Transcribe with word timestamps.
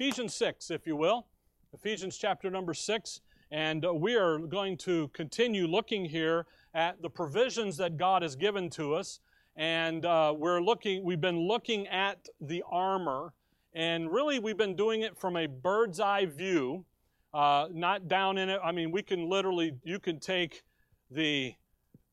Ephesians 0.00 0.32
6, 0.36 0.70
if 0.70 0.86
you 0.86 0.94
will. 0.94 1.26
Ephesians 1.72 2.16
chapter 2.16 2.48
number 2.52 2.72
6. 2.72 3.20
And 3.50 3.84
uh, 3.84 3.92
we 3.92 4.14
are 4.14 4.38
going 4.38 4.76
to 4.78 5.08
continue 5.08 5.66
looking 5.66 6.04
here 6.04 6.46
at 6.72 7.02
the 7.02 7.10
provisions 7.10 7.76
that 7.78 7.96
God 7.96 8.22
has 8.22 8.36
given 8.36 8.70
to 8.70 8.94
us. 8.94 9.18
And 9.56 10.04
uh, 10.06 10.34
we're 10.38 10.60
looking, 10.60 11.02
we've 11.02 11.20
been 11.20 11.40
looking 11.48 11.88
at 11.88 12.28
the 12.40 12.62
armor. 12.70 13.32
And 13.74 14.12
really, 14.12 14.38
we've 14.38 14.56
been 14.56 14.76
doing 14.76 15.02
it 15.02 15.18
from 15.18 15.36
a 15.36 15.48
bird's 15.48 15.98
eye 15.98 16.26
view, 16.26 16.84
uh, 17.34 17.66
not 17.72 18.06
down 18.06 18.38
in 18.38 18.48
it. 18.50 18.60
I 18.62 18.70
mean, 18.70 18.92
we 18.92 19.02
can 19.02 19.28
literally, 19.28 19.72
you 19.82 19.98
can 19.98 20.20
take 20.20 20.62
the 21.10 21.54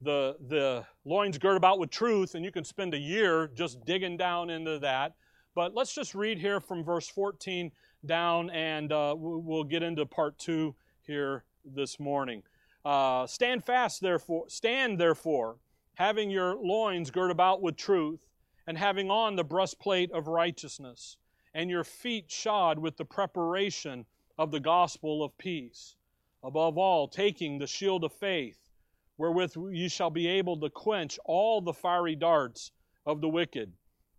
the 0.02 0.36
the 0.48 0.86
loins 1.06 1.38
girt 1.38 1.56
about 1.56 1.80
with 1.80 1.90
truth, 1.92 2.34
and 2.34 2.44
you 2.44 2.52
can 2.52 2.64
spend 2.64 2.94
a 2.96 3.00
year 3.00 3.50
just 3.54 3.86
digging 3.86 4.18
down 4.18 4.50
into 4.50 4.80
that. 4.80 5.14
But 5.56 5.74
let's 5.74 5.96
just 5.96 6.14
read 6.14 6.38
here 6.38 6.60
from 6.60 6.84
verse 6.84 7.08
14 7.08 7.72
down, 8.06 8.50
and 8.50 8.92
uh, 8.92 9.16
we'll 9.18 9.64
get 9.64 9.84
into 9.84 10.06
part 10.06 10.38
two 10.38 10.76
here 11.02 11.46
this 11.64 11.98
morning. 11.98 12.44
Uh, 12.84 13.26
stand 13.26 13.64
fast, 13.64 14.02
therefore, 14.02 14.50
stand 14.50 15.00
therefore, 15.00 15.56
having 15.94 16.30
your 16.30 16.58
loins 16.58 17.10
girt 17.10 17.32
about 17.32 17.62
with 17.62 17.78
truth, 17.78 18.20
and 18.68 18.78
having 18.78 19.10
on 19.10 19.38
the 19.38 19.46
breastplate 19.46 20.12
of 20.12 20.28
righteousness, 20.28 21.16
and 21.54 21.70
your 21.70 21.86
feet 21.86 22.30
shod 22.30 22.78
with 22.78 22.98
the 22.98 23.06
preparation 23.06 24.06
of 24.38 24.52
the 24.52 24.60
gospel 24.60 25.24
of 25.24 25.38
peace. 25.38 25.96
Above 26.44 26.78
all, 26.78 27.08
taking 27.08 27.58
the 27.58 27.66
shield 27.66 28.04
of 28.04 28.12
faith, 28.12 28.70
wherewith 29.18 29.56
ye 29.72 29.88
shall 29.88 30.10
be 30.10 30.28
able 30.28 30.60
to 30.60 30.70
quench 30.70 31.18
all 31.24 31.62
the 31.62 31.74
fiery 31.74 32.16
darts 32.16 32.72
of 33.06 33.22
the 33.22 33.30
wicked 33.30 33.72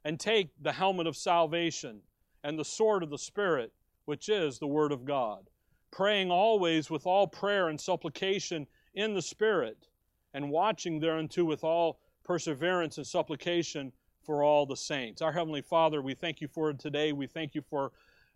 and 0.06 0.20
take 0.20 0.50
the 0.62 0.70
helmet 0.70 1.08
of 1.08 1.16
salvation 1.16 1.98
and 2.44 2.56
the 2.56 2.64
sword 2.64 3.02
of 3.02 3.10
the 3.10 3.18
Spirit, 3.18 3.72
which 4.04 4.28
is 4.28 4.56
the 4.56 4.66
Word 4.66 4.92
of 4.92 5.04
God, 5.04 5.50
praying 5.90 6.30
always 6.30 6.88
with 6.88 7.06
all 7.06 7.26
prayer 7.26 7.70
and 7.70 7.80
supplication 7.80 8.68
in 8.94 9.14
the 9.14 9.20
Spirit, 9.20 9.88
and 10.32 10.48
watching 10.48 11.00
thereunto 11.00 11.42
with 11.42 11.64
all 11.64 11.98
perseverance 12.22 12.98
and 12.98 13.06
supplication 13.06 13.90
for 14.22 14.44
all 14.44 14.64
the 14.64 14.76
saints. 14.76 15.22
Our 15.22 15.32
Heavenly 15.32 15.60
Father, 15.60 16.00
we 16.00 16.14
thank 16.14 16.40
you 16.40 16.46
for 16.46 16.72
today. 16.72 17.10
We 17.10 17.26
thank 17.26 17.56
you 17.56 17.62
for 17.68 17.90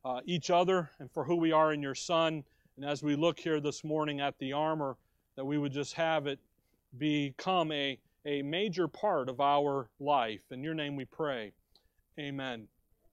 uh, 0.04 0.22
each 0.26 0.50
other 0.50 0.91
and 0.98 1.08
for 1.12 1.22
who 1.22 1.36
we 1.36 1.52
are 1.52 1.72
in 1.72 1.80
your 1.80 1.94
Son. 1.94 2.42
And 2.76 2.84
as 2.84 3.04
we 3.04 3.14
look 3.14 3.38
here 3.38 3.60
this 3.60 3.84
morning 3.84 4.20
at 4.20 4.36
the 4.41 4.52
armor, 4.54 4.96
that 5.36 5.44
we 5.44 5.56
would 5.56 5.72
just 5.72 5.94
have 5.94 6.26
it 6.26 6.41
become 6.98 7.70
a, 7.70 7.96
a 8.26 8.42
major 8.42 8.88
part 8.88 9.28
of 9.28 9.41
our 9.41 9.88
life. 10.00 10.41
In 10.50 10.64
your 10.64 10.74
name 10.74 10.96
we 10.96 11.04
pray. 11.04 11.52
Amen. 12.19 12.66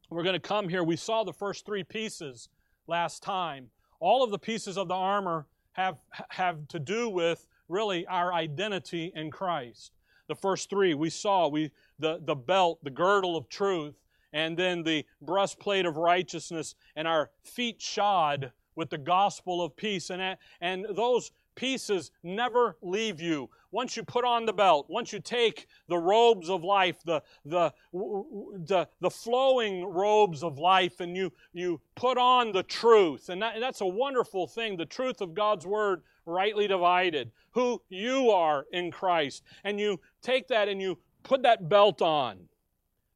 We're 0.09 0.23
going 0.23 0.33
to 0.33 0.39
come 0.39 0.69
here. 0.69 0.83
We 0.83 0.95
saw 0.95 1.23
the 1.23 1.33
first 1.33 1.65
three 1.65 1.83
pieces 1.83 2.49
last 2.87 3.21
time. 3.21 3.69
All 3.99 4.23
of 4.23 4.31
the 4.31 4.39
pieces 4.39 4.77
of 4.77 4.87
the 4.87 4.95
armor 4.95 5.45
have, 5.73 5.97
have 6.29 6.67
to 6.69 6.79
do 6.79 7.09
with 7.09 7.47
really 7.67 8.07
our 8.07 8.33
identity 8.33 9.11
in 9.15 9.29
Christ. 9.29 9.91
The 10.27 10.35
first 10.35 10.69
three 10.69 10.93
we 10.93 11.09
saw 11.09 11.47
we 11.47 11.71
the, 11.99 12.19
the 12.23 12.35
belt, 12.35 12.79
the 12.83 12.89
girdle 12.89 13.37
of 13.37 13.49
truth, 13.49 13.95
and 14.33 14.57
then 14.57 14.83
the 14.83 15.05
breastplate 15.21 15.85
of 15.85 15.97
righteousness, 15.97 16.75
and 16.95 17.07
our 17.07 17.29
feet 17.43 17.81
shod 17.81 18.51
with 18.75 18.89
the 18.89 18.97
gospel 18.97 19.63
of 19.63 19.75
peace. 19.75 20.09
And, 20.09 20.37
and 20.59 20.85
those 20.95 21.31
pieces 21.57 22.11
never 22.23 22.77
leave 22.81 23.19
you. 23.19 23.49
Once 23.71 23.97
you 23.97 24.03
put 24.03 24.23
on 24.23 24.45
the 24.45 24.53
belt, 24.53 24.85
once 24.89 25.11
you 25.11 25.19
take 25.19 25.67
the 25.89 25.97
robes 25.97 26.49
of 26.49 26.63
life, 26.63 26.95
the, 27.05 27.21
the, 27.43 27.73
the, 27.91 28.87
the 29.01 29.09
flowing 29.09 29.83
robes 29.83 30.41
of 30.41 30.57
life, 30.57 31.01
and 31.01 31.17
you, 31.17 31.33
you 31.51 31.81
put 31.95 32.17
on 32.17 32.53
the 32.53 32.63
truth, 32.63 33.27
and, 33.27 33.41
that, 33.41 33.55
and 33.55 33.61
that's 33.61 33.81
a 33.81 33.85
wonderful 33.85 34.47
thing, 34.47 34.77
the 34.77 34.85
truth 34.85 35.19
of 35.19 35.33
God's 35.33 35.65
Word 35.65 36.03
rightly 36.25 36.67
divided, 36.67 37.31
who 37.51 37.81
you 37.89 38.29
are 38.29 38.65
in 38.71 38.89
Christ, 38.89 39.43
and 39.65 39.79
you 39.79 39.99
take 40.21 40.47
that 40.47 40.69
and 40.69 40.81
you 40.81 40.97
put 41.23 41.43
that 41.43 41.67
belt 41.67 42.01
on. 42.01 42.47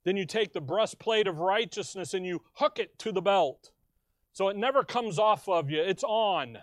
Then 0.03 0.17
you 0.17 0.25
take 0.25 0.51
the 0.51 0.61
breastplate 0.61 1.27
of 1.27 1.39
righteousness 1.39 2.13
and 2.13 2.25
you 2.25 2.41
hook 2.53 2.79
it 2.79 2.97
to 2.99 3.11
the 3.11 3.21
belt. 3.21 3.71
So 4.33 4.49
it 4.49 4.57
never 4.57 4.83
comes 4.83 5.19
off 5.19 5.47
of 5.47 5.69
you, 5.69 5.81
it's 5.81 6.03
on. 6.03 6.57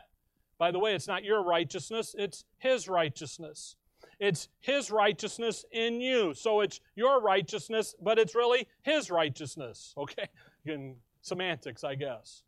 By 0.58 0.70
the 0.72 0.78
way, 0.78 0.94
it's 0.94 1.06
not 1.06 1.24
your 1.24 1.42
righteousness, 1.42 2.14
it's 2.18 2.44
His 2.58 2.88
righteousness. 2.88 3.76
It's 4.18 4.48
His 4.60 4.90
righteousness 4.90 5.64
in 5.70 6.00
you. 6.00 6.34
So 6.34 6.60
it's 6.60 6.80
your 6.96 7.20
righteousness, 7.20 7.94
but 8.02 8.18
it's 8.18 8.34
really 8.34 8.66
His 8.82 9.10
righteousness. 9.10 9.94
Okay? 9.98 10.28
In 10.66 10.96
semantics, 11.22 11.84
I 11.84 11.94
guess. 11.94 12.42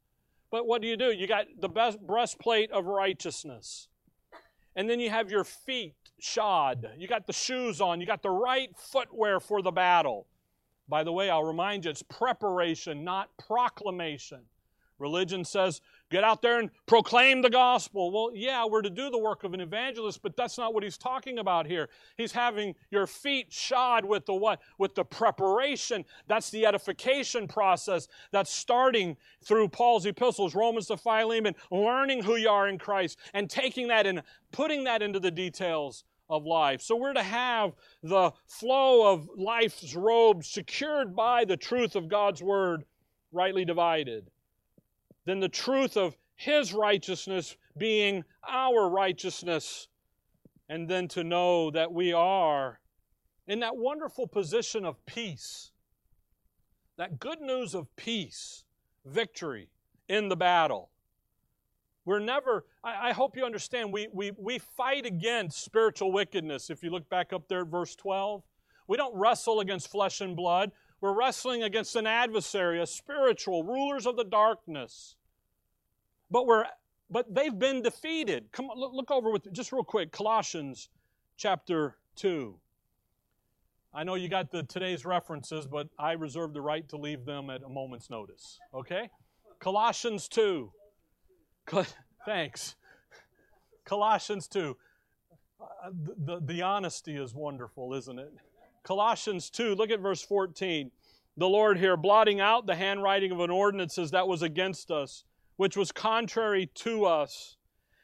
But 0.51 0.67
what 0.67 0.83
do 0.83 0.89
you 0.89 0.97
do? 0.97 1.13
You 1.13 1.27
got 1.27 1.47
the 1.61 1.69
best 1.69 2.01
breastplate 2.01 2.71
of 2.73 2.87
righteousness. 2.87 3.89
And 4.77 4.91
then 4.91 5.01
you 5.01 5.11
have 5.11 5.31
your 5.31 5.45
feet 5.45 5.95
shod. 6.19 6.91
You 6.99 7.09
got 7.09 7.27
the 7.27 7.33
shoes 7.33 7.81
on. 7.81 8.01
You 8.01 8.07
got 8.07 8.23
the 8.23 8.31
right 8.31 8.71
footwear 8.77 9.41
for 9.41 9.63
the 9.63 9.71
battle. 9.71 10.27
By 10.89 11.05
the 11.05 11.13
way, 11.13 11.31
I'll 11.31 11.45
remind 11.45 11.85
you, 11.85 11.91
it's 11.93 12.03
preparation, 12.03 13.05
not 13.05 13.31
proclamation. 13.39 14.41
Religion 14.99 15.45
says, 15.45 15.81
get 16.11 16.25
out 16.25 16.43
there 16.43 16.59
and 16.59 16.71
proclaim 16.87 17.41
the 17.41 17.51
gospel. 17.51 18.11
Well, 18.11 18.31
yeah, 18.35 18.65
we're 18.67 18.83
to 18.83 18.91
do 18.91 19.11
the 19.11 19.19
work 19.19 19.45
of 19.45 19.55
an 19.55 19.61
evangelist, 19.61 20.23
but 20.23 20.37
that's 20.37 20.59
not 20.59 20.75
what 20.75 20.83
he's 20.83 20.99
talking 20.99 21.39
about 21.39 21.67
here. 21.67 21.89
He's 22.17 22.33
having 22.33 22.75
your 22.91 23.07
feet 23.07 23.53
shod 23.53 24.05
with 24.05 24.27
the 24.27 24.35
what? 24.35 24.61
With 24.79 24.95
the 24.95 25.05
preparation. 25.05 26.05
That's 26.27 26.51
the 26.51 26.67
edification 26.67 27.47
process 27.47 28.09
that's 28.33 28.53
starting 28.53 29.17
through 29.45 29.69
Paul's 29.69 30.05
epistles, 30.05 30.55
Romans 30.55 30.87
to 30.89 30.97
Philemon, 30.97 31.55
learning 31.71 32.25
who 32.25 32.37
you 32.37 32.51
are 32.51 32.69
in 32.69 32.79
Christ 32.79 33.19
and 33.33 33.49
taking 33.49 33.89
that 33.89 34.07
and 34.07 34.23
putting 34.51 34.85
that 34.85 35.03
into 35.03 35.21
the 35.21 35.31
details 35.31 36.05
of 36.29 36.45
life. 36.45 36.81
So 36.81 36.97
we're 36.97 37.13
to 37.13 37.23
have 37.23 37.73
the 38.03 38.33
flow 38.47 39.13
of 39.13 39.29
life's 39.37 39.95
robe 39.95 40.45
secured 40.45 41.15
by 41.15 41.45
the 41.45 41.57
truth 41.57 41.97
of 41.97 42.09
God's 42.09 42.43
word 42.43 42.85
rightly 43.33 43.65
divided 43.65 44.31
than 45.31 45.39
the 45.39 45.49
truth 45.49 45.97
of 45.97 46.17
His 46.35 46.73
righteousness 46.75 47.57
being 47.79 48.25
our 48.49 48.89
righteousness. 48.91 49.87
And 50.69 50.89
then 50.89 51.07
to 51.09 51.23
know 51.23 51.71
that 51.71 51.93
we 51.93 52.13
are 52.13 52.81
in 53.47 53.61
that 53.61 53.77
wonderful 53.77 54.27
position 54.27 54.85
of 54.85 55.07
peace, 55.07 55.71
that 56.99 57.21
good 57.21 57.41
news 57.41 57.77
of 57.77 57.95
peace, 57.95 58.65
victory 59.05 59.71
in 60.09 60.29
the 60.29 60.37
battle. 60.37 60.91
We're 62.05 62.19
never, 62.19 62.65
I, 62.83 63.11
I, 63.11 63.13
hope 63.13 63.37
you 63.37 63.45
understand, 63.45 63.93
we, 63.93 64.09
we, 64.13 64.33
we 64.37 64.59
fight 64.59 65.07
against 65.07 65.63
spiritual 65.65 66.11
wickedness. 66.11 66.71
If 66.71 66.83
you 66.83 66.91
look 66.91 67.09
back 67.09 67.33
up 67.33 67.47
there 67.49 67.61
at 67.61 67.69
verse 67.69 67.95
12, 67.95 68.43
we 68.89 68.97
don't 68.97 69.15
wrestle 69.15 69.61
against 69.61 69.91
flesh 69.93 70.21
and 70.21 70.35
blood. 70.35 70.73
We're 71.01 71.17
wrestling 71.17 71.63
against 71.63 71.95
an 71.95 72.09
adversary, 72.09 72.83
a 72.83 72.87
spiritual, 72.87 73.63
rulers 73.63 74.07
of 74.07 74.17
the 74.17 74.25
darkness. 74.25 75.15
But 76.31 76.47
we're 76.47 76.65
but 77.11 77.35
they've 77.35 77.59
been 77.59 77.83
defeated. 77.83 78.53
Come 78.53 78.67
on, 78.67 78.79
look, 78.79 79.11
over 79.11 79.31
with 79.31 79.53
just 79.53 79.73
real 79.73 79.83
quick, 79.83 80.13
Colossians 80.13 80.89
chapter 81.37 81.97
2. 82.17 82.57
I 83.93 84.05
know 84.05 84.15
you 84.15 84.29
got 84.29 84.53
the 84.53 84.63
today's 84.63 85.05
references, 85.05 85.67
but 85.67 85.89
I 85.99 86.13
reserve 86.13 86.55
the 86.55 86.61
right 86.61 86.89
to 86.91 86.97
leave 86.97 87.25
them 87.25 87.51
at 87.51 87.63
a 87.65 87.69
moment's 87.69 88.09
notice. 88.09 88.61
Okay? 88.73 89.11
Colossians 89.59 90.29
2. 90.29 90.71
Thanks. 92.25 92.77
Colossians 93.85 94.47
2. 94.47 94.77
Uh, 95.61 95.65
the, 95.91 96.15
the, 96.17 96.41
the 96.47 96.63
honesty 96.63 97.17
is 97.17 97.35
wonderful, 97.35 97.93
isn't 97.95 98.21
it? 98.21 98.33
Colossians 98.85 99.51
2, 99.51 99.75
look 99.75 99.91
at 99.91 99.99
verse 99.99 100.23
14. 100.23 100.93
The 101.37 101.49
Lord 101.49 101.79
here 101.79 101.97
blotting 101.97 102.41
out 102.41 102.67
the 102.67 102.77
handwriting 102.77 103.33
of 103.33 103.41
an 103.41 103.51
ordinances 103.51 104.13
that 104.13 104.29
was 104.29 104.43
against 104.43 104.93
us 104.93 105.25
which 105.61 105.77
was 105.77 105.93
contrary 105.93 106.71
to 106.75 107.05
us, 107.05 107.59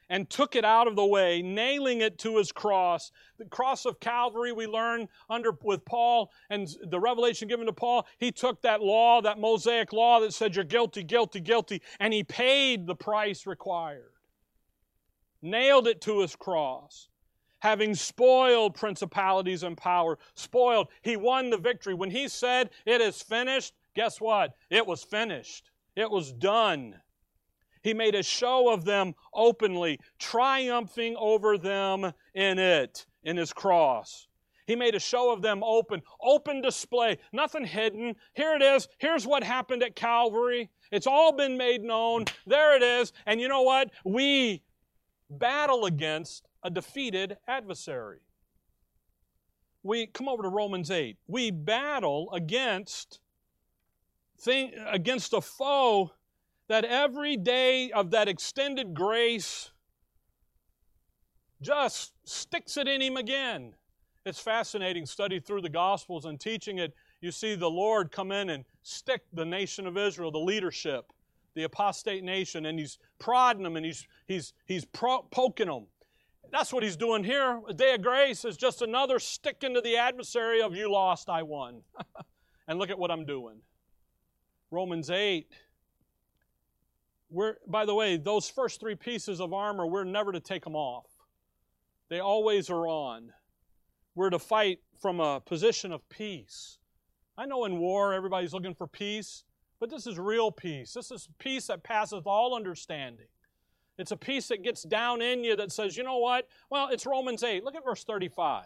and 0.09 0.29
took 0.29 0.55
it 0.55 0.63
out 0.63 0.85
of 0.87 0.95
the 0.95 1.03
way, 1.03 1.41
nailing 1.41 2.01
it 2.01 2.19
to 2.19 2.37
his 2.37 2.51
cross. 2.51 3.11
The 3.39 3.45
cross 3.45 3.87
of 3.87 3.99
Calvary, 3.99 4.51
we 4.51 4.67
learn 4.67 5.07
under 5.27 5.57
with 5.63 5.83
Paul 5.83 6.29
and 6.51 6.67
the 6.83 6.99
revelation 6.99 7.47
given 7.47 7.65
to 7.65 7.73
Paul, 7.73 8.05
he 8.19 8.31
took 8.31 8.61
that 8.61 8.83
law, 8.83 9.23
that 9.23 9.39
Mosaic 9.39 9.91
law 9.91 10.19
that 10.19 10.35
said 10.35 10.55
you're 10.55 10.65
guilty, 10.65 11.01
guilty, 11.01 11.39
guilty, 11.39 11.81
and 11.99 12.13
he 12.13 12.23
paid 12.23 12.85
the 12.85 12.93
price 12.93 13.47
required. 13.47 14.11
Nailed 15.41 15.87
it 15.87 15.99
to 16.01 16.19
his 16.19 16.35
cross. 16.35 17.09
Having 17.57 17.95
spoiled 17.95 18.75
principalities 18.75 19.63
and 19.63 19.75
power, 19.75 20.19
spoiled, 20.35 20.89
he 21.01 21.17
won 21.17 21.49
the 21.49 21.57
victory. 21.57 21.95
When 21.95 22.11
he 22.11 22.27
said, 22.27 22.69
It 22.85 23.01
is 23.01 23.23
finished, 23.23 23.73
guess 23.95 24.21
what? 24.21 24.53
It 24.69 24.85
was 24.85 25.03
finished. 25.03 25.71
It 25.95 26.11
was 26.11 26.31
done. 26.31 27.01
He 27.87 27.93
made 27.93 28.15
a 28.15 28.23
show 28.23 28.69
of 28.69 28.83
them 28.83 29.15
openly, 29.33 29.97
triumphing 30.19 31.15
over 31.17 31.57
them 31.57 32.11
in 32.33 32.59
it, 32.59 33.05
in 33.23 33.37
his 33.37 33.53
cross. 33.53 34.27
He 34.65 34.75
made 34.75 34.93
a 34.93 34.99
show 34.99 35.31
of 35.31 35.41
them 35.41 35.63
open, 35.63 36.01
open 36.21 36.61
display, 36.61 37.17
nothing 37.31 37.63
hidden. 37.63 38.17
Here 38.33 38.55
it 38.55 38.61
is. 38.61 38.89
Here's 38.97 39.25
what 39.25 39.41
happened 39.41 39.83
at 39.83 39.95
Calvary. 39.95 40.69
It's 40.91 41.07
all 41.07 41.31
been 41.31 41.55
made 41.55 41.81
known. 41.81 42.25
There 42.45 42.75
it 42.75 42.83
is. 42.83 43.13
And 43.25 43.39
you 43.39 43.47
know 43.47 43.61
what? 43.61 43.91
We 44.03 44.63
battle 45.29 45.85
against 45.85 46.45
a 46.63 46.69
defeated 46.69 47.37
adversary. 47.47 48.19
We 49.81 50.07
come 50.07 50.27
over 50.27 50.43
to 50.43 50.49
Romans 50.49 50.91
8. 50.91 51.19
We 51.25 51.51
battle 51.51 52.29
against 52.33 53.21
thing, 54.37 54.73
against 54.91 55.31
a 55.31 55.39
foe 55.39 56.11
that 56.67 56.85
every 56.85 57.37
day 57.37 57.91
of 57.91 58.11
that 58.11 58.27
extended 58.27 58.93
grace 58.93 59.71
just 61.61 62.13
sticks 62.25 62.77
it 62.77 62.87
in 62.87 63.01
him 63.01 63.17
again. 63.17 63.73
It's 64.25 64.39
fascinating 64.39 65.05
study 65.05 65.39
through 65.39 65.61
the 65.61 65.69
Gospels 65.69 66.25
and 66.25 66.39
teaching 66.39 66.79
it. 66.79 66.93
You 67.21 67.31
see 67.31 67.55
the 67.55 67.69
Lord 67.69 68.11
come 68.11 68.31
in 68.31 68.49
and 68.49 68.65
stick 68.83 69.21
the 69.33 69.45
nation 69.45 69.87
of 69.87 69.97
Israel, 69.97 70.31
the 70.31 70.37
leadership, 70.37 71.13
the 71.55 71.63
apostate 71.63 72.23
nation, 72.23 72.65
and 72.65 72.77
he's 72.77 72.99
prodding 73.19 73.63
them 73.63 73.77
and 73.77 73.85
he's, 73.85 74.05
he's, 74.27 74.53
he's 74.65 74.85
pro- 74.85 75.23
poking 75.31 75.67
them. 75.67 75.87
That's 76.51 76.71
what 76.71 76.83
he's 76.83 76.97
doing 76.97 77.23
here. 77.23 77.61
A 77.67 77.73
day 77.73 77.95
of 77.95 78.01
grace 78.01 78.45
is 78.45 78.57
just 78.57 78.81
another 78.81 79.19
stick 79.19 79.63
into 79.63 79.81
the 79.81 79.97
adversary 79.97 80.61
of 80.61 80.75
you 80.75 80.91
lost, 80.91 81.29
I 81.29 81.43
won. 81.43 81.81
and 82.67 82.79
look 82.79 82.89
at 82.89 82.99
what 82.99 83.11
I'm 83.11 83.25
doing. 83.25 83.57
Romans 84.71 85.09
8 85.09 85.47
we're, 87.29 87.55
by 87.67 87.85
the 87.85 87.93
way, 87.93 88.17
those 88.17 88.49
first 88.49 88.79
three 88.79 88.95
pieces 88.95 89.41
of 89.41 89.53
armor, 89.53 89.85
we're 89.85 90.03
never 90.03 90.31
to 90.31 90.39
take 90.39 90.63
them 90.63 90.75
off. 90.75 91.05
They 92.09 92.19
always 92.19 92.69
are 92.69 92.87
on. 92.87 93.31
We're 94.15 94.29
to 94.29 94.39
fight 94.39 94.79
from 94.99 95.19
a 95.19 95.39
position 95.41 95.91
of 95.91 96.07
peace. 96.09 96.79
I 97.37 97.45
know 97.45 97.65
in 97.65 97.77
war 97.77 98.13
everybody's 98.13 98.53
looking 98.53 98.73
for 98.73 98.87
peace, 98.87 99.43
but 99.79 99.89
this 99.89 100.07
is 100.07 100.17
real 100.17 100.51
peace. 100.51 100.93
This 100.93 101.11
is 101.11 101.29
peace 101.37 101.67
that 101.67 101.83
passeth 101.83 102.25
all 102.25 102.55
understanding. 102.55 103.27
It's 103.97 104.11
a 104.11 104.17
peace 104.17 104.47
that 104.47 104.63
gets 104.63 104.83
down 104.83 105.21
in 105.21 105.43
you 105.43 105.55
that 105.55 105.71
says, 105.71 105.97
you 105.97 106.03
know 106.03 106.17
what? 106.17 106.47
Well, 106.69 106.89
it's 106.89 107.05
Romans 107.05 107.43
8. 107.43 107.63
Look 107.63 107.75
at 107.75 107.83
verse 107.83 108.03
35. 108.03 108.65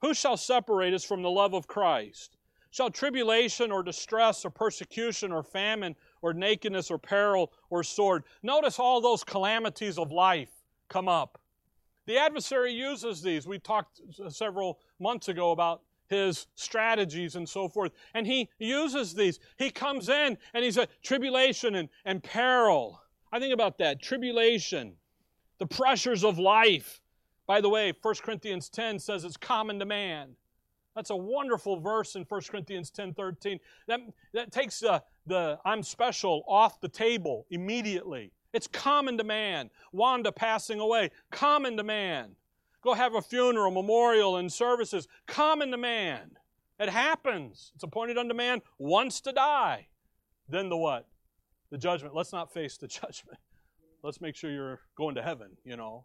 Who 0.00 0.14
shall 0.14 0.36
separate 0.36 0.94
us 0.94 1.04
from 1.04 1.22
the 1.22 1.30
love 1.30 1.54
of 1.54 1.66
Christ? 1.66 2.36
Shall 2.70 2.90
tribulation 2.90 3.70
or 3.70 3.82
distress 3.82 4.44
or 4.44 4.50
persecution 4.50 5.32
or 5.32 5.42
famine 5.42 5.94
or 6.22 6.32
nakedness 6.32 6.90
or 6.90 6.98
peril 6.98 7.52
or 7.70 7.82
sword. 7.82 8.24
Notice 8.42 8.78
all 8.78 9.00
those 9.00 9.24
calamities 9.24 9.98
of 9.98 10.12
life 10.12 10.50
come 10.88 11.08
up. 11.08 11.40
The 12.06 12.18
adversary 12.18 12.72
uses 12.72 13.22
these. 13.22 13.46
We 13.46 13.58
talked 13.58 14.00
uh, 14.24 14.30
several 14.30 14.80
months 14.98 15.28
ago 15.28 15.52
about 15.52 15.82
his 16.08 16.48
strategies 16.56 17.36
and 17.36 17.48
so 17.48 17.68
forth. 17.68 17.92
And 18.14 18.26
he 18.26 18.48
uses 18.58 19.14
these. 19.14 19.38
He 19.56 19.70
comes 19.70 20.08
in 20.08 20.36
and 20.52 20.64
he's 20.64 20.76
a 20.76 20.88
tribulation 21.02 21.76
and, 21.76 21.88
and 22.04 22.22
peril. 22.22 23.00
I 23.32 23.38
think 23.38 23.54
about 23.54 23.78
that 23.78 24.02
tribulation, 24.02 24.94
the 25.58 25.66
pressures 25.66 26.24
of 26.24 26.38
life. 26.38 27.00
By 27.46 27.60
the 27.60 27.68
way, 27.68 27.92
1 28.02 28.14
Corinthians 28.22 28.68
10 28.68 28.98
says 28.98 29.24
it's 29.24 29.36
common 29.36 29.78
to 29.78 29.86
man. 29.86 30.34
That's 30.96 31.10
a 31.10 31.16
wonderful 31.16 31.78
verse 31.78 32.16
in 32.16 32.24
1 32.24 32.40
Corinthians 32.50 32.90
10 32.90 33.14
13. 33.14 33.60
That, 33.86 34.00
that 34.34 34.52
takes 34.52 34.80
the, 34.80 35.02
the 35.26 35.58
I'm 35.64 35.82
special 35.82 36.44
off 36.46 36.80
the 36.80 36.88
table 36.88 37.46
immediately. 37.50 38.32
It's 38.52 38.66
common 38.66 39.18
to 39.18 39.24
man. 39.24 39.70
Wanda 39.92 40.32
passing 40.32 40.80
away, 40.80 41.10
common 41.30 41.76
to 41.76 41.84
man. 41.84 42.36
Go 42.82 42.94
have 42.94 43.14
a 43.14 43.22
funeral, 43.22 43.70
memorial, 43.70 44.36
and 44.36 44.52
services, 44.52 45.06
common 45.26 45.70
to 45.70 45.76
man. 45.76 46.32
It 46.78 46.88
happens. 46.88 47.72
It's 47.74 47.84
appointed 47.84 48.16
unto 48.16 48.34
man 48.34 48.62
once 48.78 49.20
to 49.22 49.32
die. 49.32 49.88
Then 50.48 50.70
the 50.70 50.78
what? 50.78 51.06
The 51.70 51.76
judgment. 51.76 52.14
Let's 52.14 52.32
not 52.32 52.52
face 52.52 52.78
the 52.78 52.88
judgment. 52.88 53.38
Let's 54.02 54.20
make 54.20 54.34
sure 54.34 54.50
you're 54.50 54.80
going 54.96 55.14
to 55.16 55.22
heaven, 55.22 55.50
you 55.64 55.76
know. 55.76 56.04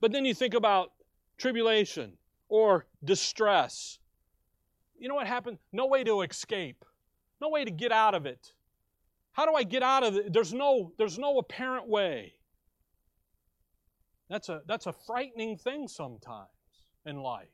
But 0.00 0.12
then 0.12 0.24
you 0.24 0.34
think 0.34 0.54
about 0.54 0.92
tribulation 1.36 2.12
or 2.48 2.86
distress. 3.04 3.98
You 4.98 5.08
know 5.08 5.16
what 5.16 5.26
happened? 5.26 5.58
No 5.72 5.86
way 5.86 6.04
to 6.04 6.22
escape. 6.22 6.84
No 7.42 7.48
way 7.48 7.64
to 7.64 7.72
get 7.72 7.90
out 7.90 8.14
of 8.14 8.24
it. 8.24 8.52
How 9.32 9.46
do 9.46 9.54
I 9.54 9.64
get 9.64 9.82
out 9.82 10.04
of 10.04 10.14
it? 10.14 10.32
There's 10.32 10.54
no, 10.54 10.92
there's 10.96 11.18
no 11.18 11.38
apparent 11.38 11.88
way. 11.88 12.34
That's 14.30 14.48
a, 14.48 14.62
that's 14.68 14.86
a 14.86 14.92
frightening 14.92 15.56
thing 15.56 15.88
sometimes 15.88 16.48
in 17.04 17.16
life. 17.16 17.48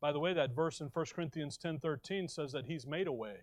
By 0.00 0.12
the 0.12 0.20
way, 0.20 0.32
that 0.32 0.54
verse 0.54 0.80
in 0.80 0.86
1 0.86 1.06
Corinthians 1.12 1.58
10:13 1.58 2.30
says 2.30 2.52
that 2.52 2.66
he's 2.66 2.86
made 2.86 3.08
a 3.08 3.12
way 3.12 3.38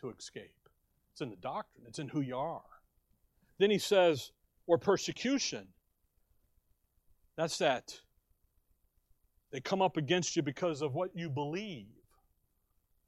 to 0.00 0.10
escape. 0.10 0.68
It's 1.12 1.22
in 1.22 1.30
the 1.30 1.36
doctrine, 1.36 1.86
it's 1.88 1.98
in 1.98 2.08
who 2.08 2.20
you 2.20 2.36
are. 2.36 2.60
Then 3.58 3.70
he 3.70 3.78
says, 3.78 4.32
or 4.66 4.76
persecution. 4.76 5.68
That's 7.36 7.56
that 7.58 8.00
they 9.52 9.60
come 9.60 9.80
up 9.80 9.96
against 9.96 10.36
you 10.36 10.42
because 10.42 10.82
of 10.82 10.92
what 10.94 11.16
you 11.16 11.30
believe. 11.30 12.01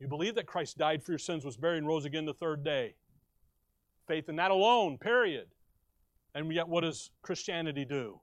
You 0.04 0.08
believe 0.08 0.34
that 0.34 0.44
Christ 0.44 0.76
died 0.76 1.02
for 1.02 1.12
your 1.12 1.18
sins, 1.18 1.46
was 1.46 1.56
buried, 1.56 1.78
and 1.78 1.86
rose 1.86 2.04
again 2.04 2.26
the 2.26 2.34
third 2.34 2.62
day. 2.62 2.94
Faith 4.06 4.28
in 4.28 4.36
that 4.36 4.50
alone, 4.50 4.98
period. 4.98 5.46
And 6.34 6.52
yet, 6.52 6.68
what 6.68 6.82
does 6.82 7.10
Christianity 7.22 7.86
do? 7.86 8.20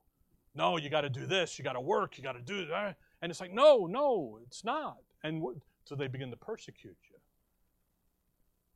No, 0.54 0.76
you 0.76 0.88
got 0.90 1.00
to 1.00 1.10
do 1.10 1.26
this, 1.26 1.58
you 1.58 1.64
got 1.64 1.72
to 1.72 1.80
work, 1.80 2.16
you 2.16 2.22
got 2.22 2.34
to 2.34 2.40
do 2.40 2.66
that. 2.66 2.72
Uh, 2.72 2.92
and 3.20 3.32
it's 3.32 3.40
like, 3.40 3.52
no, 3.52 3.86
no, 3.86 4.38
it's 4.46 4.64
not. 4.64 4.98
And 5.24 5.42
so 5.84 5.96
they 5.96 6.06
begin 6.06 6.30
to 6.30 6.36
persecute 6.36 6.96
you. 7.10 7.16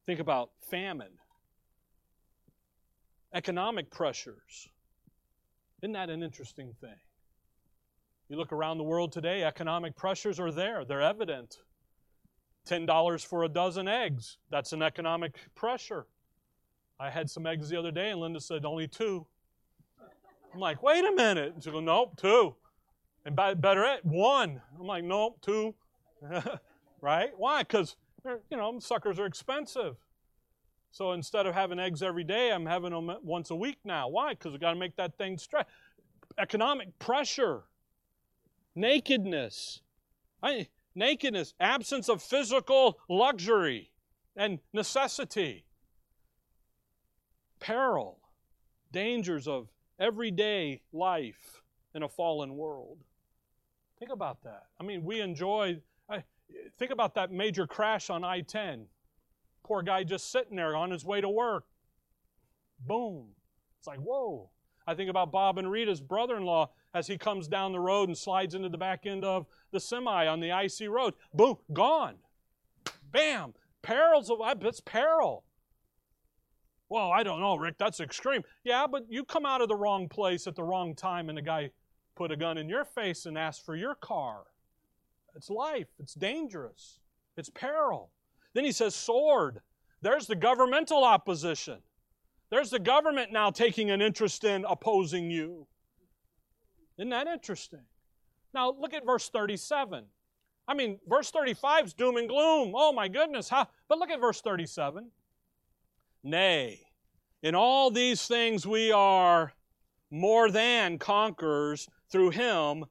Think 0.04 0.18
about 0.18 0.50
famine, 0.68 1.12
economic 3.32 3.88
pressures. 3.92 4.68
Isn't 5.80 5.92
that 5.92 6.10
an 6.10 6.24
interesting 6.24 6.74
thing? 6.80 6.98
You 8.28 8.36
look 8.36 8.52
around 8.52 8.78
the 8.78 8.84
world 8.84 9.12
today, 9.12 9.44
economic 9.44 9.94
pressures 9.94 10.40
are 10.40 10.50
there, 10.50 10.84
they're 10.84 11.02
evident. 11.02 11.58
$10 12.66 13.26
for 13.26 13.44
a 13.44 13.48
dozen 13.48 13.88
eggs, 13.88 14.38
that's 14.50 14.72
an 14.72 14.82
economic 14.82 15.36
pressure. 15.54 16.06
I 16.98 17.10
had 17.10 17.30
some 17.30 17.46
eggs 17.46 17.68
the 17.68 17.78
other 17.78 17.90
day, 17.90 18.10
and 18.10 18.20
Linda 18.20 18.40
said, 18.40 18.64
only 18.64 18.88
two. 18.88 19.26
I'm 20.52 20.60
like, 20.60 20.82
wait 20.82 21.04
a 21.04 21.12
minute. 21.12 21.54
And 21.54 21.62
she 21.62 21.70
goes, 21.70 21.82
nope, 21.82 22.16
two. 22.16 22.54
And 23.24 23.36
better 23.36 23.84
yet, 23.84 24.04
one. 24.04 24.60
I'm 24.78 24.86
like, 24.86 25.04
nope, 25.04 25.38
two. 25.42 25.74
right? 27.00 27.30
Why? 27.36 27.62
Because, 27.62 27.96
you 28.24 28.56
know, 28.56 28.78
suckers 28.78 29.18
are 29.18 29.26
expensive. 29.26 29.96
So 30.90 31.12
instead 31.12 31.44
of 31.46 31.54
having 31.54 31.78
eggs 31.78 32.02
every 32.02 32.24
day, 32.24 32.50
I'm 32.50 32.64
having 32.64 32.92
them 32.92 33.10
once 33.22 33.50
a 33.50 33.56
week 33.56 33.78
now. 33.84 34.08
Why? 34.08 34.30
Because 34.30 34.52
we 34.52 34.58
got 34.58 34.72
to 34.72 34.78
make 34.78 34.96
that 34.96 35.18
thing 35.18 35.36
stretch. 35.36 35.66
Economic 36.38 36.98
pressure 36.98 37.64
nakedness. 38.74 39.80
I, 40.42 40.68
nakedness, 40.96 41.54
absence 41.60 42.08
of 42.08 42.22
physical 42.22 42.98
luxury 43.08 43.92
and 44.36 44.58
necessity, 44.72 45.64
peril, 47.60 48.18
dangers 48.92 49.46
of 49.46 49.68
everyday 49.98 50.82
life 50.92 51.62
in 51.94 52.02
a 52.02 52.08
fallen 52.08 52.56
world. 52.56 52.98
Think 53.98 54.10
about 54.12 54.42
that. 54.42 54.64
I 54.78 54.84
mean, 54.84 55.04
we 55.04 55.20
enjoy, 55.20 55.78
I, 56.10 56.22
think 56.78 56.90
about 56.90 57.14
that 57.14 57.32
major 57.32 57.66
crash 57.66 58.10
on 58.10 58.24
I 58.24 58.40
10. 58.42 58.86
Poor 59.64 59.82
guy 59.82 60.04
just 60.04 60.30
sitting 60.30 60.56
there 60.56 60.76
on 60.76 60.90
his 60.90 61.04
way 61.04 61.20
to 61.20 61.28
work. 61.28 61.64
Boom. 62.86 63.28
It's 63.78 63.86
like, 63.86 63.98
whoa. 63.98 64.50
I 64.86 64.94
think 64.94 65.10
about 65.10 65.32
Bob 65.32 65.58
and 65.58 65.70
Rita's 65.70 66.00
brother 66.00 66.36
in 66.36 66.44
law 66.44 66.70
as 66.96 67.06
he 67.06 67.18
comes 67.18 67.46
down 67.46 67.72
the 67.72 67.78
road 67.78 68.08
and 68.08 68.16
slides 68.16 68.54
into 68.54 68.70
the 68.70 68.78
back 68.78 69.04
end 69.04 69.22
of 69.22 69.44
the 69.70 69.78
semi 69.78 70.26
on 70.26 70.40
the 70.40 70.50
icy 70.50 70.88
road. 70.88 71.12
Boom, 71.34 71.58
gone. 71.74 72.14
Bam. 73.12 73.52
Perils 73.82 74.30
of 74.30 74.38
it's 74.64 74.80
peril. 74.80 75.44
Well, 76.88 77.12
I 77.12 77.22
don't 77.22 77.40
know, 77.40 77.56
Rick, 77.56 77.76
that's 77.76 78.00
extreme. 78.00 78.42
Yeah, 78.64 78.86
but 78.86 79.04
you 79.10 79.24
come 79.24 79.44
out 79.44 79.60
of 79.60 79.68
the 79.68 79.76
wrong 79.76 80.08
place 80.08 80.46
at 80.46 80.56
the 80.56 80.62
wrong 80.62 80.94
time 80.94 81.28
and 81.28 81.36
the 81.36 81.42
guy 81.42 81.70
put 82.14 82.32
a 82.32 82.36
gun 82.36 82.56
in 82.56 82.66
your 82.66 82.86
face 82.86 83.26
and 83.26 83.36
asked 83.36 83.66
for 83.66 83.76
your 83.76 83.94
car. 83.94 84.44
It's 85.34 85.50
life, 85.50 85.88
it's 85.98 86.14
dangerous, 86.14 87.00
it's 87.36 87.50
peril. 87.50 88.10
Then 88.54 88.64
he 88.64 88.72
says, 88.72 88.94
sword. 88.94 89.60
There's 90.00 90.26
the 90.26 90.34
governmental 90.34 91.04
opposition. 91.04 91.80
There's 92.48 92.70
the 92.70 92.78
government 92.78 93.32
now 93.32 93.50
taking 93.50 93.90
an 93.90 94.00
interest 94.00 94.44
in 94.44 94.64
opposing 94.66 95.30
you. 95.30 95.66
Isn't 96.98 97.10
that 97.10 97.26
interesting? 97.26 97.84
Now, 98.54 98.70
look 98.70 98.94
at 98.94 99.04
verse 99.04 99.28
37. 99.28 100.04
I 100.68 100.74
mean, 100.74 100.98
verse 101.06 101.30
35 101.30 101.86
is 101.86 101.94
doom 101.94 102.16
and 102.16 102.28
gloom. 102.28 102.72
Oh 102.74 102.92
my 102.92 103.08
goodness. 103.08 103.48
How? 103.48 103.68
But 103.88 103.98
look 103.98 104.10
at 104.10 104.20
verse 104.20 104.40
37. 104.40 105.10
Nay, 106.24 106.80
in 107.42 107.54
all 107.54 107.90
these 107.90 108.26
things 108.26 108.66
we 108.66 108.90
are 108.90 109.52
more 110.10 110.50
than 110.50 110.98
conquerors 110.98 111.88
through 112.10 112.30
him 112.30 112.84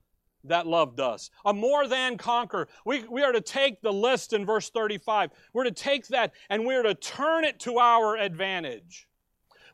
that 0.46 0.68
loved 0.68 1.00
us. 1.00 1.32
A 1.44 1.54
more 1.54 1.88
than 1.88 2.18
conqueror. 2.18 2.68
We, 2.86 3.04
we 3.06 3.24
are 3.24 3.32
to 3.32 3.42
take 3.42 3.82
the 3.82 3.92
list 3.92 4.34
in 4.34 4.46
verse 4.46 4.70
35. 4.70 5.32
We're 5.54 5.64
to 5.66 5.72
take 5.72 6.08
that 6.08 6.34
and 6.50 6.66
we're 6.66 6.84
to 6.84 6.94
turn 6.94 7.44
it 7.44 7.60
to 7.62 7.80
our 7.80 8.16
advantage. 8.16 9.08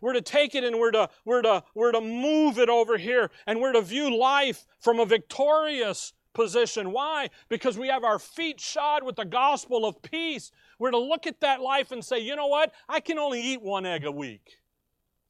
We're 0.01 0.13
to 0.13 0.21
take 0.21 0.55
it 0.55 0.63
and 0.63 0.77
we're 0.79 0.91
to, 0.91 1.09
we're 1.23 1.43
to, 1.43 1.63
we're 1.75 1.91
to 1.91 2.01
move 2.01 2.57
it 2.57 2.69
over 2.69 2.97
here 2.97 3.29
and 3.45 3.61
we're 3.61 3.73
to 3.73 3.81
view 3.81 4.17
life 4.17 4.65
from 4.79 4.99
a 4.99 5.05
victorious 5.05 6.13
position. 6.33 6.91
Why? 6.91 7.29
Because 7.49 7.77
we 7.77 7.87
have 7.87 8.03
our 8.03 8.19
feet 8.19 8.59
shod 8.59 9.03
with 9.03 9.15
the 9.15 9.25
gospel 9.25 9.85
of 9.85 10.01
peace. 10.01 10.51
We're 10.79 10.91
to 10.91 10.97
look 10.97 11.27
at 11.27 11.41
that 11.41 11.61
life 11.61 11.91
and 11.91 12.03
say, 12.03 12.19
you 12.19 12.35
know 12.35 12.47
what? 12.47 12.73
I 12.89 12.99
can 12.99 13.19
only 13.19 13.41
eat 13.41 13.61
one 13.61 13.85
egg 13.85 14.05
a 14.05 14.11
week 14.11 14.57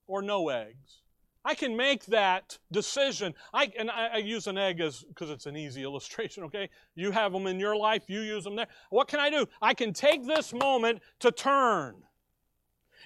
or 0.08 0.22
no 0.22 0.50
eggs. 0.50 1.02
I 1.44 1.56
can 1.56 1.76
make 1.76 2.06
that 2.06 2.60
decision. 2.72 3.34
I, 3.52 3.72
and 3.78 3.90
I, 3.90 4.08
I 4.14 4.18
use 4.18 4.46
an 4.46 4.58
egg 4.58 4.80
as 4.80 5.04
because 5.04 5.30
it's 5.30 5.48
an 5.48 5.58
easy 5.58 5.84
illustration, 5.84 6.44
okay? 6.46 6.70
You 6.96 7.12
have 7.12 7.34
them 7.34 7.48
in 7.48 7.60
your 7.60 7.76
life, 7.76 8.04
you 8.08 8.22
use 8.22 8.44
them 8.44 8.56
there. 8.56 8.68
What 8.90 9.08
can 9.08 9.20
I 9.20 9.30
do? 9.30 9.48
I 9.62 9.74
can 9.74 9.92
take 9.92 10.26
this 10.26 10.54
moment 10.54 11.02
to 11.20 11.32
turn 11.32 11.96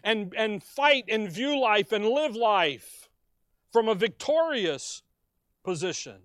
and, 0.06 0.34
and 0.38 0.64
fight 0.64 1.06
and 1.10 1.30
view 1.30 1.60
life 1.60 1.92
and 1.92 2.06
live 2.06 2.36
life 2.36 3.10
from 3.74 3.90
a 3.90 3.96
victorious 3.96 5.02
position. 5.64 6.20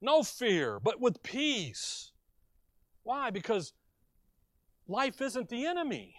No 0.00 0.22
fear, 0.22 0.78
but 0.80 1.00
with 1.00 1.22
peace. 1.22 2.12
Why? 3.02 3.30
Because 3.30 3.72
life 4.86 5.20
isn't 5.20 5.48
the 5.48 5.66
enemy. 5.66 6.14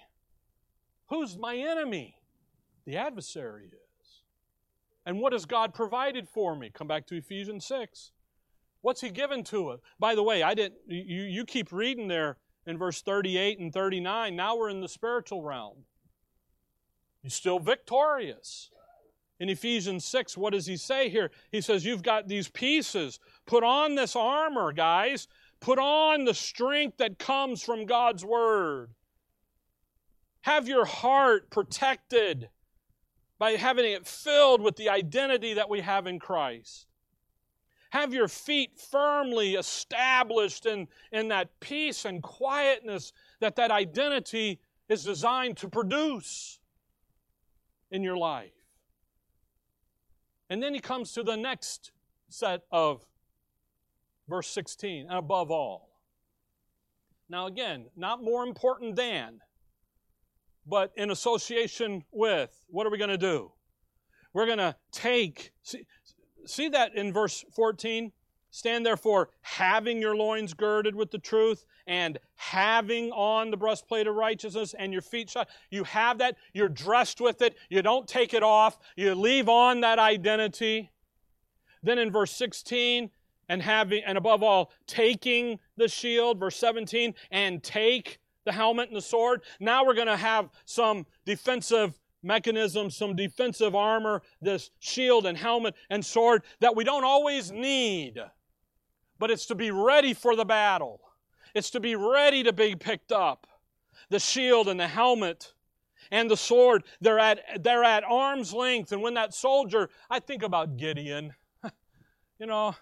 Who's 1.08 1.38
my 1.38 1.56
enemy? 1.56 2.18
The 2.86 2.98
adversary 2.98 3.68
is. 3.68 4.22
And 5.06 5.20
what 5.20 5.34
has 5.34 5.46
God 5.46 5.74
provided 5.74 6.28
for 6.28 6.56
me? 6.56 6.70
Come 6.72 6.88
back 6.88 7.08
to 7.08 7.16
Ephesians 7.16 7.66
6. 7.66 8.12
What's 8.82 9.02
He 9.02 9.10
given 9.10 9.44
to 9.46 9.70
us? 9.70 9.80
By 9.98 10.14
the 10.14 10.24
way, 10.24 10.44
I 10.44 10.54
didn't 10.54 10.80
you, 10.88 11.24
you 11.24 11.46
keep 11.46 11.72
reading 11.72 12.08
there 12.08 12.38
in 12.68 12.78
verse 12.78 13.02
38 13.02 13.60
and 13.60 13.74
39. 13.74 14.36
Now 14.36 14.58
we're 14.58 14.70
in 14.70 14.82
the 14.82 14.90
spiritual 14.90 15.42
realm. 15.42 15.86
You're 17.24 17.32
still 17.32 17.60
victorious. 17.60 18.70
In 19.40 19.50
Ephesians 19.50 20.06
6, 20.06 20.38
what 20.38 20.54
does 20.54 20.68
he 20.68 20.78
say 20.78 21.10
here? 21.10 21.32
He 21.52 21.62
says, 21.62 21.84
You've 21.84 22.04
got 22.04 22.28
these 22.28 22.48
pieces. 22.48 23.20
Put 23.46 23.64
on 23.64 23.96
this 23.96 24.16
armor, 24.16 24.72
guys. 24.72 25.28
Put 25.60 25.80
on 25.80 26.26
the 26.26 26.34
strength 26.34 26.98
that 26.98 27.20
comes 27.20 27.64
from 27.64 27.86
God's 27.86 28.24
Word. 28.24 28.92
Have 30.42 30.68
your 30.68 30.86
heart 30.86 31.50
protected 31.50 32.50
by 33.42 33.54
having 33.54 33.92
it 33.92 34.06
filled 34.06 34.62
with 34.62 34.76
the 34.76 34.90
identity 34.90 35.56
that 35.56 35.68
we 35.68 35.82
have 35.82 36.06
in 36.06 36.20
Christ. 36.20 36.86
Have 37.90 38.14
your 38.14 38.28
feet 38.28 38.80
firmly 38.80 39.56
established 39.56 40.68
in, 40.68 40.88
in 41.12 41.30
that 41.30 41.60
peace 41.60 42.06
and 42.06 42.22
quietness 42.22 43.14
that 43.40 43.56
that 43.56 43.72
identity 43.72 44.60
is 44.90 45.04
designed 45.04 45.58
to 45.58 45.68
produce 45.68 46.60
in 47.92 48.04
your 48.04 48.18
life. 48.18 48.52
And 50.50 50.62
then 50.62 50.74
he 50.74 50.80
comes 50.80 51.14
to 51.14 51.24
the 51.24 51.36
next 51.36 51.92
set 52.30 52.62
of 52.72 53.06
verse 54.28 54.48
16, 54.48 55.08
and 55.10 55.18
above 55.18 55.52
all. 55.52 55.90
Now, 57.30 57.48
again, 57.48 57.86
not 57.96 58.24
more 58.24 58.44
important 58.44 58.96
than, 58.96 59.40
but 60.66 60.92
in 60.96 61.12
association 61.12 62.04
with. 62.12 62.66
What 62.68 62.88
are 62.88 62.90
we 62.90 62.98
going 62.98 63.10
to 63.10 63.18
do? 63.18 63.52
We're 64.34 64.46
going 64.46 64.58
to 64.58 64.76
take, 64.92 65.52
see, 65.64 65.86
see 66.46 66.70
that 66.70 66.96
in 66.96 67.14
verse 67.14 67.44
14? 67.56 68.12
Stand 68.54 68.86
therefore, 68.86 69.30
having 69.42 70.02
your 70.02 70.16
loins 70.16 70.54
girded 70.54 70.94
with 70.94 71.10
the 71.10 71.18
truth, 71.18 71.66
and 71.88 72.20
having 72.36 73.10
on 73.12 73.50
the 73.50 73.56
breastplate 73.56 74.08
of 74.08 74.16
righteousness, 74.16 74.76
and 74.78 74.92
your 74.92 75.02
feet 75.02 75.30
shod. 75.30 75.48
You 75.70 75.86
have 75.86 76.18
that, 76.18 76.36
you're 76.54 76.70
dressed 76.70 77.22
with 77.22 77.42
it, 77.42 77.56
you 77.70 77.82
don't 77.82 78.08
take 78.08 78.34
it 78.34 78.44
off, 78.44 78.78
you 78.98 79.16
leave 79.16 79.48
on 79.48 79.82
that 79.82 80.00
identity. 80.00 80.92
Then 81.82 81.98
in 81.98 82.12
verse 82.12 82.32
16, 82.32 83.10
and 83.48 83.62
having, 83.62 84.04
and 84.06 84.18
above 84.18 84.44
all, 84.44 84.72
taking 84.86 85.58
the 85.78 85.88
shield, 85.88 86.38
verse 86.40 86.58
17, 86.58 87.14
and 87.32 87.64
take 87.64 88.20
the 88.46 88.52
helmet 88.52 88.90
and 88.90 88.98
the 88.98 89.02
sword. 89.02 89.44
Now 89.60 89.86
we're 89.86 89.94
going 89.94 90.08
to 90.08 90.18
have 90.18 90.50
some 90.66 91.06
defensive 91.26 91.98
mechanisms, 92.24 92.96
some 92.96 93.16
defensive 93.16 93.76
armor, 93.76 94.22
this 94.42 94.72
shield 94.80 95.26
and 95.26 95.38
helmet 95.38 95.76
and 95.90 96.06
sword 96.06 96.44
that 96.60 96.76
we 96.76 96.84
don't 96.84 97.04
always 97.04 97.52
need 97.52 98.22
but 99.22 99.30
it's 99.30 99.46
to 99.46 99.54
be 99.54 99.70
ready 99.70 100.16
for 100.16 100.36
the 100.36 100.44
battle. 100.44 101.00
It's 101.54 101.70
to 101.70 101.80
be 101.80 101.96
ready 101.96 102.42
to 102.42 102.52
be 102.52 102.76
picked 102.76 103.12
up. 103.12 103.46
The 104.10 104.20
shield 104.20 104.68
and 104.68 104.80
the 104.80 104.88
helmet 104.88 105.54
and 106.10 106.30
the 106.30 106.36
sword, 106.36 106.84
they're 107.02 107.20
at, 107.20 107.64
they're 107.64 107.84
at 107.84 108.04
arm's 108.04 108.52
length. 108.52 108.92
And 108.92 109.00
when 109.04 109.14
that 109.14 109.36
soldier, 109.36 109.92
I 110.10 110.20
think 110.20 110.42
about 110.42 110.76
Gideon. 110.76 111.36
you 112.40 112.48
know, 112.48 112.76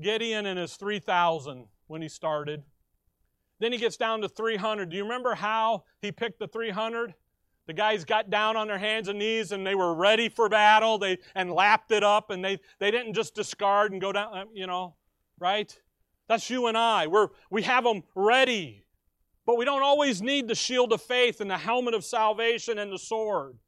Gideon 0.00 0.46
and 0.46 0.58
his 0.58 0.76
3,000 0.76 1.66
when 1.88 2.00
he 2.00 2.08
started. 2.08 2.62
Then 3.60 3.72
he 3.72 3.78
gets 3.78 3.98
down 3.98 4.22
to 4.22 4.30
300. 4.30 4.88
Do 4.88 4.96
you 4.96 5.02
remember 5.02 5.34
how 5.34 5.84
he 6.00 6.10
picked 6.10 6.38
the 6.38 6.48
300? 6.48 7.12
The 7.66 7.74
guys 7.74 8.06
got 8.06 8.30
down 8.30 8.56
on 8.56 8.66
their 8.66 8.78
hands 8.78 9.08
and 9.08 9.18
knees 9.18 9.52
and 9.52 9.66
they 9.66 9.74
were 9.74 9.94
ready 9.94 10.30
for 10.30 10.48
battle. 10.48 10.96
They 10.96 11.18
and 11.34 11.52
lapped 11.52 11.92
it 11.92 12.02
up 12.02 12.30
and 12.30 12.42
they 12.42 12.60
they 12.78 12.90
didn't 12.90 13.12
just 13.12 13.34
discard 13.34 13.92
and 13.92 14.00
go 14.00 14.10
down, 14.10 14.46
you 14.54 14.66
know 14.66 14.94
right? 15.38 15.76
That's 16.28 16.48
you 16.48 16.66
and 16.66 16.78
I. 16.78 17.06
We're, 17.06 17.28
we 17.50 17.62
have 17.62 17.84
them 17.84 18.02
ready. 18.14 18.84
But 19.44 19.58
we 19.58 19.64
don't 19.64 19.82
always 19.82 20.22
need 20.22 20.48
the 20.48 20.54
shield 20.54 20.92
of 20.92 21.02
faith 21.02 21.40
and 21.40 21.50
the 21.50 21.58
helmet 21.58 21.94
of 21.94 22.04
salvation 22.04 22.78
and 22.78 22.92
the 22.92 22.98
sword. 22.98 23.58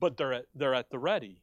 But 0.00 0.16
they're 0.16 0.32
at, 0.32 0.44
they're 0.54 0.74
at 0.74 0.90
the 0.90 0.98
ready. 0.98 1.42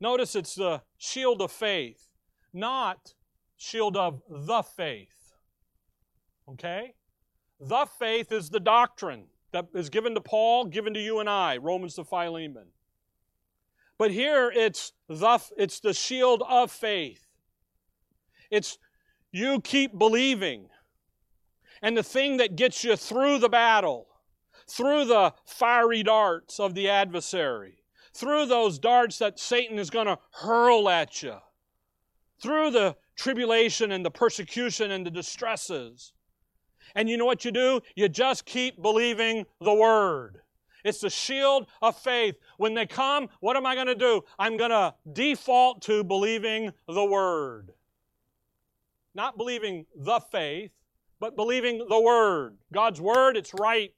Notice 0.00 0.34
it's 0.34 0.54
the 0.54 0.82
shield 0.98 1.42
of 1.42 1.52
faith, 1.52 2.08
not 2.52 3.14
shield 3.56 3.96
of 3.96 4.22
the 4.28 4.62
faith. 4.62 5.34
Okay? 6.48 6.94
The 7.60 7.86
faith 7.98 8.32
is 8.32 8.50
the 8.50 8.60
doctrine 8.60 9.26
that 9.52 9.66
is 9.74 9.90
given 9.90 10.14
to 10.14 10.20
Paul, 10.20 10.64
given 10.64 10.94
to 10.94 11.00
you 11.00 11.20
and 11.20 11.28
I, 11.28 11.58
Romans 11.58 11.94
to 11.94 12.04
Philemon. 12.04 12.68
But 14.00 14.12
here 14.12 14.50
it's 14.50 14.94
the, 15.10 15.42
it's 15.58 15.80
the 15.80 15.92
shield 15.92 16.42
of 16.48 16.70
faith. 16.70 17.26
It's 18.50 18.78
you 19.30 19.60
keep 19.60 19.98
believing. 19.98 20.70
And 21.82 21.94
the 21.94 22.02
thing 22.02 22.38
that 22.38 22.56
gets 22.56 22.82
you 22.82 22.96
through 22.96 23.40
the 23.40 23.50
battle, 23.50 24.06
through 24.66 25.04
the 25.04 25.34
fiery 25.44 26.02
darts 26.02 26.58
of 26.58 26.72
the 26.72 26.88
adversary, 26.88 27.82
through 28.14 28.46
those 28.46 28.78
darts 28.78 29.18
that 29.18 29.38
Satan 29.38 29.78
is 29.78 29.90
going 29.90 30.06
to 30.06 30.18
hurl 30.30 30.88
at 30.88 31.22
you, 31.22 31.36
through 32.40 32.70
the 32.70 32.96
tribulation 33.16 33.92
and 33.92 34.02
the 34.02 34.10
persecution 34.10 34.92
and 34.92 35.04
the 35.04 35.10
distresses. 35.10 36.14
And 36.94 37.10
you 37.10 37.18
know 37.18 37.26
what 37.26 37.44
you 37.44 37.52
do? 37.52 37.82
You 37.96 38.08
just 38.08 38.46
keep 38.46 38.80
believing 38.80 39.44
the 39.60 39.74
Word. 39.74 40.40
It's 40.84 41.00
the 41.00 41.10
shield 41.10 41.66
of 41.82 41.96
faith. 41.96 42.36
When 42.56 42.74
they 42.74 42.86
come, 42.86 43.28
what 43.40 43.56
am 43.56 43.66
I 43.66 43.74
going 43.74 43.86
to 43.86 43.94
do? 43.94 44.22
I'm 44.38 44.56
going 44.56 44.70
to 44.70 44.94
default 45.12 45.82
to 45.82 46.04
believing 46.04 46.72
the 46.86 47.04
Word. 47.04 47.72
Not 49.14 49.36
believing 49.36 49.86
the 49.94 50.20
faith, 50.20 50.70
but 51.18 51.36
believing 51.36 51.86
the 51.88 52.00
Word. 52.00 52.58
God's 52.72 53.00
Word, 53.00 53.36
it's 53.36 53.52
right. 53.54 53.92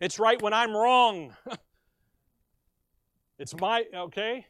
It's 0.00 0.18
right 0.18 0.40
when 0.42 0.52
I'm 0.52 0.76
wrong. 0.76 1.34
it's 3.38 3.54
my, 3.60 3.84
okay? 3.94 4.46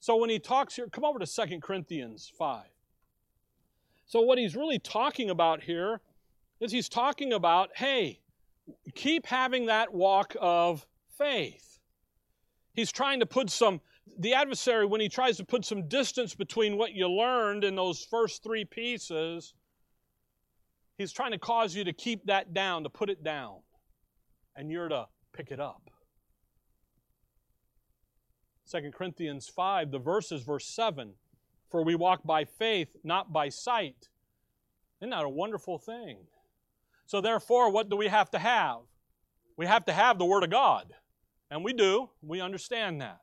So 0.00 0.16
when 0.16 0.30
he 0.30 0.38
talks 0.38 0.76
here, 0.76 0.88
come 0.88 1.04
over 1.04 1.18
to 1.18 1.26
Second 1.26 1.62
Corinthians 1.62 2.30
5. 2.36 2.64
So 4.06 4.22
what 4.22 4.38
he's 4.38 4.56
really 4.56 4.78
talking 4.78 5.30
about 5.30 5.62
here 5.62 6.00
is 6.60 6.72
he's 6.72 6.88
talking 6.88 7.32
about, 7.32 7.70
hey, 7.76 8.20
keep 8.94 9.26
having 9.26 9.66
that 9.66 9.92
walk 9.92 10.34
of 10.40 10.86
faith. 11.16 11.78
He's 12.74 12.92
trying 12.92 13.20
to 13.20 13.26
put 13.26 13.50
some, 13.50 13.80
the 14.18 14.34
adversary, 14.34 14.86
when 14.86 15.00
he 15.00 15.08
tries 15.08 15.36
to 15.38 15.44
put 15.44 15.64
some 15.64 15.88
distance 15.88 16.34
between 16.34 16.76
what 16.76 16.92
you 16.92 17.08
learned 17.08 17.64
in 17.64 17.74
those 17.74 18.04
first 18.04 18.42
three 18.42 18.64
pieces, 18.64 19.54
he's 20.96 21.12
trying 21.12 21.32
to 21.32 21.38
cause 21.38 21.74
you 21.74 21.84
to 21.84 21.92
keep 21.92 22.26
that 22.26 22.54
down, 22.54 22.84
to 22.84 22.90
put 22.90 23.10
it 23.10 23.24
down. 23.24 23.56
And 24.54 24.70
you're 24.70 24.88
to 24.88 25.06
pick 25.32 25.50
it 25.50 25.60
up. 25.60 25.90
2 28.70 28.90
Corinthians 28.92 29.48
5, 29.48 29.90
the 29.90 29.98
verses, 29.98 30.42
verse 30.42 30.66
7 30.66 31.14
For 31.70 31.82
we 31.82 31.94
walk 31.94 32.22
by 32.24 32.44
faith, 32.44 32.96
not 33.02 33.32
by 33.32 33.48
sight. 33.48 34.08
Isn't 35.00 35.10
that 35.10 35.24
a 35.24 35.28
wonderful 35.28 35.78
thing? 35.78 36.18
So, 37.08 37.20
therefore, 37.20 37.72
what 37.72 37.88
do 37.88 37.96
we 37.96 38.06
have 38.08 38.30
to 38.32 38.38
have? 38.38 38.80
We 39.56 39.66
have 39.66 39.84
to 39.86 39.92
have 39.92 40.18
the 40.18 40.26
Word 40.26 40.44
of 40.44 40.50
God. 40.50 40.94
And 41.50 41.64
we 41.64 41.72
do. 41.72 42.10
We 42.20 42.40
understand 42.42 43.00
that. 43.00 43.20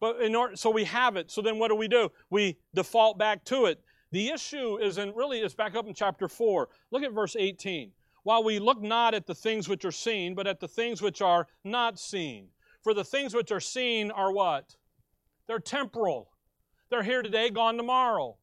but 0.00 0.20
in 0.20 0.34
order, 0.34 0.56
so 0.56 0.70
we 0.70 0.84
have 0.84 1.16
it. 1.16 1.30
So 1.30 1.40
then 1.40 1.58
what 1.58 1.68
do 1.68 1.76
we 1.76 1.88
do? 1.88 2.10
We 2.30 2.58
default 2.74 3.16
back 3.16 3.44
to 3.44 3.66
it. 3.66 3.80
The 4.10 4.30
issue 4.30 4.78
is 4.78 4.98
in 4.98 5.14
really 5.14 5.40
is 5.40 5.54
back 5.54 5.76
up 5.76 5.86
in 5.86 5.94
chapter 5.94 6.28
4. 6.28 6.68
Look 6.90 7.02
at 7.04 7.12
verse 7.12 7.36
18. 7.36 7.92
While 8.24 8.42
we 8.42 8.58
look 8.58 8.82
not 8.82 9.14
at 9.14 9.26
the 9.26 9.34
things 9.34 9.68
which 9.68 9.84
are 9.84 9.92
seen, 9.92 10.34
but 10.34 10.46
at 10.46 10.60
the 10.60 10.68
things 10.68 11.00
which 11.00 11.22
are 11.22 11.46
not 11.64 11.98
seen. 11.98 12.48
For 12.82 12.94
the 12.94 13.04
things 13.04 13.34
which 13.34 13.52
are 13.52 13.60
seen 13.60 14.10
are 14.10 14.32
what? 14.32 14.76
They're 15.46 15.60
temporal. 15.60 16.30
They're 16.90 17.02
here 17.02 17.22
today, 17.22 17.50
gone 17.50 17.76
tomorrow. 17.76 18.38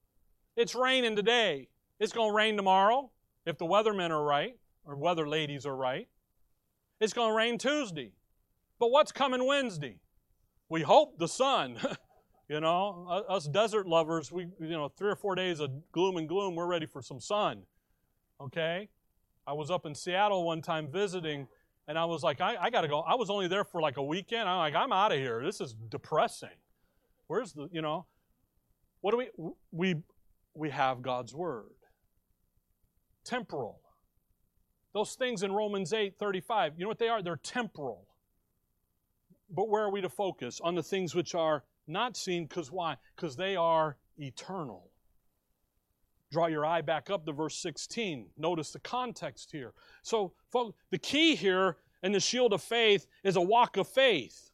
It's 0.56 0.76
raining 0.76 1.16
today. 1.16 1.68
It's 2.00 2.14
going 2.14 2.32
to 2.32 2.36
rain 2.36 2.56
tomorrow 2.56 3.12
if 3.46 3.58
the 3.58 3.66
weathermen 3.66 4.10
are 4.10 4.24
right, 4.24 4.56
or 4.86 4.96
weather 4.96 5.28
ladies 5.28 5.66
are 5.66 5.76
right. 5.76 6.08
It's 7.00 7.14
going 7.14 7.32
to 7.32 7.36
rain 7.36 7.58
Tuesday. 7.58 8.14
But 8.80 8.92
what's 8.92 9.12
coming 9.12 9.46
Wednesday? 9.46 9.98
We 10.70 10.82
hope 10.82 11.18
the 11.18 11.28
sun. 11.28 11.78
you 12.50 12.60
know, 12.60 13.26
us 13.28 13.48
desert 13.48 13.88
lovers, 13.88 14.32
we 14.32 14.48
you 14.60 14.70
know, 14.70 14.90
3 14.90 15.10
or 15.10 15.16
4 15.16 15.36
days 15.36 15.60
of 15.60 15.72
gloom 15.92 16.18
and 16.18 16.28
gloom, 16.28 16.56
we're 16.56 16.68
ready 16.68 16.86
for 16.86 17.02
some 17.02 17.20
sun. 17.20 17.64
Okay? 18.40 18.90
I 19.48 19.54
was 19.54 19.70
up 19.70 19.86
in 19.86 19.96
Seattle 19.96 20.46
one 20.46 20.62
time 20.62 20.88
visiting 20.92 21.48
and 21.88 21.98
I 22.00 22.06
was 22.06 22.24
like, 22.24 22.42
I, 22.42 22.56
I 22.60 22.70
got 22.70 22.82
to 22.82 22.88
go. 22.88 23.02
I 23.02 23.16
was 23.16 23.30
only 23.30 23.48
there 23.48 23.64
for 23.64 23.80
like 23.80 23.98
a 23.98 24.04
weekend. 24.04 24.50
I'm 24.50 24.58
like, 24.58 24.76
I'm 24.76 24.92
out 24.92 25.12
of 25.12 25.20
here. 25.20 25.44
This 25.44 25.62
is 25.62 25.76
depressing. 25.90 26.50
Where's 27.28 27.54
the, 27.54 27.70
you 27.72 27.82
know, 27.82 28.06
what 29.02 29.12
do 29.12 29.18
we, 29.18 29.30
we, 29.72 29.96
we 30.56 30.70
have 30.72 31.04
God's 31.04 31.34
Word. 31.34 31.76
Temporal. 33.26 33.82
Those 34.94 35.16
things 35.16 35.44
in 35.44 35.52
Romans 35.52 35.92
8 35.92 36.18
35, 36.18 36.74
you 36.78 36.86
know 36.86 36.88
what 36.88 37.00
they 37.00 37.10
are? 37.10 37.22
They're 37.22 37.36
temporal. 37.36 38.08
But 39.50 39.68
where 39.68 39.84
are 39.84 39.92
we 39.92 40.02
to 40.02 40.10
focus? 40.10 40.62
On 40.64 40.74
the 40.74 40.84
things 40.84 41.14
which 41.14 41.36
are 41.36 41.64
not 41.88 42.16
seen, 42.16 42.46
because 42.46 42.72
why? 42.72 42.96
Because 43.16 43.36
they 43.36 43.56
are 43.56 43.98
eternal. 44.18 44.90
Draw 46.32 46.48
your 46.48 46.66
eye 46.66 46.82
back 46.82 47.10
up 47.10 47.26
to 47.26 47.34
verse 47.34 47.58
16. 47.58 48.28
Notice 48.38 48.72
the 48.72 48.80
context 48.80 49.52
here. 49.52 49.74
So, 50.02 50.34
folks, 50.52 50.78
the 50.90 50.98
key 50.98 51.36
here 51.36 51.78
in 52.02 52.12
the 52.12 52.20
shield 52.20 52.54
of 52.54 52.62
faith 52.62 53.06
is 53.24 53.36
a 53.36 53.42
walk 53.42 53.78
of 53.78 53.88
faith. 53.88 54.52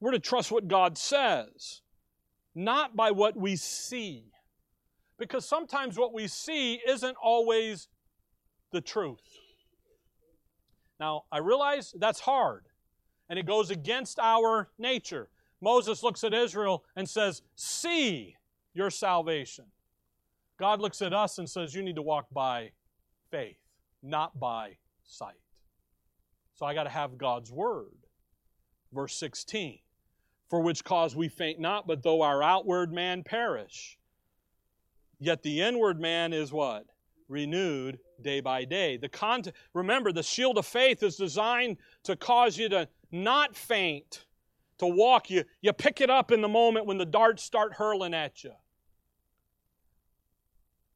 We're 0.00 0.12
to 0.12 0.18
trust 0.18 0.52
what 0.52 0.68
God 0.68 0.98
says, 0.98 1.80
not 2.54 2.94
by 2.94 3.10
what 3.10 3.36
we 3.36 3.56
see. 3.56 4.33
Because 5.18 5.46
sometimes 5.46 5.98
what 5.98 6.12
we 6.12 6.26
see 6.26 6.80
isn't 6.86 7.16
always 7.22 7.88
the 8.72 8.80
truth. 8.80 9.38
Now, 10.98 11.24
I 11.30 11.38
realize 11.38 11.94
that's 11.98 12.20
hard, 12.20 12.66
and 13.28 13.38
it 13.38 13.46
goes 13.46 13.70
against 13.70 14.18
our 14.18 14.70
nature. 14.78 15.28
Moses 15.60 16.02
looks 16.02 16.24
at 16.24 16.34
Israel 16.34 16.84
and 16.96 17.08
says, 17.08 17.42
See 17.54 18.36
your 18.74 18.90
salvation. 18.90 19.66
God 20.58 20.80
looks 20.80 21.02
at 21.02 21.12
us 21.12 21.38
and 21.38 21.48
says, 21.48 21.74
You 21.74 21.82
need 21.82 21.96
to 21.96 22.02
walk 22.02 22.26
by 22.32 22.72
faith, 23.30 23.58
not 24.02 24.38
by 24.38 24.76
sight. 25.02 25.34
So 26.54 26.66
I 26.66 26.74
got 26.74 26.84
to 26.84 26.90
have 26.90 27.18
God's 27.18 27.50
word. 27.50 28.06
Verse 28.92 29.16
16 29.16 29.78
For 30.48 30.60
which 30.60 30.84
cause 30.84 31.16
we 31.16 31.28
faint 31.28 31.58
not, 31.58 31.86
but 31.86 32.02
though 32.02 32.22
our 32.22 32.42
outward 32.42 32.92
man 32.92 33.24
perish, 33.24 33.98
yet 35.18 35.42
the 35.42 35.60
inward 35.60 36.00
man 36.00 36.32
is 36.32 36.52
what? 36.52 36.86
Renewed 37.28 37.98
day 38.20 38.40
by 38.40 38.64
day. 38.64 38.96
The 38.96 39.08
con- 39.08 39.44
remember, 39.72 40.12
the 40.12 40.22
shield 40.22 40.58
of 40.58 40.66
faith 40.66 41.02
is 41.02 41.16
designed 41.16 41.78
to 42.04 42.16
cause 42.16 42.58
you 42.58 42.68
to 42.70 42.88
not 43.10 43.56
faint, 43.56 44.24
to 44.78 44.86
walk. 44.86 45.30
You, 45.30 45.44
you 45.60 45.72
pick 45.72 46.00
it 46.00 46.10
up 46.10 46.30
in 46.30 46.40
the 46.40 46.48
moment 46.48 46.86
when 46.86 46.98
the 46.98 47.06
darts 47.06 47.42
start 47.42 47.74
hurling 47.74 48.14
at 48.14 48.44
you 48.44 48.52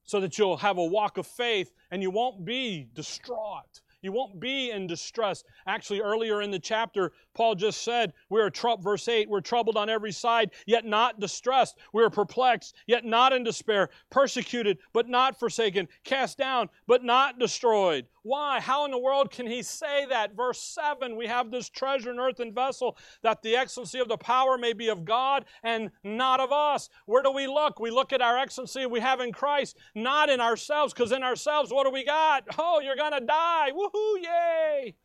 so 0.09 0.21
that 0.21 0.39
you'll 0.39 0.57
have 0.57 0.79
a 0.79 0.85
walk 0.85 1.19
of 1.19 1.27
faith 1.27 1.71
and 1.91 2.03
you 2.03 2.11
won't 2.11 2.45
be 2.45 2.89
distraught. 2.95 3.83
You 4.01 4.13
won't 4.13 4.39
be 4.39 4.71
in 4.71 4.87
distress. 4.87 5.43
Actually, 5.67 6.01
earlier 6.01 6.41
in 6.41 6.51
the 6.51 6.59
chapter, 6.59 7.13
Paul 7.35 7.57
just 7.57 7.83
said, 7.83 8.13
we 8.31 8.41
are 8.41 8.51
troubled, 8.51 8.85
verse 8.85 9.09
8, 9.09 9.29
we're 9.29 9.41
troubled 9.41 9.77
on 9.77 9.89
every 9.89 10.13
side, 10.13 10.51
yet 10.67 10.85
not 10.85 11.19
distressed. 11.19 11.79
We 11.93 12.05
are 12.05 12.11
perplexed, 12.11 12.75
yet 12.87 13.05
not 13.05 13.33
in 13.33 13.43
despair, 13.43 13.89
persecuted, 14.11 14.79
but 14.93 15.09
not 15.09 15.39
forsaken, 15.39 15.89
cast 16.05 16.39
down, 16.39 16.69
but 16.87 17.03
not 17.03 17.39
destroyed. 17.39 18.07
Why? 18.29 18.61
How 18.61 18.85
in 18.85 18.91
the 18.91 18.99
world 18.99 19.31
can 19.31 19.47
he 19.47 19.63
say 19.63 20.05
that? 20.05 20.37
Verse 20.37 20.61
7 20.61 21.17
We 21.17 21.29
have 21.29 21.51
this 21.51 21.71
treasure 21.71 22.11
in 22.11 22.21
earthen 22.21 22.53
vessel, 22.53 22.99
that 23.23 23.41
the 23.41 23.57
excellency 23.57 24.01
of 24.01 24.09
the 24.09 24.19
power 24.19 24.59
may 24.59 24.75
be 24.75 24.89
of 24.89 25.07
God 25.07 25.47
and 25.63 25.91
not 26.05 26.39
of 26.39 26.53
us. 26.53 26.91
Where 27.07 27.23
do 27.23 27.33
we 27.33 27.47
look? 27.47 27.81
We 27.81 27.91
look 27.91 28.13
at 28.13 28.21
our 28.21 28.37
excellency 28.37 28.85
we 28.85 29.01
have 29.01 29.21
in 29.21 29.33
Christ, 29.33 29.79
not 29.95 30.29
in 30.29 30.43
ourselves, 30.43 30.93
because 30.93 31.11
in 31.11 31.23
ourselves, 31.23 31.73
what 31.73 31.85
do 31.85 31.91
we 31.91 32.05
got? 32.05 32.45
Oh, 32.59 32.81
you're 32.81 32.97
going 32.97 33.19
to 33.19 33.25
die. 33.25 33.71
Woohoo, 33.73 34.23
yay! 34.23 34.95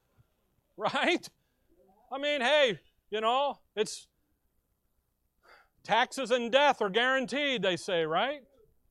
Right? 0.75 1.29
I 2.12 2.17
mean, 2.17 2.41
hey, 2.41 2.79
you 3.09 3.21
know, 3.21 3.59
it's 3.73 4.07
taxes 5.83 6.31
and 6.31 6.51
death 6.51 6.81
are 6.81 6.89
guaranteed, 6.89 7.62
they 7.62 7.77
say, 7.77 8.05
right? 8.05 8.41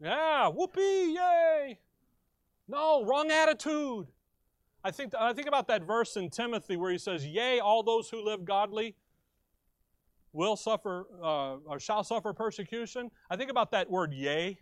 Yeah, 0.01 0.49
whoopee, 0.49 1.17
yay! 1.17 1.81
No, 2.67 3.05
wrong 3.05 3.31
attitude. 3.31 4.07
I 4.85 4.91
think, 4.91 5.15
I 5.19 5.33
think 5.33 5.47
about 5.47 5.69
that 5.69 5.85
verse 5.85 6.17
in 6.17 6.31
Timothy 6.31 6.77
where 6.77 6.91
he 6.91 6.99
says, 6.99 7.25
Yea, 7.25 7.61
all 7.61 7.83
those 7.83 8.09
who 8.11 8.25
live 8.25 8.45
godly 8.45 8.97
will 10.33 10.57
suffer 10.57 11.07
uh, 11.23 11.57
or 11.67 11.79
shall 11.79 12.03
suffer 12.03 12.33
persecution. 12.33 13.11
I 13.31 13.37
think 13.37 13.51
about 13.51 13.71
that 13.73 13.91
word 13.91 14.13
yea, 14.13 14.59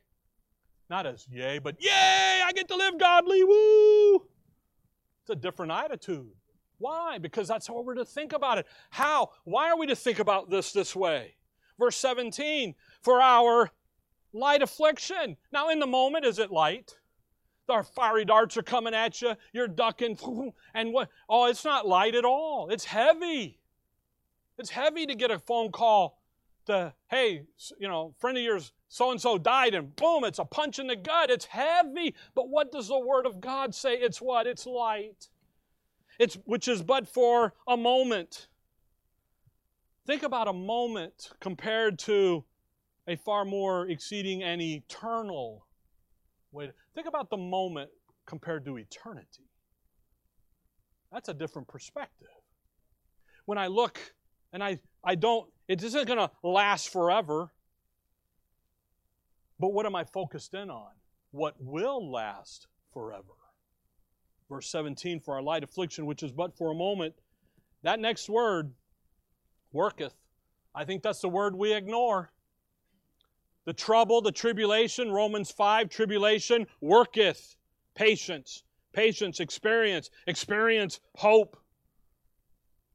not 0.88 1.06
as 1.06 1.26
yea, 1.30 1.58
but 1.58 1.76
yay, 1.80 2.40
I 2.44 2.52
get 2.52 2.68
to 2.68 2.76
live 2.76 2.98
godly, 2.98 3.44
woo! 3.44 4.16
It's 5.22 5.30
a 5.30 5.36
different 5.36 5.72
attitude. 5.72 6.32
Why? 6.78 7.18
Because 7.18 7.46
that's 7.46 7.66
how 7.66 7.80
we're 7.80 7.94
to 7.94 8.04
think 8.04 8.32
about 8.32 8.58
it. 8.58 8.66
How? 8.90 9.30
Why 9.44 9.70
are 9.70 9.78
we 9.78 9.86
to 9.86 9.96
think 9.96 10.18
about 10.18 10.50
this 10.50 10.72
this 10.72 10.96
way? 10.96 11.36
Verse 11.78 11.96
17, 11.96 12.74
for 13.02 13.20
our 13.20 13.70
light 14.32 14.62
affliction. 14.62 15.36
Now, 15.52 15.70
in 15.70 15.78
the 15.78 15.86
moment, 15.86 16.24
is 16.24 16.38
it 16.38 16.50
light? 16.50 16.96
Our 17.70 17.82
fiery 17.82 18.24
darts 18.24 18.56
are 18.56 18.62
coming 18.62 18.94
at 18.94 19.22
you. 19.22 19.34
You're 19.52 19.68
ducking. 19.68 20.18
And 20.74 20.92
what? 20.92 21.08
Oh, 21.28 21.46
it's 21.46 21.64
not 21.64 21.86
light 21.86 22.14
at 22.14 22.24
all. 22.24 22.68
It's 22.70 22.84
heavy. 22.84 23.58
It's 24.58 24.70
heavy 24.70 25.06
to 25.06 25.14
get 25.14 25.30
a 25.30 25.38
phone 25.38 25.72
call 25.72 26.20
to, 26.66 26.92
hey, 27.08 27.42
you 27.78 27.88
know, 27.88 28.14
friend 28.18 28.36
of 28.36 28.44
yours, 28.44 28.72
so 28.88 29.10
and 29.10 29.20
so 29.20 29.38
died, 29.38 29.74
and 29.74 29.94
boom, 29.96 30.24
it's 30.24 30.38
a 30.38 30.44
punch 30.44 30.78
in 30.78 30.86
the 30.86 30.96
gut. 30.96 31.30
It's 31.30 31.46
heavy. 31.46 32.14
But 32.34 32.48
what 32.48 32.72
does 32.72 32.88
the 32.88 32.98
Word 32.98 33.26
of 33.26 33.40
God 33.40 33.74
say? 33.74 33.94
It's 33.94 34.20
what? 34.20 34.46
It's 34.46 34.66
light. 34.66 35.28
It's 36.18 36.36
which 36.44 36.68
is 36.68 36.82
but 36.82 37.08
for 37.08 37.54
a 37.66 37.76
moment. 37.76 38.48
Think 40.06 40.22
about 40.22 40.48
a 40.48 40.52
moment 40.52 41.30
compared 41.40 41.98
to 42.00 42.44
a 43.06 43.16
far 43.16 43.44
more 43.44 43.88
exceeding 43.88 44.42
and 44.42 44.60
eternal 44.60 45.66
Wait, 46.52 46.70
think 46.94 47.06
about 47.06 47.30
the 47.30 47.36
moment 47.36 47.90
compared 48.26 48.64
to 48.64 48.76
eternity. 48.76 49.48
That's 51.12 51.28
a 51.28 51.34
different 51.34 51.68
perspective. 51.68 52.28
When 53.46 53.58
I 53.58 53.66
look 53.66 53.98
and 54.52 54.62
I, 54.62 54.78
I 55.04 55.14
don't, 55.14 55.48
it 55.68 55.82
isn't 55.82 56.06
going 56.06 56.18
to 56.18 56.30
last 56.42 56.92
forever. 56.92 57.52
But 59.58 59.72
what 59.72 59.86
am 59.86 59.94
I 59.94 60.04
focused 60.04 60.54
in 60.54 60.70
on? 60.70 60.92
What 61.32 61.54
will 61.58 62.10
last 62.10 62.66
forever? 62.92 63.24
Verse 64.48 64.68
17, 64.70 65.20
for 65.20 65.34
our 65.34 65.42
light 65.42 65.62
affliction, 65.62 66.06
which 66.06 66.22
is 66.22 66.32
but 66.32 66.56
for 66.56 66.72
a 66.72 66.74
moment, 66.74 67.14
that 67.82 68.00
next 68.00 68.28
word, 68.28 68.72
worketh. 69.72 70.14
I 70.74 70.84
think 70.84 71.02
that's 71.02 71.20
the 71.20 71.28
word 71.28 71.54
we 71.54 71.72
ignore. 71.72 72.32
The 73.64 73.72
trouble, 73.72 74.20
the 74.20 74.32
tribulation, 74.32 75.12
Romans 75.12 75.50
5, 75.50 75.88
tribulation 75.88 76.66
worketh 76.80 77.56
patience, 77.94 78.64
patience, 78.92 79.40
experience, 79.40 80.10
experience, 80.26 81.00
hope. 81.16 81.56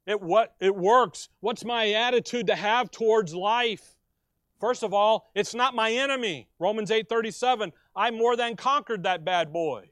It 0.05 0.21
what 0.21 0.55
it 0.59 0.75
works. 0.75 1.29
What's 1.39 1.65
my 1.65 1.91
attitude 1.91 2.47
to 2.47 2.55
have 2.55 2.91
towards 2.91 3.33
life? 3.33 3.95
First 4.59 4.83
of 4.83 4.93
all, 4.93 5.29
it's 5.35 5.53
not 5.53 5.75
my 5.75 5.91
enemy. 5.91 6.47
Romans 6.59 6.91
8:37, 6.91 7.71
I 7.95 8.11
more 8.11 8.35
than 8.35 8.55
conquered 8.55 9.03
that 9.03 9.25
bad 9.25 9.51
boy 9.51 9.89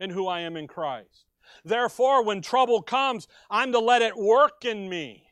in 0.00 0.10
who 0.10 0.26
I 0.26 0.40
am 0.40 0.56
in 0.56 0.66
Christ. 0.66 1.26
Therefore, 1.64 2.22
when 2.22 2.42
trouble 2.42 2.82
comes, 2.82 3.28
I'm 3.50 3.72
to 3.72 3.78
let 3.78 4.02
it 4.02 4.16
work 4.16 4.64
in 4.64 4.88
me. 4.88 5.25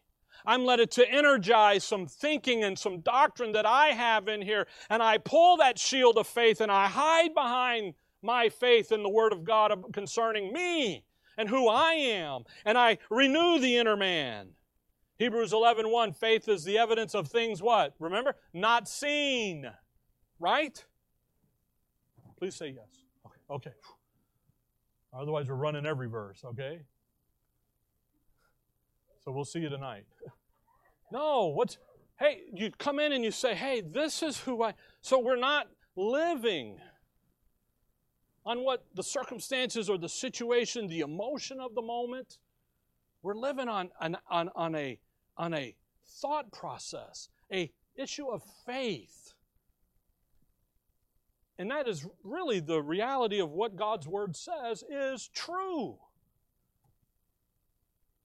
I'm 0.45 0.65
led 0.65 0.91
to 0.91 1.11
energize 1.11 1.85
some 1.85 2.07
thinking 2.07 2.65
and 2.65 2.79
some 2.79 3.01
doctrine 3.01 3.53
that 3.53 3.67
I 3.67 3.89
have 3.89 4.29
in 4.29 4.43
here. 4.43 4.67
And 4.91 5.03
I 5.03 5.19
pull 5.19 5.57
that 5.59 5.79
shield 5.79 6.19
of 6.19 6.27
faith 6.27 6.61
and 6.61 6.71
I 6.71 6.87
hide 6.87 7.35
behind 7.35 7.95
my 8.23 8.49
faith 8.49 8.93
in 8.93 9.03
the 9.03 9.09
Word 9.09 9.33
of 9.33 9.45
God 9.45 9.73
concerning 9.93 10.53
me 10.53 11.05
and 11.39 11.49
who 11.49 11.69
I 11.69 11.93
am. 11.93 12.45
And 12.65 12.77
I 12.77 12.99
renew 13.11 13.59
the 13.59 13.77
inner 13.77 13.97
man. 13.97 14.49
Hebrews 15.19 15.53
11 15.53 15.91
1, 15.91 16.13
faith 16.13 16.49
is 16.49 16.65
the 16.65 16.79
evidence 16.79 17.15
of 17.15 17.29
things 17.29 17.63
what? 17.63 17.95
Remember? 17.99 18.35
Not 18.53 18.89
seen. 18.89 19.71
Right? 20.41 20.85
Please 22.37 22.57
say 22.57 22.75
yes. 22.77 23.05
Okay. 23.25 23.71
okay. 23.71 23.77
Otherwise, 25.17 25.49
we're 25.49 25.55
running 25.55 25.87
every 25.87 26.09
verse, 26.09 26.43
okay? 26.45 26.81
So 29.25 29.33
we'll 29.33 29.45
see 29.45 29.61
you 29.61 29.69
tonight. 29.69 30.05
No, 31.13 31.53
what's, 31.55 31.79
hey, 32.19 32.41
you 32.53 32.73
come 32.77 32.99
in 32.99 33.13
and 33.13 33.23
you 33.23 33.31
say, 33.31 33.55
hey, 33.55 33.83
this 33.83 34.21
is 34.21 34.41
who 34.41 34.65
I, 34.65 34.75
so 35.01 35.21
we're 35.21 35.37
not 35.37 35.69
living 35.95 36.79
on 38.45 38.65
what 38.65 38.85
the 38.95 39.03
circumstances 39.03 39.89
or 39.89 39.97
the 39.97 40.09
situation, 40.09 40.89
the 40.89 41.01
emotion 41.01 41.61
of 41.61 41.77
the 41.77 41.83
moment. 41.83 42.39
We're 43.23 43.37
living 43.37 43.69
on, 43.69 43.91
on, 44.01 44.17
on, 44.29 44.51
on, 44.57 44.75
a, 44.75 44.99
on 45.37 45.55
a 45.55 45.77
thought 46.21 46.51
process, 46.51 47.29
a 47.53 47.71
issue 47.97 48.27
of 48.27 48.43
faith. 48.67 49.35
And 51.59 51.71
that 51.71 51.87
is 51.87 52.05
really 52.25 52.59
the 52.59 52.83
reality 52.83 53.41
of 53.41 53.51
what 53.51 53.77
God's 53.77 54.09
Word 54.09 54.35
says 54.35 54.83
is 54.91 55.31
true. 55.33 55.99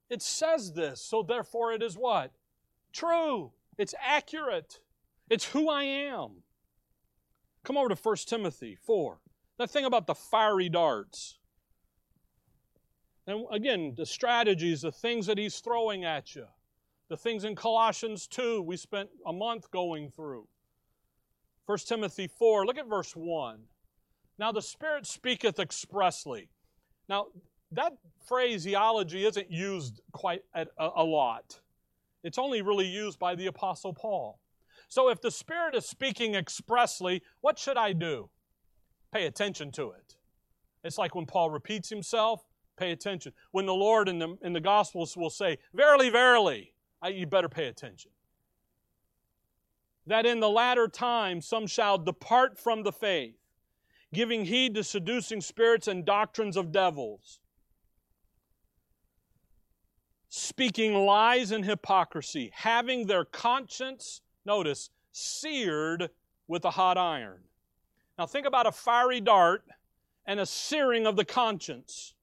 It 0.10 0.22
says 0.22 0.74
this, 0.74 1.02
so 1.02 1.22
therefore 1.22 1.72
it 1.74 1.84
is 1.84 1.96
what? 1.96 2.32
True. 2.92 3.52
It's 3.78 3.94
accurate. 4.04 4.80
It's 5.30 5.46
who 5.46 5.70
I 5.70 5.84
am. 5.84 6.44
Come 7.64 7.78
over 7.78 7.90
to 7.90 7.96
1 7.96 8.16
Timothy 8.26 8.76
4. 8.76 9.20
That 9.58 9.70
thing 9.70 9.86
about 9.86 10.08
the 10.08 10.16
fiery 10.16 10.70
darts. 10.70 11.38
And 13.28 13.46
again, 13.52 13.94
the 13.96 14.06
strategies, 14.06 14.82
the 14.82 14.92
things 14.92 15.28
that 15.28 15.38
he's 15.38 15.60
throwing 15.60 16.04
at 16.04 16.36
you. 16.36 16.48
The 17.10 17.18
things 17.18 17.44
in 17.44 17.56
Colossians 17.56 18.28
2 18.28 18.62
we 18.62 18.78
spent 18.78 19.10
a 19.26 19.34
month 19.34 19.70
going 19.70 20.10
through. 20.10 20.48
1 21.66 21.78
Timothy 21.80 22.28
4, 22.28 22.66
look 22.66 22.80
at 22.80 22.88
verse 22.88 23.16
1. 23.16 23.60
Now 24.40 24.52
the 24.52 24.62
Spirit 24.62 25.06
speaketh 25.06 25.60
expressly. 25.60 26.50
Now, 27.08 27.28
that 27.72 27.94
phraseology 28.28 29.26
isn't 29.26 29.52
used 29.52 30.02
quite 30.12 30.44
a, 30.54 30.66
a 30.78 31.04
lot. 31.04 31.60
It's 32.24 32.38
only 32.38 32.62
really 32.62 32.88
used 32.88 33.20
by 33.20 33.36
the 33.36 33.48
Apostle 33.48 33.94
Paul. 33.94 34.40
So 34.88 35.10
if 35.10 35.22
the 35.22 35.32
Spirit 35.32 35.76
is 35.76 35.86
speaking 35.86 36.36
expressly, 36.36 37.22
what 37.42 37.60
should 37.60 37.78
I 37.78 37.94
do? 37.94 38.30
Pay 39.14 39.26
attention 39.26 39.72
to 39.74 39.92
it. 39.92 40.16
It's 40.84 40.98
like 40.98 41.16
when 41.16 41.26
Paul 41.26 41.50
repeats 41.50 41.90
himself, 41.90 42.44
pay 42.78 42.92
attention. 42.92 43.34
When 43.52 43.66
the 43.66 43.74
Lord 43.74 44.10
in 44.10 44.20
the, 44.20 44.36
in 44.42 44.54
the 44.54 44.60
Gospels 44.60 45.16
will 45.16 45.30
say, 45.30 45.58
Verily, 45.74 46.10
verily, 46.10 46.74
I, 47.02 47.10
you 47.10 47.28
better 47.28 47.50
pay 47.50 47.68
attention. 47.68 48.12
That 50.08 50.26
in 50.26 50.40
the 50.40 50.50
latter 50.50 50.88
time 50.88 51.42
some 51.42 51.68
shall 51.68 51.98
depart 51.98 52.58
from 52.58 52.84
the 52.84 52.92
faith, 52.92 53.36
giving 54.12 54.46
heed 54.46 54.74
to 54.76 54.84
seducing 54.84 55.40
spirits 55.40 55.88
and 55.88 56.04
doctrines 56.04 56.58
of 56.58 56.72
devils 56.72 57.40
speaking 60.30 60.94
lies 60.94 61.52
and 61.52 61.66
hypocrisy, 61.66 62.52
having 62.54 63.08
their 63.08 63.26
conscience, 63.26 64.22
notice, 64.46 64.90
seared 65.12 66.10
with 66.48 66.64
a 66.66 66.72
hot 66.72 66.98
iron. 66.98 67.40
Now 68.18 68.26
think 68.26 68.46
about 68.46 68.68
a 68.68 68.72
fiery 68.72 69.22
dart 69.22 69.64
and 70.26 70.40
a 70.40 70.46
searing 70.46 71.08
of 71.08 71.16
the 71.16 71.26
conscience. 71.26 72.14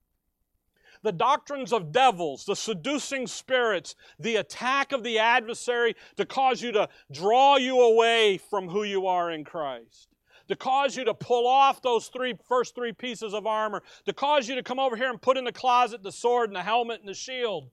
The 1.02 1.12
doctrines 1.12 1.72
of 1.72 1.92
devils, 1.92 2.44
the 2.44 2.56
seducing 2.56 3.26
spirits, 3.26 3.94
the 4.18 4.36
attack 4.36 4.92
of 4.92 5.02
the 5.02 5.18
adversary 5.18 5.94
to 6.16 6.24
cause 6.24 6.62
you 6.62 6.72
to 6.72 6.88
draw 7.12 7.56
you 7.56 7.80
away 7.80 8.38
from 8.38 8.68
who 8.68 8.84
you 8.84 9.06
are 9.06 9.30
in 9.30 9.44
Christ 9.44 10.08
to 10.48 10.56
cause 10.56 10.96
you 10.96 11.04
to 11.04 11.14
pull 11.14 11.46
off 11.46 11.82
those 11.82 12.08
three 12.08 12.34
first 12.48 12.74
three 12.74 12.92
pieces 12.92 13.34
of 13.34 13.46
armor, 13.46 13.82
to 14.04 14.12
cause 14.12 14.48
you 14.48 14.54
to 14.54 14.62
come 14.62 14.78
over 14.78 14.96
here 14.96 15.10
and 15.10 15.20
put 15.20 15.36
in 15.36 15.44
the 15.44 15.52
closet 15.52 16.02
the 16.02 16.12
sword 16.12 16.48
and 16.48 16.56
the 16.56 16.62
helmet 16.62 17.00
and 17.00 17.08
the 17.08 17.14
shield. 17.14 17.68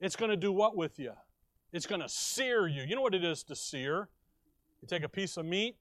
It's 0.00 0.16
going 0.16 0.30
to 0.30 0.36
do 0.36 0.52
what 0.52 0.76
with 0.76 0.98
you? 0.98 1.12
It's 1.72 1.86
going 1.86 2.00
to 2.00 2.08
sear 2.08 2.66
you. 2.66 2.82
You 2.82 2.94
know 2.94 3.02
what 3.02 3.14
it 3.14 3.24
is 3.24 3.42
to 3.44 3.56
sear? 3.56 4.08
You 4.80 4.88
take 4.88 5.02
a 5.02 5.08
piece 5.08 5.36
of 5.36 5.46
meat 5.46 5.76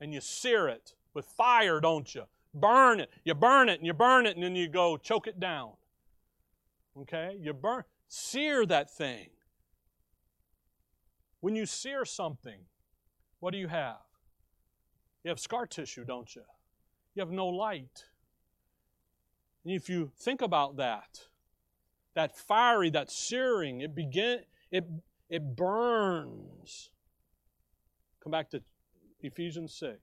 and 0.00 0.12
you 0.12 0.20
sear 0.20 0.68
it 0.68 0.94
with 1.14 1.26
fire, 1.26 1.80
don't 1.80 2.12
you? 2.14 2.24
Burn 2.54 3.00
it. 3.00 3.10
You 3.24 3.34
burn 3.34 3.68
it 3.68 3.78
and 3.78 3.86
you 3.86 3.92
burn 3.92 4.26
it 4.26 4.36
and 4.36 4.42
then 4.42 4.56
you 4.56 4.68
go 4.68 4.96
choke 4.96 5.26
it 5.26 5.38
down. 5.38 5.72
Okay? 6.98 7.36
You 7.40 7.52
burn, 7.52 7.84
sear 8.08 8.66
that 8.66 8.90
thing. 8.90 9.28
When 11.40 11.54
you 11.54 11.66
sear 11.66 12.04
something, 12.04 12.60
what 13.40 13.52
do 13.52 13.58
you 13.58 13.68
have? 13.68 13.98
You 15.22 15.28
have 15.28 15.38
scar 15.38 15.66
tissue, 15.66 16.04
don't 16.04 16.34
you? 16.34 16.42
You 17.14 17.20
have 17.20 17.30
no 17.30 17.46
light. 17.46 18.04
And 19.64 19.74
if 19.74 19.88
you 19.88 20.10
think 20.16 20.40
about 20.42 20.76
that, 20.78 21.26
that 22.18 22.36
fiery, 22.36 22.90
that 22.90 23.12
searing, 23.12 23.80
it 23.80 23.94
begin 23.94 24.40
it 24.72 24.84
it 25.30 25.54
burns. 25.54 26.90
Come 28.24 28.32
back 28.32 28.50
to 28.50 28.60
Ephesians 29.22 29.72
6. 29.74 30.00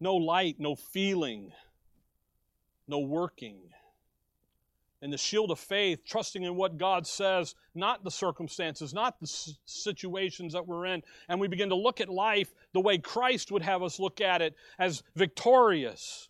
No 0.00 0.16
light, 0.16 0.56
no 0.58 0.74
feeling, 0.74 1.52
no 2.88 3.00
working. 3.00 3.58
And 5.02 5.12
the 5.12 5.18
shield 5.18 5.50
of 5.50 5.58
faith, 5.58 6.00
trusting 6.06 6.42
in 6.42 6.56
what 6.56 6.78
God 6.78 7.06
says, 7.06 7.54
not 7.74 8.02
the 8.02 8.10
circumstances, 8.10 8.94
not 8.94 9.20
the 9.20 9.26
situations 9.66 10.54
that 10.54 10.66
we're 10.66 10.86
in. 10.86 11.02
And 11.28 11.38
we 11.38 11.48
begin 11.48 11.68
to 11.68 11.76
look 11.76 12.00
at 12.00 12.08
life 12.08 12.54
the 12.72 12.80
way 12.80 12.96
Christ 12.96 13.52
would 13.52 13.62
have 13.62 13.82
us 13.82 14.00
look 14.00 14.22
at 14.22 14.40
it 14.40 14.56
as 14.78 15.02
victorious 15.14 16.29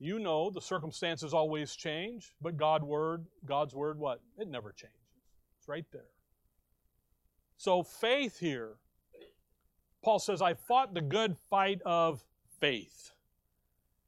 you 0.00 0.18
know 0.18 0.50
the 0.50 0.62
circumstances 0.62 1.34
always 1.34 1.76
change, 1.76 2.32
but 2.40 2.56
God 2.56 2.82
word, 2.82 3.26
God's 3.44 3.74
word 3.74 3.98
what? 3.98 4.22
It 4.38 4.48
never 4.48 4.72
changes. 4.72 4.96
It's 5.58 5.68
right 5.68 5.84
there. 5.92 6.08
So 7.58 7.82
faith 7.82 8.38
here, 8.38 8.76
Paul 10.02 10.18
says, 10.18 10.40
I 10.40 10.54
fought 10.54 10.94
the 10.94 11.02
good 11.02 11.36
fight 11.50 11.82
of 11.84 12.24
faith. 12.58 13.12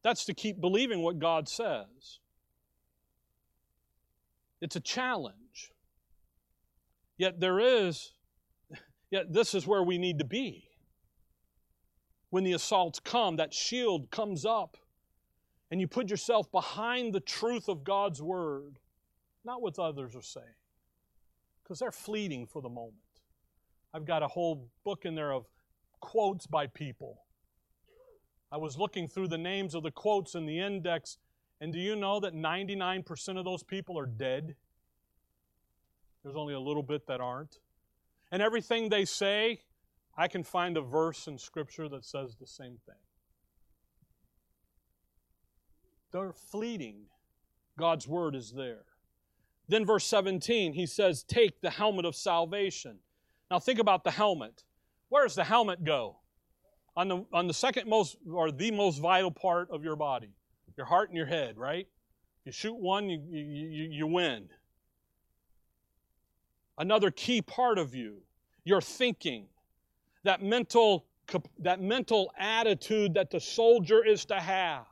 That's 0.02 0.24
to 0.24 0.34
keep 0.34 0.62
believing 0.62 1.02
what 1.02 1.18
God 1.18 1.46
says. 1.46 2.20
It's 4.62 4.76
a 4.76 4.80
challenge. 4.80 5.72
Yet 7.18 7.38
there 7.38 7.60
is, 7.60 8.12
yet 9.10 9.30
this 9.30 9.54
is 9.54 9.66
where 9.66 9.82
we 9.82 9.98
need 9.98 10.18
to 10.20 10.24
be. 10.24 10.64
When 12.30 12.44
the 12.44 12.54
assaults 12.54 12.98
come, 12.98 13.36
that 13.36 13.52
shield 13.52 14.10
comes 14.10 14.46
up 14.46 14.78
and 15.72 15.80
you 15.80 15.88
put 15.88 16.10
yourself 16.10 16.52
behind 16.52 17.14
the 17.14 17.20
truth 17.20 17.66
of 17.66 17.82
God's 17.82 18.20
Word, 18.20 18.78
not 19.42 19.62
what 19.62 19.78
others 19.78 20.14
are 20.14 20.20
saying, 20.20 20.44
because 21.62 21.78
they're 21.78 21.90
fleeting 21.90 22.46
for 22.46 22.60
the 22.60 22.68
moment. 22.68 22.98
I've 23.94 24.04
got 24.04 24.22
a 24.22 24.28
whole 24.28 24.68
book 24.84 25.06
in 25.06 25.14
there 25.14 25.32
of 25.32 25.46
quotes 26.00 26.46
by 26.46 26.66
people. 26.66 27.22
I 28.52 28.58
was 28.58 28.76
looking 28.76 29.08
through 29.08 29.28
the 29.28 29.38
names 29.38 29.74
of 29.74 29.82
the 29.82 29.90
quotes 29.90 30.34
in 30.34 30.44
the 30.44 30.60
index, 30.60 31.16
and 31.58 31.72
do 31.72 31.78
you 31.78 31.96
know 31.96 32.20
that 32.20 32.34
99% 32.34 33.38
of 33.38 33.46
those 33.46 33.62
people 33.62 33.98
are 33.98 34.04
dead? 34.04 34.54
There's 36.22 36.36
only 36.36 36.52
a 36.52 36.60
little 36.60 36.82
bit 36.82 37.06
that 37.06 37.22
aren't. 37.22 37.60
And 38.30 38.42
everything 38.42 38.90
they 38.90 39.06
say, 39.06 39.62
I 40.18 40.28
can 40.28 40.44
find 40.44 40.76
a 40.76 40.82
verse 40.82 41.28
in 41.28 41.38
Scripture 41.38 41.88
that 41.88 42.04
says 42.04 42.36
the 42.38 42.46
same 42.46 42.76
thing. 42.84 42.96
They're 46.12 46.32
fleeting. 46.32 47.06
God's 47.78 48.06
word 48.06 48.34
is 48.34 48.52
there. 48.52 48.84
Then, 49.68 49.86
verse 49.86 50.04
17, 50.04 50.74
he 50.74 50.86
says, 50.86 51.22
Take 51.22 51.60
the 51.60 51.70
helmet 51.70 52.04
of 52.04 52.14
salvation. 52.14 52.98
Now, 53.50 53.58
think 53.58 53.78
about 53.78 54.04
the 54.04 54.10
helmet. 54.10 54.64
Where 55.08 55.24
does 55.24 55.34
the 55.34 55.44
helmet 55.44 55.84
go? 55.84 56.16
On 56.96 57.08
the, 57.08 57.24
on 57.32 57.46
the 57.46 57.54
second 57.54 57.88
most, 57.88 58.16
or 58.30 58.50
the 58.50 58.70
most 58.70 58.98
vital 58.98 59.30
part 59.30 59.70
of 59.70 59.82
your 59.82 59.96
body 59.96 60.34
your 60.76 60.86
heart 60.86 61.08
and 61.08 61.16
your 61.16 61.26
head, 61.26 61.58
right? 61.58 61.86
You 62.44 62.52
shoot 62.52 62.74
one, 62.74 63.08
you, 63.08 63.20
you, 63.30 63.88
you 63.90 64.06
win. 64.06 64.48
Another 66.78 67.10
key 67.10 67.42
part 67.42 67.78
of 67.78 67.94
you, 67.94 68.22
your 68.64 68.80
thinking, 68.80 69.46
that 70.24 70.42
mental, 70.42 71.06
that 71.58 71.80
mental 71.80 72.32
attitude 72.38 73.14
that 73.14 73.30
the 73.30 73.40
soldier 73.40 74.04
is 74.04 74.24
to 74.26 74.40
have. 74.40 74.86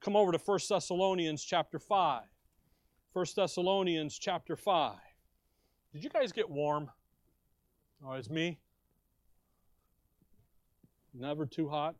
Come 0.00 0.16
over 0.16 0.32
to 0.32 0.38
1 0.38 0.58
Thessalonians 0.68 1.44
chapter 1.44 1.78
5. 1.78 2.22
1 3.12 3.26
Thessalonians 3.36 4.18
chapter 4.18 4.56
5. 4.56 4.96
Did 5.92 6.04
you 6.04 6.10
guys 6.10 6.32
get 6.32 6.48
warm? 6.48 6.90
Oh, 8.04 8.12
it's 8.12 8.30
me? 8.30 8.58
Never 11.12 11.44
too 11.44 11.68
hot? 11.68 11.96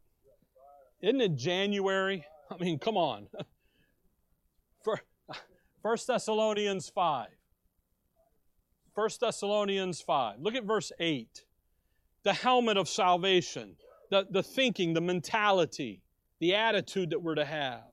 Isn't 1.02 1.20
it 1.20 1.36
January? 1.36 2.24
I 2.50 2.62
mean, 2.62 2.78
come 2.78 2.96
on. 2.96 3.26
For 4.82 4.98
1 5.82 5.96
Thessalonians 6.06 6.88
5. 6.88 7.28
1 8.94 9.10
Thessalonians 9.20 10.00
5. 10.00 10.40
Look 10.40 10.54
at 10.54 10.64
verse 10.64 10.90
8. 10.98 11.44
The 12.22 12.32
helmet 12.32 12.76
of 12.78 12.88
salvation, 12.88 13.76
the, 14.10 14.26
the 14.30 14.42
thinking, 14.42 14.94
the 14.94 15.00
mentality, 15.00 16.02
the 16.38 16.54
attitude 16.54 17.10
that 17.10 17.22
we're 17.22 17.34
to 17.34 17.44
have. 17.44 17.89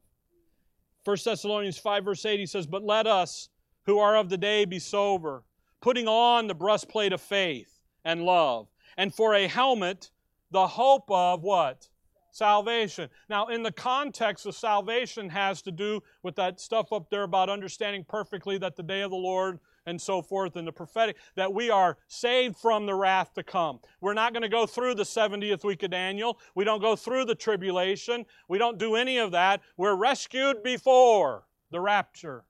1 1.07 1.15
Thessalonians 1.23 1.77
5, 1.77 2.03
verse 2.03 2.25
8, 2.25 2.37
he 2.37 2.45
says, 2.45 2.67
But 2.67 2.83
let 2.83 3.07
us 3.07 3.47
who 3.85 3.97
are 3.97 4.17
of 4.17 4.27
the 4.27 4.37
day 4.37 4.65
be 4.65 4.77
sober, 4.77 5.45
putting 5.79 6.05
on 6.05 6.47
the 6.47 6.53
breastplate 6.53 7.13
of 7.13 7.21
faith 7.21 7.79
and 8.03 8.23
love, 8.23 8.67
and 8.97 9.15
for 9.15 9.33
a 9.33 9.47
helmet, 9.47 10.11
the 10.51 10.67
hope 10.67 11.05
of 11.09 11.43
what? 11.43 11.87
Salvation. 12.31 13.09
Now, 13.29 13.47
in 13.47 13.63
the 13.63 13.71
context 13.71 14.45
of 14.45 14.53
salvation 14.53 15.29
has 15.29 15.61
to 15.61 15.71
do 15.71 16.03
with 16.23 16.35
that 16.35 16.59
stuff 16.59 16.91
up 16.91 17.09
there 17.09 17.23
about 17.23 17.49
understanding 17.49 18.03
perfectly 18.05 18.57
that 18.57 18.75
the 18.75 18.83
day 18.83 18.99
of 18.99 19.11
the 19.11 19.15
Lord 19.15 19.59
and 19.87 19.99
so 19.99 20.21
forth, 20.21 20.57
and 20.57 20.67
the 20.67 20.71
prophetic, 20.71 21.15
that 21.35 21.51
we 21.51 21.71
are 21.71 21.97
saved 22.07 22.57
from 22.57 22.85
the 22.85 22.93
wrath 22.93 23.33
to 23.33 23.41
come. 23.41 23.79
We're 24.01 24.13
not 24.13 24.33
going 24.33 24.43
to 24.43 24.49
go 24.49 24.67
through 24.67 24.95
the 24.95 25.03
70th 25.03 25.63
week 25.63 25.81
of 25.81 25.91
Daniel. 25.91 26.37
We 26.53 26.65
don't 26.65 26.81
go 26.81 26.95
through 26.95 27.25
the 27.25 27.33
tribulation. 27.33 28.25
We 28.49 28.57
don't 28.59 28.77
do 28.77 28.95
any 28.95 29.17
of 29.17 29.31
that. 29.31 29.61
We're 29.77 29.95
rescued 29.95 30.61
before 30.61 31.45
the 31.71 31.79
rapture, 31.79 32.43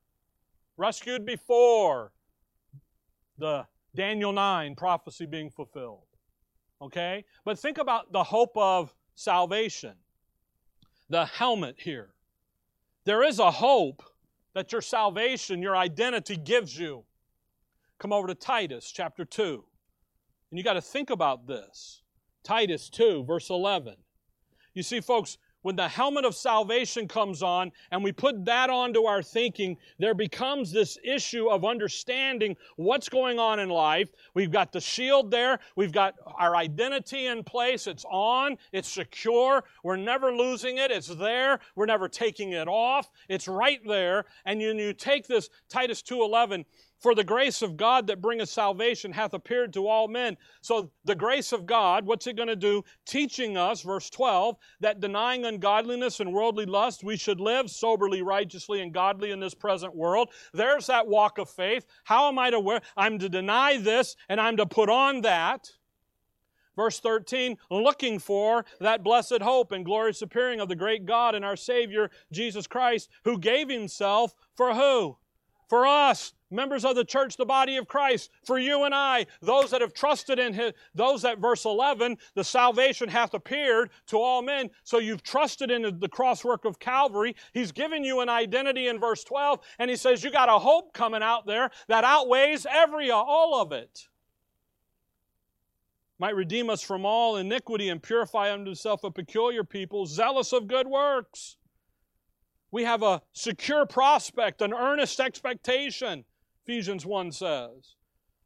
rescued 0.77 1.25
before 1.25 2.11
the 3.37 3.67
Daniel 3.95 4.33
9 4.33 4.75
prophecy 4.75 5.27
being 5.27 5.51
fulfilled. 5.51 6.07
Okay? 6.81 7.23
But 7.45 7.59
think 7.59 7.77
about 7.77 8.11
the 8.11 8.23
hope 8.23 8.57
of 8.57 8.95
salvation, 9.13 9.93
the 11.09 11.25
helmet 11.25 11.75
here. 11.77 12.09
There 13.05 13.23
is 13.23 13.37
a 13.37 13.51
hope 13.51 14.03
that 14.55 14.71
your 14.71 14.81
salvation, 14.81 15.61
your 15.61 15.77
identity 15.77 16.35
gives 16.35 16.77
you. 16.77 17.03
Come 17.99 18.13
over 18.13 18.27
to 18.27 18.35
Titus 18.35 18.91
chapter 18.91 19.25
2. 19.25 19.63
And 20.51 20.57
you 20.57 20.63
got 20.63 20.73
to 20.73 20.81
think 20.81 21.09
about 21.09 21.47
this. 21.47 22.03
Titus 22.43 22.89
2, 22.89 23.25
verse 23.25 23.49
11. 23.49 23.95
You 24.73 24.83
see, 24.83 25.01
folks, 25.01 25.37
when 25.63 25.75
the 25.75 25.87
helmet 25.87 26.23
of 26.23 26.35
salvation 26.35 27.07
comes 27.07 27.41
on 27.41 27.71
and 27.91 28.03
we 28.03 28.11
put 28.11 28.45
that 28.45 28.69
onto 28.69 29.03
our 29.03 29.21
thinking, 29.21 29.75
there 29.99 30.13
becomes 30.13 30.71
this 30.71 30.97
issue 31.03 31.49
of 31.49 31.65
understanding 31.65 32.55
what's 32.77 33.09
going 33.09 33.39
on 33.39 33.59
in 33.59 33.67
life. 33.67 34.09
We've 34.33 34.51
got 34.51 34.71
the 34.71 34.79
shield 34.79 35.31
there, 35.31 35.59
we've 35.75 35.91
got 35.91 36.13
our 36.37 36.55
identity 36.55 37.25
in 37.25 37.43
place, 37.43 37.87
it's 37.87 38.05
on, 38.09 38.57
it's 38.71 38.87
secure, 38.87 39.63
we're 39.83 39.97
never 39.97 40.31
losing 40.31 40.77
it, 40.77 40.91
it's 40.91 41.13
there, 41.13 41.59
we're 41.75 41.87
never 41.87 42.07
taking 42.07 42.53
it 42.53 42.67
off, 42.67 43.09
it's 43.27 43.47
right 43.47 43.81
there. 43.85 44.25
And 44.45 44.61
you, 44.61 44.73
you 44.73 44.93
take 44.93 45.27
this 45.27 45.49
Titus 45.67 46.01
2:11 46.01 46.63
for 46.99 47.13
the 47.13 47.23
grace 47.23 47.61
of 47.61 47.77
God 47.77 48.07
that 48.07 48.21
bringeth 48.21 48.49
salvation 48.49 49.11
hath 49.11 49.33
appeared 49.33 49.73
to 49.73 49.87
all 49.87 50.07
men. 50.07 50.37
So, 50.61 50.91
the 51.05 51.15
grace 51.15 51.51
of 51.51 51.65
God, 51.65 52.05
what's 52.05 52.27
it 52.27 52.35
going 52.35 52.47
to 52.47 52.55
do? 52.55 52.83
Teaching 53.05 53.57
us, 53.57 53.81
verse 53.81 54.09
12, 54.09 54.57
that 54.79 54.99
denying 54.99 55.45
ungodliness 55.45 56.19
and 56.19 56.33
worldly 56.33 56.65
lust, 56.65 57.03
we 57.03 57.17
should 57.17 57.39
live 57.39 57.69
soberly, 57.69 58.21
righteously, 58.21 58.81
and 58.81 58.93
godly 58.93 59.31
in 59.31 59.39
this 59.39 59.53
present 59.53 59.95
world. 59.95 60.29
There's 60.53 60.87
that 60.87 61.07
walk 61.07 61.37
of 61.37 61.49
faith. 61.49 61.85
How 62.03 62.27
am 62.27 62.39
I 62.39 62.49
to 62.49 62.59
wear? 62.59 62.81
I'm 62.95 63.19
to 63.19 63.29
deny 63.29 63.77
this 63.77 64.15
and 64.29 64.41
I'm 64.41 64.57
to 64.57 64.65
put 64.65 64.89
on 64.89 65.21
that. 65.21 65.71
Verse 66.75 66.99
13, 66.99 67.57
looking 67.71 68.19
for 68.19 68.63
that 68.79 69.03
blessed 69.03 69.41
hope 69.41 69.71
and 69.71 69.83
glorious 69.83 70.21
appearing 70.21 70.59
of 70.59 70.69
the 70.69 70.75
great 70.75 71.07
God 71.07 71.33
and 71.33 71.43
our 71.43 71.55
Savior, 71.55 72.11
Jesus 72.31 72.67
Christ, 72.67 73.09
who 73.23 73.39
gave 73.39 73.67
himself 73.67 74.35
for 74.55 74.75
who? 74.75 75.17
For 75.69 75.87
us, 75.87 76.33
members 76.49 76.85
of 76.85 76.95
the 76.95 77.03
church, 77.03 77.37
the 77.37 77.45
body 77.45 77.77
of 77.77 77.87
Christ, 77.87 78.29
for 78.43 78.57
you 78.57 78.83
and 78.83 78.93
I, 78.93 79.25
those 79.41 79.71
that 79.71 79.81
have 79.81 79.93
trusted 79.93 80.39
in 80.39 80.53
Him, 80.53 80.73
those 80.95 81.21
that, 81.23 81.39
verse 81.39 81.65
11, 81.65 82.17
the 82.35 82.43
salvation 82.43 83.09
hath 83.09 83.33
appeared 83.33 83.89
to 84.07 84.17
all 84.17 84.41
men. 84.41 84.69
So 84.83 84.99
you've 84.99 85.23
trusted 85.23 85.71
in 85.71 85.99
the 85.99 86.09
cross 86.09 86.43
work 86.43 86.65
of 86.65 86.79
Calvary. 86.79 87.35
He's 87.53 87.71
given 87.71 88.03
you 88.03 88.21
an 88.21 88.29
identity 88.29 88.87
in 88.87 88.99
verse 88.99 89.23
12, 89.23 89.59
and 89.79 89.89
He 89.89 89.95
says 89.95 90.23
you 90.23 90.31
got 90.31 90.49
a 90.49 90.59
hope 90.59 90.93
coming 90.93 91.23
out 91.23 91.45
there 91.45 91.69
that 91.87 92.03
outweighs 92.03 92.65
every, 92.69 93.11
all 93.11 93.61
of 93.61 93.71
it. 93.71 94.07
Might 96.19 96.35
redeem 96.35 96.69
us 96.69 96.81
from 96.81 97.05
all 97.05 97.37
iniquity 97.37 97.89
and 97.89 98.01
purify 98.01 98.51
unto 98.51 98.65
himself 98.65 99.03
a 99.03 99.11
peculiar 99.11 99.63
people, 99.63 100.07
zealous 100.07 100.51
of 100.51 100.67
good 100.67 100.87
works. 100.87 101.57
We 102.71 102.83
have 102.83 103.03
a 103.03 103.21
secure 103.33 103.85
prospect, 103.85 104.61
an 104.61 104.73
earnest 104.73 105.19
expectation, 105.19 106.25
Ephesians 106.67 107.05
1 107.05 107.31
says, 107.31 107.95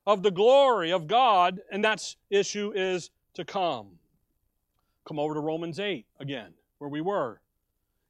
of 0.05 0.21
the 0.21 0.29
glory 0.29 0.91
of 0.91 1.07
God, 1.07 1.59
and 1.71 1.83
that 1.83 2.15
issue 2.29 2.71
is 2.75 3.09
to 3.33 3.43
come. 3.43 3.97
Come 5.05 5.17
over 5.17 5.33
to 5.33 5.39
Romans 5.39 5.79
8 5.79 6.05
again, 6.19 6.53
where 6.77 6.89
we 6.89 7.01
were. 7.01 7.41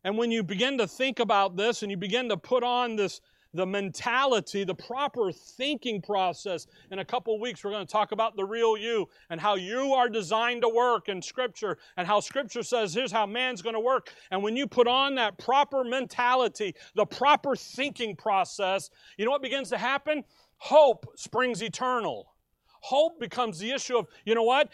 And 0.04 0.18
when 0.18 0.30
you 0.30 0.44
begin 0.44 0.78
to 0.80 0.88
think 0.88 1.20
about 1.20 1.56
this 1.56 1.82
and 1.82 1.90
you 1.90 1.96
begin 1.96 2.28
to 2.28 2.36
put 2.36 2.62
on 2.62 2.98
this 2.98 3.22
the 3.54 3.66
mentality, 3.66 4.64
the 4.64 4.76
proper 4.76 5.32
thinking 5.32 6.02
process. 6.02 6.68
In 6.92 7.00
a 7.00 7.06
couple 7.06 7.40
weeks, 7.40 7.64
we're 7.64 7.72
going 7.72 7.86
to 7.86 7.92
talk 7.92 8.12
about 8.12 8.36
the 8.36 8.46
real 8.46 8.78
you 8.78 9.10
and 9.30 9.40
how 9.40 9.56
you 9.56 9.94
are 9.94 10.10
designed 10.10 10.62
to 10.62 10.70
work 10.70 11.10
in 11.10 11.22
Scripture 11.22 11.78
and 11.98 12.08
how 12.08 12.20
Scripture 12.20 12.64
says 12.64 12.94
here's 12.94 13.12
how 13.12 13.26
man's 13.26 13.62
going 13.62 13.76
to 13.76 13.80
work. 13.80 14.14
And 14.32 14.42
when 14.42 14.56
you 14.56 14.68
put 14.68 14.88
on 14.88 15.16
that 15.16 15.38
proper 15.38 15.84
mentality, 15.84 16.76
the 16.96 17.06
proper 17.06 17.56
thinking 17.56 18.16
process, 18.16 18.90
you 19.18 19.26
know 19.26 19.32
what 19.32 19.42
begins 19.42 19.70
to 19.70 19.78
happen? 19.78 20.24
Hope 20.58 21.08
springs 21.16 21.62
eternal. 21.62 22.34
Hope 22.82 23.20
becomes 23.20 23.60
the 23.60 23.72
issue 23.72 23.98
of, 23.98 24.08
you 24.26 24.36
know 24.36 24.44
what? 24.44 24.70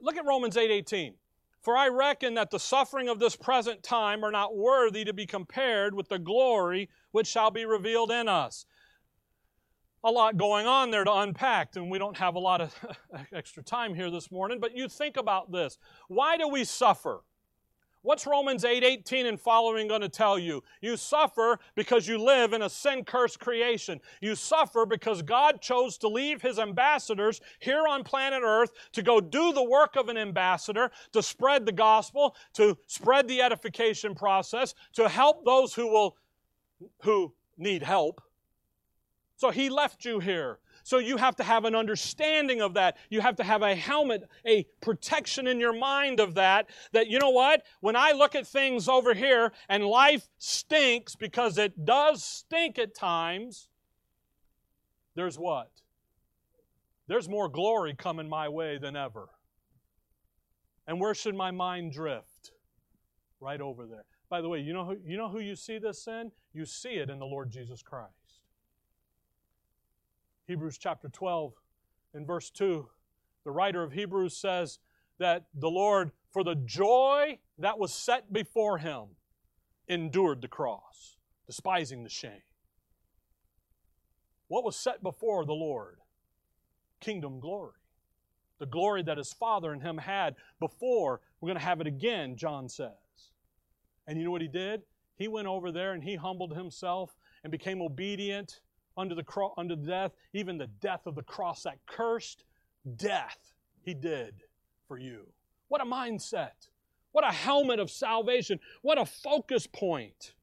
Look 0.00 0.16
at 0.16 0.24
Romans 0.24 0.56
8 0.56 0.70
18. 0.70 1.14
For 1.66 1.76
I 1.76 1.88
reckon 1.88 2.34
that 2.34 2.52
the 2.52 2.60
suffering 2.60 3.08
of 3.08 3.18
this 3.18 3.34
present 3.34 3.82
time 3.82 4.24
are 4.24 4.30
not 4.30 4.56
worthy 4.56 5.04
to 5.04 5.12
be 5.12 5.26
compared 5.26 5.94
with 5.94 6.08
the 6.08 6.16
glory 6.20 6.88
which 7.10 7.26
shall 7.26 7.50
be 7.50 7.64
revealed 7.64 8.12
in 8.12 8.28
us. 8.28 8.66
A 10.04 10.10
lot 10.12 10.36
going 10.36 10.68
on 10.68 10.92
there 10.92 11.02
to 11.02 11.12
unpack, 11.12 11.74
and 11.74 11.90
we 11.90 11.98
don't 11.98 12.18
have 12.18 12.36
a 12.36 12.38
lot 12.38 12.60
of 12.60 12.72
extra 13.32 13.64
time 13.64 13.96
here 13.96 14.12
this 14.12 14.30
morning, 14.30 14.60
but 14.60 14.76
you 14.76 14.88
think 14.88 15.16
about 15.16 15.50
this. 15.50 15.76
Why 16.06 16.36
do 16.36 16.46
we 16.46 16.62
suffer? 16.62 17.24
What's 18.06 18.24
Romans 18.24 18.64
8 18.64 18.84
18 18.84 19.26
and 19.26 19.40
following 19.40 19.88
going 19.88 20.00
to 20.00 20.08
tell 20.08 20.38
you? 20.38 20.62
You 20.80 20.96
suffer 20.96 21.58
because 21.74 22.06
you 22.06 22.18
live 22.18 22.52
in 22.52 22.62
a 22.62 22.70
sin 22.70 23.02
cursed 23.04 23.40
creation. 23.40 24.00
You 24.20 24.36
suffer 24.36 24.86
because 24.86 25.22
God 25.22 25.60
chose 25.60 25.98
to 25.98 26.08
leave 26.08 26.40
His 26.40 26.60
ambassadors 26.60 27.40
here 27.58 27.84
on 27.88 28.04
planet 28.04 28.42
Earth 28.44 28.70
to 28.92 29.02
go 29.02 29.20
do 29.20 29.52
the 29.52 29.64
work 29.64 29.96
of 29.96 30.08
an 30.08 30.16
ambassador, 30.16 30.92
to 31.14 31.20
spread 31.20 31.66
the 31.66 31.72
gospel, 31.72 32.36
to 32.52 32.78
spread 32.86 33.26
the 33.26 33.42
edification 33.42 34.14
process, 34.14 34.76
to 34.92 35.08
help 35.08 35.44
those 35.44 35.74
who 35.74 35.88
will 35.88 36.16
who 37.02 37.34
need 37.58 37.82
help. 37.82 38.22
So 39.34 39.50
He 39.50 39.68
left 39.68 40.04
you 40.04 40.20
here. 40.20 40.60
So 40.86 40.98
you 40.98 41.16
have 41.16 41.34
to 41.36 41.42
have 41.42 41.64
an 41.64 41.74
understanding 41.74 42.60
of 42.60 42.74
that. 42.74 42.96
You 43.10 43.20
have 43.20 43.34
to 43.36 43.42
have 43.42 43.62
a 43.62 43.74
helmet, 43.74 44.22
a 44.46 44.68
protection 44.80 45.48
in 45.48 45.58
your 45.58 45.72
mind 45.72 46.20
of 46.20 46.34
that. 46.34 46.70
That, 46.92 47.08
you 47.08 47.18
know 47.18 47.30
what? 47.30 47.64
When 47.80 47.96
I 47.96 48.12
look 48.12 48.36
at 48.36 48.46
things 48.46 48.88
over 48.88 49.12
here 49.12 49.50
and 49.68 49.84
life 49.84 50.28
stinks 50.38 51.16
because 51.16 51.58
it 51.58 51.84
does 51.84 52.22
stink 52.22 52.78
at 52.78 52.94
times, 52.94 53.68
there's 55.16 55.36
what? 55.40 55.72
There's 57.08 57.28
more 57.28 57.48
glory 57.48 57.92
coming 57.98 58.28
my 58.28 58.48
way 58.48 58.78
than 58.78 58.94
ever. 58.94 59.30
And 60.86 61.00
where 61.00 61.14
should 61.16 61.34
my 61.34 61.50
mind 61.50 61.94
drift? 61.94 62.52
Right 63.40 63.60
over 63.60 63.86
there. 63.86 64.04
By 64.30 64.40
the 64.40 64.48
way, 64.48 64.60
you 64.60 64.72
know 64.72 64.84
who 64.84 64.96
you 65.04 65.16
know 65.16 65.28
who 65.28 65.40
you 65.40 65.56
see 65.56 65.78
this 65.78 66.06
in? 66.06 66.30
You 66.52 66.64
see 66.64 66.90
it 66.90 67.10
in 67.10 67.18
the 67.18 67.26
Lord 67.26 67.50
Jesus 67.50 67.82
Christ. 67.82 68.25
Hebrews 70.46 70.78
chapter 70.78 71.08
12 71.08 71.52
in 72.14 72.24
verse 72.24 72.50
2, 72.50 72.88
the 73.44 73.50
writer 73.50 73.82
of 73.82 73.92
Hebrews 73.92 74.36
says 74.36 74.78
that 75.18 75.46
the 75.54 75.70
Lord, 75.70 76.12
for 76.30 76.44
the 76.44 76.54
joy 76.54 77.38
that 77.58 77.78
was 77.78 77.92
set 77.92 78.32
before 78.32 78.78
him, 78.78 79.06
endured 79.88 80.42
the 80.42 80.48
cross, 80.48 81.16
despising 81.46 82.04
the 82.04 82.10
shame. 82.10 82.42
What 84.48 84.64
was 84.64 84.76
set 84.76 85.02
before 85.02 85.44
the 85.44 85.52
Lord? 85.52 85.98
Kingdom 87.00 87.40
glory. 87.40 87.72
The 88.58 88.66
glory 88.66 89.02
that 89.02 89.18
his 89.18 89.32
Father 89.32 89.72
and 89.72 89.82
him 89.82 89.98
had 89.98 90.36
before. 90.60 91.20
We're 91.40 91.48
going 91.48 91.58
to 91.58 91.64
have 91.64 91.80
it 91.80 91.86
again, 91.86 92.36
John 92.36 92.68
says. 92.68 92.90
And 94.06 94.18
you 94.18 94.24
know 94.24 94.30
what 94.30 94.42
he 94.42 94.48
did? 94.48 94.82
He 95.16 95.28
went 95.28 95.48
over 95.48 95.72
there 95.72 95.92
and 95.92 96.04
he 96.04 96.14
humbled 96.14 96.54
himself 96.56 97.16
and 97.42 97.50
became 97.50 97.82
obedient 97.82 98.60
under 98.96 99.14
the 99.14 99.22
cross, 99.22 99.52
under 99.56 99.76
the 99.76 99.86
death, 99.86 100.12
even 100.32 100.58
the 100.58 100.68
death 100.80 101.06
of 101.06 101.14
the 101.14 101.22
cross, 101.22 101.62
that 101.62 101.78
cursed 101.86 102.44
death 102.96 103.52
he 103.82 103.94
did 103.94 104.34
for 104.88 104.98
you. 104.98 105.26
What 105.68 105.80
a 105.80 105.84
mindset. 105.84 106.68
What 107.12 107.26
a 107.26 107.32
helmet 107.32 107.80
of 107.80 107.90
salvation. 107.90 108.60
What 108.82 108.98
a 108.98 109.06
focus 109.06 109.66
point. 109.66 110.34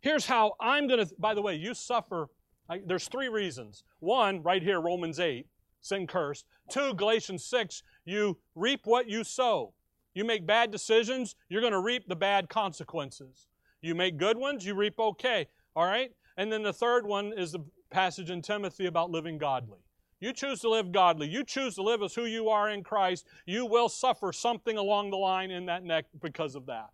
Here's 0.00 0.26
how 0.26 0.54
I'm 0.60 0.86
going 0.86 1.06
to, 1.06 1.14
by 1.18 1.34
the 1.34 1.42
way, 1.42 1.54
you 1.56 1.74
suffer. 1.74 2.28
I, 2.68 2.80
there's 2.84 3.08
three 3.08 3.28
reasons. 3.28 3.84
One, 4.00 4.42
right 4.42 4.62
here, 4.62 4.80
Romans 4.80 5.20
8, 5.20 5.46
sin 5.80 6.06
cursed. 6.06 6.46
Two, 6.70 6.94
Galatians 6.94 7.44
6, 7.44 7.82
you 8.04 8.38
reap 8.54 8.80
what 8.84 9.08
you 9.08 9.24
sow. 9.24 9.74
You 10.14 10.24
make 10.24 10.46
bad 10.46 10.70
decisions, 10.70 11.34
you're 11.48 11.60
going 11.60 11.72
to 11.72 11.80
reap 11.80 12.08
the 12.08 12.16
bad 12.16 12.48
consequences. 12.48 13.48
You 13.82 13.94
make 13.94 14.16
good 14.16 14.38
ones, 14.38 14.64
you 14.64 14.74
reap 14.74 14.98
okay. 14.98 15.46
All 15.76 15.84
right? 15.84 16.10
And 16.36 16.50
then 16.50 16.62
the 16.62 16.72
third 16.72 17.06
one 17.06 17.32
is 17.32 17.52
the 17.52 17.64
passage 17.90 18.30
in 18.30 18.42
Timothy 18.42 18.86
about 18.86 19.10
living 19.10 19.38
godly. 19.38 19.78
You 20.20 20.32
choose 20.32 20.60
to 20.60 20.70
live 20.70 20.90
godly. 20.90 21.28
You 21.28 21.44
choose 21.44 21.74
to 21.74 21.82
live 21.82 22.02
as 22.02 22.14
who 22.14 22.24
you 22.24 22.48
are 22.48 22.70
in 22.70 22.82
Christ. 22.82 23.26
You 23.46 23.66
will 23.66 23.88
suffer 23.88 24.32
something 24.32 24.76
along 24.76 25.10
the 25.10 25.16
line 25.16 25.50
in 25.50 25.66
that 25.66 25.84
neck 25.84 26.06
because 26.20 26.54
of 26.54 26.66
that. 26.66 26.90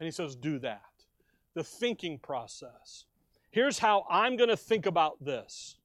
And 0.00 0.06
he 0.06 0.10
says, 0.10 0.36
do 0.36 0.58
that. 0.58 0.82
The 1.54 1.64
thinking 1.64 2.18
process. 2.18 3.04
Here's 3.50 3.78
how 3.78 4.04
I'm 4.10 4.36
going 4.36 4.50
to 4.50 4.56
think 4.56 4.84
about 4.84 5.24
this. 5.24 5.78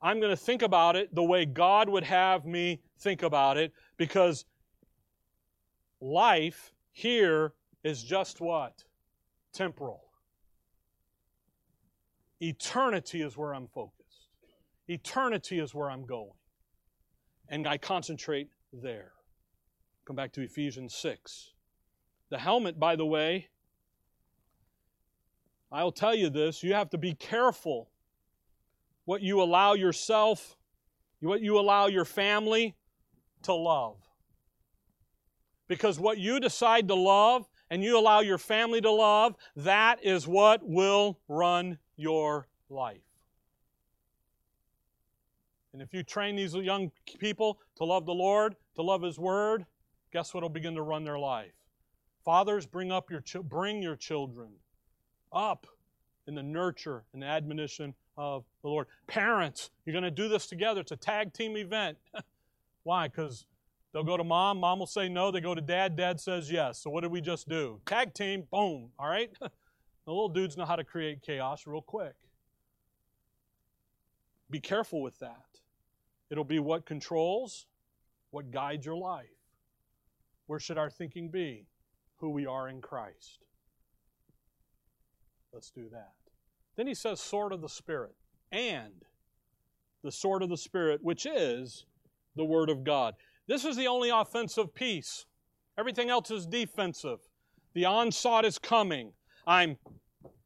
I'm 0.00 0.18
going 0.18 0.30
to 0.30 0.36
think 0.36 0.62
about 0.62 0.96
it 0.96 1.14
the 1.14 1.22
way 1.22 1.44
God 1.44 1.88
would 1.88 2.04
have 2.04 2.44
me 2.44 2.80
think 2.98 3.22
about 3.22 3.56
it 3.56 3.72
because 3.96 4.44
life 6.00 6.72
here 6.90 7.52
is 7.84 8.02
just 8.02 8.40
what? 8.40 8.84
Temporal. 9.52 10.02
Eternity 12.42 13.22
is 13.22 13.36
where 13.36 13.54
I'm 13.54 13.68
focused. 13.68 14.26
Eternity 14.88 15.60
is 15.60 15.74
where 15.74 15.88
I'm 15.88 16.04
going. 16.04 16.32
And 17.48 17.68
I 17.68 17.78
concentrate 17.78 18.48
there. 18.72 19.12
Come 20.06 20.16
back 20.16 20.32
to 20.32 20.40
Ephesians 20.42 20.94
6. 20.96 21.52
The 22.30 22.38
helmet, 22.38 22.80
by 22.80 22.96
the 22.96 23.06
way, 23.06 23.48
I'll 25.70 25.92
tell 25.92 26.16
you 26.16 26.30
this 26.30 26.64
you 26.64 26.74
have 26.74 26.90
to 26.90 26.98
be 26.98 27.14
careful 27.14 27.90
what 29.04 29.22
you 29.22 29.40
allow 29.40 29.74
yourself, 29.74 30.56
what 31.20 31.42
you 31.42 31.58
allow 31.60 31.86
your 31.86 32.04
family 32.04 32.74
to 33.42 33.54
love. 33.54 33.96
Because 35.68 36.00
what 36.00 36.18
you 36.18 36.40
decide 36.40 36.88
to 36.88 36.94
love 36.94 37.48
and 37.70 37.84
you 37.84 37.96
allow 37.96 38.20
your 38.20 38.38
family 38.38 38.80
to 38.80 38.90
love, 38.90 39.36
that 39.54 40.04
is 40.04 40.26
what 40.26 40.60
will 40.68 41.20
run 41.28 41.78
your 42.02 42.48
life. 42.68 43.00
And 45.72 45.80
if 45.80 45.94
you 45.94 46.02
train 46.02 46.36
these 46.36 46.54
young 46.54 46.90
people 47.18 47.58
to 47.76 47.84
love 47.84 48.04
the 48.04 48.12
Lord, 48.12 48.56
to 48.74 48.82
love 48.82 49.02
His 49.02 49.18
Word, 49.18 49.64
guess 50.12 50.34
what 50.34 50.42
will 50.42 50.50
begin 50.50 50.74
to 50.74 50.82
run 50.82 51.04
their 51.04 51.18
life? 51.18 51.52
Fathers, 52.24 52.66
bring 52.66 52.92
up 52.92 53.10
your 53.10 53.22
bring 53.42 53.82
your 53.82 53.96
children 53.96 54.50
up 55.32 55.66
in 56.26 56.34
the 56.34 56.42
nurture 56.42 57.04
and 57.14 57.24
admonition 57.24 57.94
of 58.16 58.44
the 58.62 58.68
Lord. 58.68 58.86
Parents, 59.06 59.70
you're 59.84 59.92
going 59.92 60.04
to 60.04 60.10
do 60.10 60.28
this 60.28 60.46
together. 60.46 60.82
It's 60.82 60.92
a 60.92 60.96
tag 60.96 61.32
team 61.32 61.56
event. 61.56 61.96
Why? 62.82 63.08
Because 63.08 63.46
they'll 63.92 64.04
go 64.04 64.16
to 64.16 64.24
mom, 64.24 64.60
mom 64.60 64.78
will 64.78 64.86
say 64.86 65.08
no. 65.08 65.30
They 65.30 65.40
go 65.40 65.54
to 65.54 65.60
dad, 65.60 65.96
dad 65.96 66.20
says 66.20 66.50
yes. 66.50 66.78
So 66.78 66.90
what 66.90 67.00
did 67.00 67.10
we 67.10 67.20
just 67.20 67.48
do? 67.48 67.80
Tag 67.86 68.12
team, 68.12 68.44
boom. 68.52 68.90
All 68.98 69.08
right? 69.08 69.30
the 70.04 70.10
little 70.10 70.28
dudes 70.28 70.56
know 70.56 70.64
how 70.64 70.76
to 70.76 70.84
create 70.84 71.22
chaos 71.22 71.66
real 71.66 71.82
quick. 71.82 72.14
Be 74.50 74.60
careful 74.60 75.00
with 75.00 75.18
that. 75.20 75.60
It'll 76.30 76.44
be 76.44 76.58
what 76.58 76.86
controls, 76.86 77.66
what 78.30 78.50
guides 78.50 78.84
your 78.84 78.96
life. 78.96 79.26
Where 80.46 80.58
should 80.58 80.78
our 80.78 80.90
thinking 80.90 81.30
be? 81.30 81.66
Who 82.16 82.30
we 82.30 82.46
are 82.46 82.68
in 82.68 82.80
Christ. 82.80 83.44
Let's 85.52 85.70
do 85.70 85.88
that. 85.92 86.12
Then 86.76 86.86
he 86.86 86.94
says, 86.94 87.20
sword 87.20 87.52
of 87.52 87.60
the 87.60 87.68
Spirit, 87.68 88.14
and 88.50 89.04
the 90.02 90.12
sword 90.12 90.42
of 90.42 90.48
the 90.48 90.56
Spirit, 90.56 91.00
which 91.02 91.26
is 91.26 91.84
the 92.34 92.44
Word 92.44 92.70
of 92.70 92.84
God. 92.84 93.14
This 93.46 93.64
is 93.64 93.76
the 93.76 93.86
only 93.86 94.10
offensive 94.10 94.74
piece. 94.74 95.26
Everything 95.78 96.10
else 96.10 96.30
is 96.30 96.46
defensive. 96.46 97.18
The 97.74 97.84
onslaught 97.84 98.44
is 98.44 98.58
coming. 98.58 99.12
I'm 99.46 99.76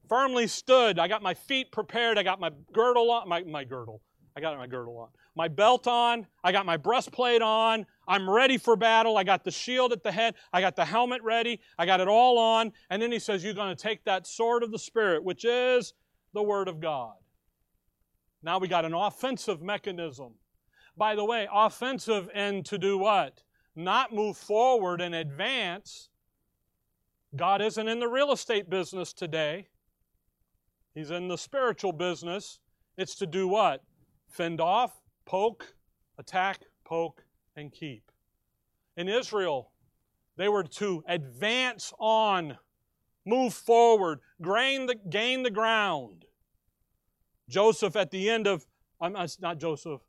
firmly 0.09 0.47
stood. 0.47 0.99
I 0.99 1.09
got 1.09 1.23
my 1.23 1.35
feet 1.35 1.73
prepared. 1.73 2.19
I 2.19 2.23
got 2.23 2.41
my 2.41 2.51
girdle 2.73 3.11
on, 3.11 3.29
my, 3.29 3.43
my 3.43 3.65
girdle. 3.65 4.03
I 4.37 4.41
got 4.41 4.57
my 4.59 4.67
girdle 4.67 4.99
on. 4.99 5.09
My 5.35 5.49
belt 5.49 5.87
on. 5.87 6.27
I 6.45 6.53
got 6.53 6.67
my 6.67 6.77
breastplate 6.77 7.43
on. 7.43 7.87
I'm 8.07 8.29
ready 8.29 8.59
for 8.59 8.77
battle. 8.77 9.17
I 9.17 9.25
got 9.25 9.45
the 9.45 9.51
shield 9.51 9.93
at 9.93 10.03
the 10.03 10.13
head. 10.13 10.35
I 10.53 10.61
got 10.61 10.77
the 10.77 10.85
helmet 10.85 11.23
ready. 11.23 11.61
I 11.79 11.87
got 11.87 12.01
it 12.01 12.09
all 12.09 12.39
on. 12.39 12.73
And 12.91 13.01
then 13.01 13.13
he 13.13 13.19
says, 13.19 13.43
You're 13.43 13.55
going 13.55 13.75
to 13.75 13.83
take 13.83 14.05
that 14.05 14.27
sword 14.27 14.63
of 14.63 14.73
the 14.73 14.79
Spirit, 14.79 15.25
which 15.25 15.45
is 15.45 15.95
the 16.35 16.43
Word 16.43 16.69
of 16.69 16.81
God. 16.81 17.15
Now 18.43 18.59
we 18.59 18.69
got 18.69 18.85
an 18.85 18.95
offensive 18.95 19.63
mechanism. 19.63 20.35
By 20.97 21.15
the 21.15 21.25
way, 21.25 21.49
offensive 21.53 22.29
and 22.35 22.65
to 22.67 22.79
do 22.79 22.97
what? 22.97 23.43
Not 23.75 24.15
move 24.15 24.37
forward 24.37 25.01
and 25.01 25.15
advance. 25.15 26.09
God 27.37 27.61
isn't 27.61 27.89
in 27.89 28.01
the 28.01 28.09
real 28.09 28.33
estate 28.33 28.71
business 28.71 29.13
today. 29.13 29.69
He's 30.95 31.11
in 31.11 31.29
the 31.29 31.37
spiritual 31.37 31.93
business. 31.93 32.59
It's 32.97 33.15
to 33.17 33.27
do 33.27 33.47
what? 33.47 33.83
Fend 34.29 34.61
off, 34.61 35.03
poke, 35.27 35.75
attack, 36.19 36.61
poke, 36.85 37.25
and 37.55 37.71
keep. 37.71 38.11
In 38.97 39.09
Israel, 39.09 39.73
they 40.37 40.49
were 40.49 40.63
to 40.63 41.05
advance 41.07 41.93
on, 41.99 42.57
move 43.27 43.53
forward, 43.53 44.21
gain 44.43 44.87
the, 44.87 44.95
gain 44.95 45.43
the 45.43 45.51
ground. 45.51 46.25
Joseph 47.49 47.97
at 47.97 48.11
the 48.11 48.31
end 48.31 48.47
of, 48.47 48.67
I'm 49.01 49.15
uh, 49.15 49.29
not 49.41 49.59
Joseph, 49.59 50.01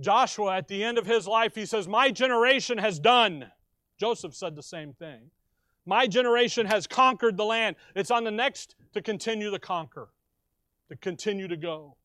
Joshua 0.00 0.56
at 0.56 0.68
the 0.68 0.82
end 0.82 0.98
of 0.98 1.06
his 1.06 1.26
life, 1.26 1.54
he 1.54 1.66
says, 1.66 1.86
My 1.88 2.10
generation 2.10 2.78
has 2.78 2.98
done. 2.98 3.50
Joseph 3.98 4.34
said 4.34 4.56
the 4.56 4.62
same 4.62 4.92
thing. 4.92 5.30
My 5.86 6.06
generation 6.06 6.66
has 6.66 6.86
conquered 6.86 7.36
the 7.36 7.44
land. 7.44 7.76
It's 7.94 8.10
on 8.10 8.24
the 8.24 8.30
next 8.30 8.74
to 8.94 9.02
continue 9.02 9.50
to 9.50 9.58
conquer, 9.58 10.08
to 10.88 10.96
continue 10.96 11.48
to 11.48 11.56
go. 11.56 11.96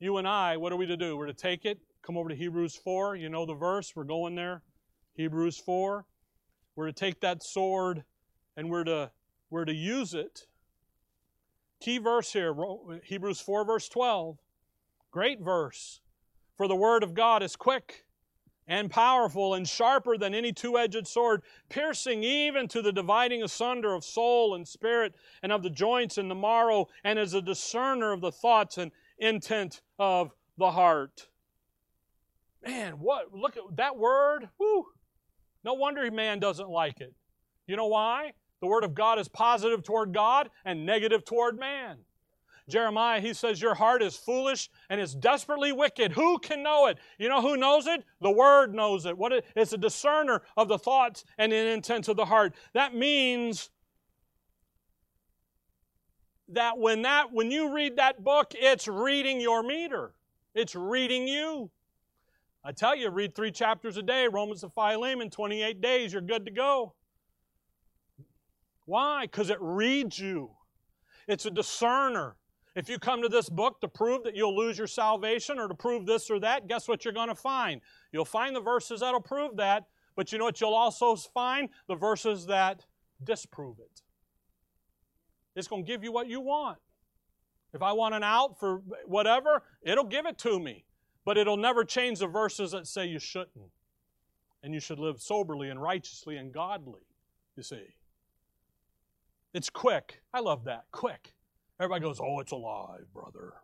You 0.00 0.16
and 0.16 0.26
I, 0.26 0.56
what 0.56 0.72
are 0.72 0.76
we 0.76 0.86
to 0.86 0.96
do? 0.96 1.16
We're 1.16 1.26
to 1.26 1.32
take 1.32 1.64
it, 1.64 1.78
come 2.02 2.16
over 2.16 2.28
to 2.28 2.34
Hebrews 2.34 2.74
4. 2.76 3.16
You 3.16 3.28
know 3.28 3.46
the 3.46 3.54
verse, 3.54 3.92
we're 3.94 4.04
going 4.04 4.34
there. 4.34 4.62
Hebrews 5.14 5.58
4. 5.58 6.04
We're 6.76 6.86
to 6.86 6.92
take 6.92 7.20
that 7.20 7.42
sword 7.42 8.04
and 8.56 8.68
we're 8.68 8.84
to, 8.84 9.12
we're 9.50 9.64
to 9.64 9.74
use 9.74 10.14
it 10.14 10.46
Key 11.84 11.98
verse 11.98 12.32
here, 12.32 12.56
Hebrews 13.04 13.40
4, 13.40 13.66
verse 13.66 13.90
12. 13.90 14.38
Great 15.10 15.42
verse. 15.42 16.00
For 16.56 16.66
the 16.66 16.74
word 16.74 17.02
of 17.02 17.12
God 17.12 17.42
is 17.42 17.56
quick 17.56 18.06
and 18.66 18.90
powerful 18.90 19.54
and 19.54 19.68
sharper 19.68 20.16
than 20.16 20.34
any 20.34 20.52
two 20.52 20.78
edged 20.78 21.06
sword, 21.06 21.42
piercing 21.68 22.22
even 22.24 22.68
to 22.68 22.82
the 22.82 22.92
dividing 22.92 23.42
asunder 23.42 23.94
of 23.94 24.04
soul 24.04 24.54
and 24.54 24.66
spirit 24.66 25.14
and 25.42 25.52
of 25.52 25.62
the 25.62 25.70
joints 25.70 26.18
and 26.18 26.30
the 26.30 26.34
marrow, 26.34 26.88
and 27.04 27.18
is 27.18 27.34
a 27.34 27.42
discerner 27.42 28.12
of 28.12 28.20
the 28.20 28.32
thoughts 28.32 28.78
and 28.78 28.90
intent 29.18 29.82
of 29.98 30.32
the 30.58 30.70
heart. 30.70 31.28
Man, 32.64 32.94
what 32.94 33.34
look 33.34 33.56
at 33.56 33.76
that 33.76 33.96
word. 33.96 34.48
No 35.64 35.74
wonder 35.74 36.10
man 36.10 36.40
doesn't 36.40 36.68
like 36.68 37.00
it. 37.00 37.14
You 37.66 37.76
know 37.76 37.86
why? 37.86 38.32
The 38.60 38.66
Word 38.66 38.84
of 38.84 38.94
God 38.94 39.18
is 39.18 39.28
positive 39.28 39.82
toward 39.82 40.14
God 40.14 40.50
and 40.64 40.86
negative 40.86 41.24
toward 41.24 41.58
man. 41.58 41.98
Jeremiah, 42.68 43.20
he 43.20 43.34
says, 43.34 43.60
Your 43.60 43.74
heart 43.74 44.02
is 44.02 44.16
foolish 44.16 44.70
and 44.88 45.00
is 45.00 45.14
desperately 45.14 45.72
wicked. 45.72 46.12
Who 46.12 46.38
can 46.38 46.62
know 46.62 46.86
it? 46.86 46.98
You 47.18 47.28
know 47.28 47.42
who 47.42 47.56
knows 47.56 47.86
it? 47.86 48.04
The 48.20 48.30
Word 48.30 48.74
knows 48.74 49.04
it. 49.04 49.16
What 49.16 49.32
it, 49.32 49.44
it's 49.54 49.72
a 49.72 49.78
discerner 49.78 50.42
of 50.56 50.68
the 50.68 50.78
thoughts 50.78 51.24
and 51.36 51.52
the 51.52 51.56
intents 51.56 52.08
of 52.08 52.16
the 52.16 52.24
heart. 52.24 52.54
That 52.72 52.94
means 52.94 53.70
that 56.48 56.78
when 56.78 57.02
that 57.02 57.32
when 57.32 57.50
you 57.50 57.74
read 57.74 57.96
that 57.96 58.24
book, 58.24 58.52
it's 58.54 58.88
reading 58.88 59.40
your 59.40 59.62
meter. 59.62 60.14
It's 60.54 60.74
reading 60.74 61.28
you. 61.28 61.70
I 62.66 62.72
tell 62.72 62.96
you, 62.96 63.10
read 63.10 63.34
three 63.34 63.50
chapters 63.50 63.98
a 63.98 64.02
day, 64.02 64.26
Romans 64.26 64.62
to 64.62 64.70
Philemon, 64.70 65.28
28 65.28 65.82
days, 65.82 66.14
you're 66.14 66.22
good 66.22 66.46
to 66.46 66.50
go. 66.52 66.94
Why? 68.86 69.26
Because 69.26 69.50
it 69.50 69.58
reads 69.60 70.18
you. 70.18 70.50
It's 71.28 71.44
a 71.44 71.50
discerner. 71.50 72.36
If 72.74 72.88
you 72.88 72.98
come 72.98 73.22
to 73.22 73.28
this 73.28 73.48
book 73.48 73.80
to 73.82 73.88
prove 73.88 74.24
that 74.24 74.34
you'll 74.34 74.56
lose 74.56 74.76
your 74.76 74.88
salvation 74.88 75.58
or 75.58 75.68
to 75.68 75.74
prove 75.74 76.06
this 76.06 76.30
or 76.30 76.40
that, 76.40 76.66
guess 76.66 76.88
what 76.88 77.04
you're 77.04 77.14
going 77.14 77.28
to 77.28 77.34
find? 77.34 77.80
You'll 78.12 78.24
find 78.24 78.54
the 78.54 78.60
verses 78.60 79.00
that'll 79.00 79.20
prove 79.20 79.56
that, 79.56 79.84
but 80.16 80.32
you 80.32 80.38
know 80.38 80.44
what 80.44 80.60
you'll 80.60 80.74
also 80.74 81.14
find? 81.14 81.68
The 81.86 81.94
verses 81.94 82.46
that 82.46 82.84
disprove 83.22 83.78
it. 83.78 84.02
It's 85.54 85.68
going 85.68 85.84
to 85.84 85.86
give 85.86 86.02
you 86.02 86.10
what 86.10 86.28
you 86.28 86.40
want. 86.40 86.78
If 87.72 87.82
I 87.82 87.92
want 87.92 88.14
an 88.14 88.24
out 88.24 88.58
for 88.58 88.82
whatever, 89.06 89.62
it'll 89.82 90.04
give 90.04 90.26
it 90.26 90.38
to 90.38 90.58
me. 90.58 90.84
But 91.24 91.38
it'll 91.38 91.56
never 91.56 91.84
change 91.84 92.18
the 92.18 92.26
verses 92.26 92.72
that 92.72 92.86
say 92.86 93.06
you 93.06 93.18
shouldn't. 93.18 93.70
And 94.62 94.74
you 94.74 94.80
should 94.80 94.98
live 94.98 95.20
soberly 95.20 95.70
and 95.70 95.80
righteously 95.80 96.36
and 96.36 96.52
godly, 96.52 97.02
you 97.56 97.62
see. 97.62 97.94
It's 99.52 99.70
quick. 99.70 100.22
I 100.32 100.40
love 100.40 100.64
that. 100.64 100.84
Quick. 100.90 101.33
Everybody 101.80 102.02
goes, 102.02 102.20
Oh, 102.20 102.40
it's 102.40 102.52
alive, 102.52 103.06
brother. 103.12 103.54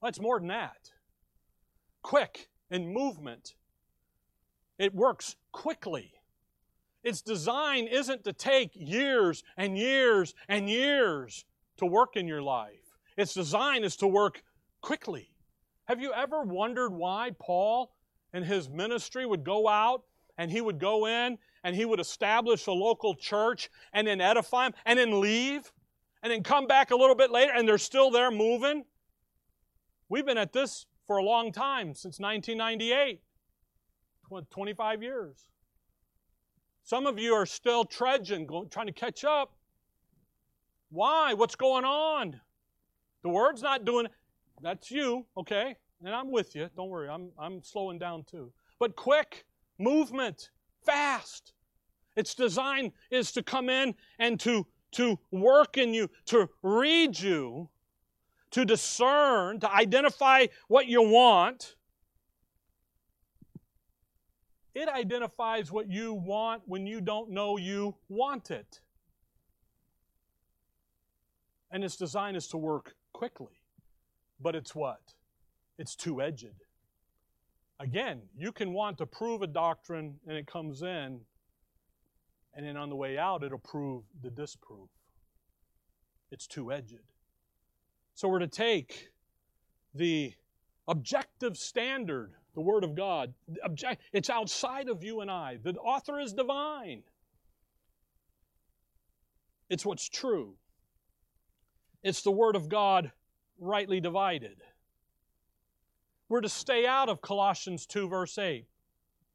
Well, 0.00 0.08
it's 0.08 0.20
more 0.20 0.38
than 0.38 0.48
that. 0.48 0.90
Quick 2.02 2.48
in 2.70 2.92
movement, 2.92 3.54
it 4.78 4.94
works 4.94 5.36
quickly. 5.52 6.12
Its 7.02 7.20
design 7.20 7.86
isn't 7.86 8.24
to 8.24 8.32
take 8.32 8.70
years 8.74 9.44
and 9.56 9.78
years 9.78 10.34
and 10.48 10.68
years 10.68 11.44
to 11.76 11.86
work 11.86 12.16
in 12.16 12.26
your 12.26 12.42
life. 12.42 12.96
Its 13.16 13.34
design 13.34 13.84
is 13.84 13.96
to 13.96 14.06
work 14.06 14.42
quickly. 14.80 15.30
Have 15.84 16.00
you 16.00 16.12
ever 16.12 16.42
wondered 16.42 16.92
why 16.92 17.30
Paul 17.38 17.94
and 18.32 18.44
his 18.44 18.68
ministry 18.68 19.26
would 19.26 19.44
go 19.44 19.68
out 19.68 20.02
and 20.38 20.50
he 20.50 20.60
would 20.60 20.80
go 20.80 21.06
in 21.06 21.38
and 21.62 21.76
he 21.76 21.84
would 21.84 22.00
establish 22.00 22.66
a 22.66 22.72
local 22.72 23.14
church 23.14 23.70
and 23.92 24.06
then 24.06 24.20
edify 24.20 24.64
them 24.64 24.74
and 24.84 24.98
then 24.98 25.20
leave 25.20 25.70
and 26.24 26.32
then 26.32 26.42
come 26.42 26.66
back 26.66 26.90
a 26.90 26.96
little 26.96 27.14
bit 27.14 27.30
later 27.30 27.52
and 27.54 27.68
they're 27.68 27.76
still 27.76 28.10
there 28.10 28.30
moving? 28.30 28.84
We've 30.08 30.24
been 30.24 30.38
at 30.38 30.54
this 30.54 30.86
for 31.06 31.18
a 31.18 31.22
long 31.22 31.52
time, 31.52 31.94
since 31.94 32.18
1998, 32.18 33.20
25 34.50 35.02
years. 35.02 35.48
Some 36.82 37.06
of 37.06 37.18
you 37.18 37.34
are 37.34 37.44
still 37.44 37.84
trudging, 37.84 38.48
trying 38.70 38.86
to 38.86 38.92
catch 38.92 39.22
up. 39.22 39.54
Why? 40.90 41.34
What's 41.34 41.56
going 41.56 41.84
on? 41.84 42.40
The 43.22 43.28
word's 43.28 43.62
not 43.62 43.84
doing 43.84 44.06
That's 44.62 44.90
you, 44.90 45.26
okay? 45.36 45.76
And 46.02 46.14
I'm 46.14 46.30
with 46.30 46.54
you. 46.54 46.70
Don't 46.74 46.88
worry. 46.88 47.08
I'm, 47.08 47.30
I'm 47.38 47.62
slowing 47.62 47.98
down 47.98 48.24
too. 48.24 48.50
But 48.78 48.96
quick 48.96 49.44
movement, 49.78 50.50
fast. 50.86 51.52
Its 52.16 52.34
design 52.34 52.92
is 53.10 53.32
to 53.32 53.42
come 53.42 53.68
in 53.68 53.94
and 54.18 54.40
to, 54.40 54.66
to 54.94 55.18
work 55.30 55.76
in 55.76 55.94
you, 55.94 56.08
to 56.26 56.48
read 56.62 57.18
you, 57.18 57.68
to 58.50 58.64
discern, 58.64 59.60
to 59.60 59.72
identify 59.72 60.46
what 60.68 60.86
you 60.86 61.02
want. 61.02 61.76
It 64.74 64.88
identifies 64.88 65.70
what 65.70 65.88
you 65.88 66.14
want 66.14 66.62
when 66.66 66.86
you 66.86 67.00
don't 67.00 67.30
know 67.30 67.56
you 67.56 67.94
want 68.08 68.50
it. 68.50 68.80
And 71.70 71.84
its 71.84 71.96
design 71.96 72.36
is 72.36 72.46
to 72.48 72.56
work 72.56 72.94
quickly. 73.12 73.60
But 74.40 74.54
it's 74.54 74.74
what? 74.74 75.14
It's 75.78 75.94
two 75.96 76.22
edged. 76.22 76.54
Again, 77.80 78.22
you 78.36 78.52
can 78.52 78.72
want 78.72 78.98
to 78.98 79.06
prove 79.06 79.42
a 79.42 79.46
doctrine 79.46 80.14
and 80.28 80.36
it 80.36 80.46
comes 80.46 80.82
in, 80.82 81.20
and 82.54 82.66
then 82.66 82.76
on 82.76 82.88
the 82.88 82.96
way 82.96 83.18
out, 83.18 83.42
it'll 83.42 83.58
prove 83.58 84.04
the 84.22 84.30
disproof. 84.30 84.88
It's 86.30 86.46
two 86.46 86.72
edged. 86.72 87.00
So 88.14 88.28
we're 88.28 88.38
to 88.40 88.46
take 88.46 89.10
the 89.94 90.32
objective 90.86 91.56
standard, 91.56 92.32
the 92.54 92.60
Word 92.60 92.84
of 92.84 92.94
God. 92.94 93.34
Object, 93.64 94.02
it's 94.12 94.30
outside 94.30 94.88
of 94.88 95.02
you 95.02 95.20
and 95.20 95.30
I. 95.30 95.58
The 95.62 95.74
author 95.74 96.20
is 96.20 96.32
divine. 96.32 97.02
It's 99.68 99.84
what's 99.84 100.08
true. 100.08 100.54
It's 102.02 102.22
the 102.22 102.30
Word 102.30 102.54
of 102.54 102.68
God 102.68 103.10
rightly 103.58 104.00
divided. 104.00 104.60
We're 106.28 106.42
to 106.42 106.48
stay 106.48 106.86
out 106.86 107.08
of 107.08 107.20
Colossians 107.20 107.86
2, 107.86 108.08
verse 108.08 108.38
8. 108.38 108.66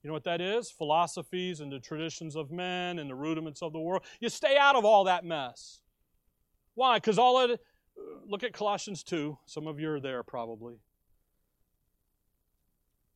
You 0.01 0.07
know 0.07 0.13
what 0.13 0.23
that 0.23 0.39
is? 0.39 0.71
Philosophies 0.71 1.59
and 1.59 1.71
the 1.71 1.79
traditions 1.79 2.35
of 2.35 2.51
men 2.51 2.99
and 2.99 3.09
the 3.09 3.15
rudiments 3.15 3.61
of 3.61 3.73
the 3.73 3.79
world. 3.79 4.03
You 4.19 4.29
stay 4.29 4.55
out 4.57 4.75
of 4.75 4.85
all 4.85 5.03
that 5.05 5.25
mess. 5.25 5.81
Why? 6.75 6.97
Because 6.97 7.19
all 7.19 7.37
of 7.37 7.51
it, 7.51 7.59
uh, 7.97 8.19
look 8.25 8.43
at 8.43 8.53
Colossians 8.53 9.03
2. 9.03 9.37
Some 9.45 9.67
of 9.67 9.79
you 9.79 9.91
are 9.91 9.99
there 9.99 10.23
probably. 10.23 10.79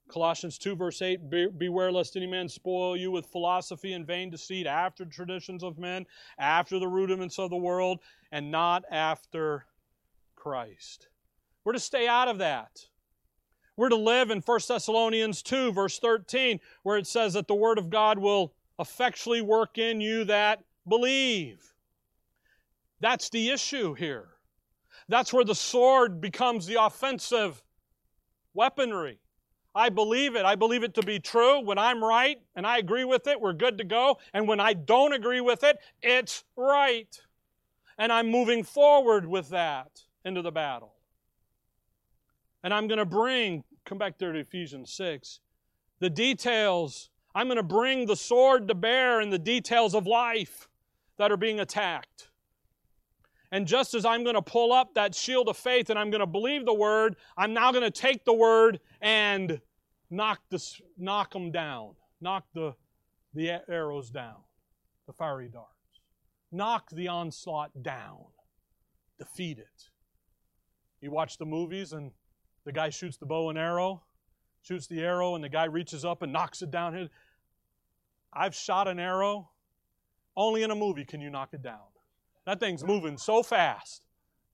Colossians 0.09 0.57
2, 0.57 0.75
verse 0.75 1.01
8 1.01 1.29
Be- 1.29 1.47
Beware 1.47 1.91
lest 1.91 2.17
any 2.17 2.27
man 2.27 2.49
spoil 2.49 2.97
you 2.97 3.09
with 3.09 3.25
philosophy 3.27 3.93
and 3.93 4.05
vain 4.05 4.29
deceit 4.29 4.67
after 4.67 5.05
traditions 5.05 5.63
of 5.63 5.79
men, 5.79 6.05
after 6.38 6.77
the 6.77 6.88
rudiments 6.88 7.39
of 7.39 7.49
the 7.49 7.55
world, 7.55 7.99
and 8.31 8.51
not 8.51 8.84
after 8.91 9.65
Christ. 10.36 11.07
We're 11.63 11.73
to 11.73 11.79
stay 11.79 12.07
out 12.07 12.27
of 12.27 12.39
that. 12.39 12.86
We're 13.76 13.89
to 13.89 13.95
live 13.95 14.30
in 14.30 14.39
1 14.39 14.59
Thessalonians 14.67 15.41
2, 15.41 15.71
verse 15.71 15.97
13, 15.99 16.59
where 16.84 16.97
it 16.97 17.07
says 17.07 17.34
that 17.34 17.47
the 17.47 17.55
Word 17.55 17.78
of 17.78 17.89
God 17.89 18.19
will 18.19 18.53
effectually 18.80 19.41
work 19.41 19.78
in 19.78 19.99
you 19.99 20.26
that 20.26 20.63
believe. 20.88 21.74
That's 22.99 23.30
the 23.30 23.49
issue 23.49 23.93
here. 23.93 24.30
That's 25.09 25.34
where 25.34 25.43
the 25.43 25.55
sword 25.55 26.21
becomes 26.21 26.65
the 26.65 26.84
offensive 26.84 27.63
weaponry. 28.53 29.19
I 29.76 29.89
believe 29.89 30.36
it. 30.36 30.45
I 30.45 30.55
believe 30.55 30.84
it 30.84 30.93
to 30.95 31.03
be 31.03 31.19
true. 31.19 31.59
When 31.59 31.80
I'm 31.80 32.03
right 32.03 32.38
and 32.55 32.67
I 32.67 32.78
agree 32.78 33.05
with 33.05 33.26
it, 33.28 33.41
we're 33.41 33.53
good 33.53 33.80
to 33.80 33.84
go. 33.84 34.19
And 34.34 34.47
when 34.47 34.59
I 34.59 34.74
don't 34.74 35.13
agree 35.13 35.41
with 35.41 35.63
it, 35.63 35.78
it's 36.01 36.43
right. 36.55 37.19
And 37.97 38.11
I'm 38.13 38.30
moving 38.30 38.63
forward 38.63 39.26
with 39.26 39.49
that 39.49 40.03
into 40.24 40.43
the 40.43 40.51
battle. 40.51 40.92
And 42.64 42.74
I'm 42.74 42.88
going 42.88 42.99
to 42.99 43.05
bring, 43.05 43.64
come 43.86 43.97
back 43.97 44.18
there 44.18 44.32
to 44.32 44.39
Ephesians 44.39 44.91
6, 44.93 45.39
the 45.99 46.09
details. 46.09 47.09
I'm 47.36 47.47
going 47.47 47.57
to 47.57 47.64
bring 47.64 48.05
the 48.05 48.16
sword 48.16 48.68
to 48.68 48.76
bear 48.76 49.20
in 49.20 49.30
the 49.30 49.39
details 49.39 49.95
of 49.95 50.07
life 50.07 50.70
that 51.18 51.32
are 51.32 51.38
being 51.38 51.59
attacked. 51.59 52.30
And 53.51 53.68
just 53.68 53.93
as 53.93 54.03
I'm 54.03 54.24
going 54.24 54.36
to 54.36 54.41
pull 54.41 54.74
up 54.74 54.95
that 54.95 55.14
shield 55.14 55.47
of 55.47 55.57
faith 55.57 55.91
and 55.91 55.99
I'm 55.99 56.09
going 56.09 56.22
to 56.22 56.28
believe 56.28 56.66
the 56.66 56.74
word, 56.74 57.16
I'm 57.38 57.53
now 57.53 57.72
going 57.72 57.84
to 57.84 57.91
take 57.91 58.26
the 58.26 58.34
word 58.34 58.80
and 58.99 59.61
knock, 60.09 60.39
the, 60.49 60.64
knock 60.97 61.34
them 61.34 61.51
down, 61.51 61.91
knock 62.20 62.45
the, 62.55 62.74
the 63.36 63.61
arrows 63.70 64.09
down, 64.09 64.38
the 65.05 65.14
fiery 65.14 65.49
darts, 65.49 65.68
knock 66.51 66.89
the 66.89 67.07
onslaught 67.07 67.84
down, 67.84 68.26
defeat 69.20 69.59
it. 69.59 69.89
You 70.99 71.11
watch 71.11 71.38
the 71.38 71.45
movies 71.45 71.93
and 71.93 72.11
the 72.66 72.72
guy 72.72 72.89
shoots 72.89 73.18
the 73.18 73.26
bow 73.26 73.49
and 73.49 73.57
arrow, 73.57 74.03
shoots 74.61 74.88
the 74.88 75.01
arrow, 75.01 75.36
and 75.36 75.43
the 75.43 75.49
guy 75.49 75.66
reaches 75.66 76.05
up 76.05 76.22
and 76.22 76.32
knocks 76.32 76.61
it 76.61 76.72
down. 76.72 77.09
I've 78.32 78.55
shot 78.55 78.88
an 78.88 78.99
arrow. 78.99 79.49
Only 80.36 80.64
in 80.64 80.72
a 80.72 80.76
movie 80.76 81.05
can 81.05 81.22
you 81.22 81.30
knock 81.30 81.49
it 81.53 81.61
down. 81.61 81.80
That 82.45 82.59
thing's 82.59 82.84
moving 82.84 83.18
so 83.18 83.43
fast, 83.43 84.05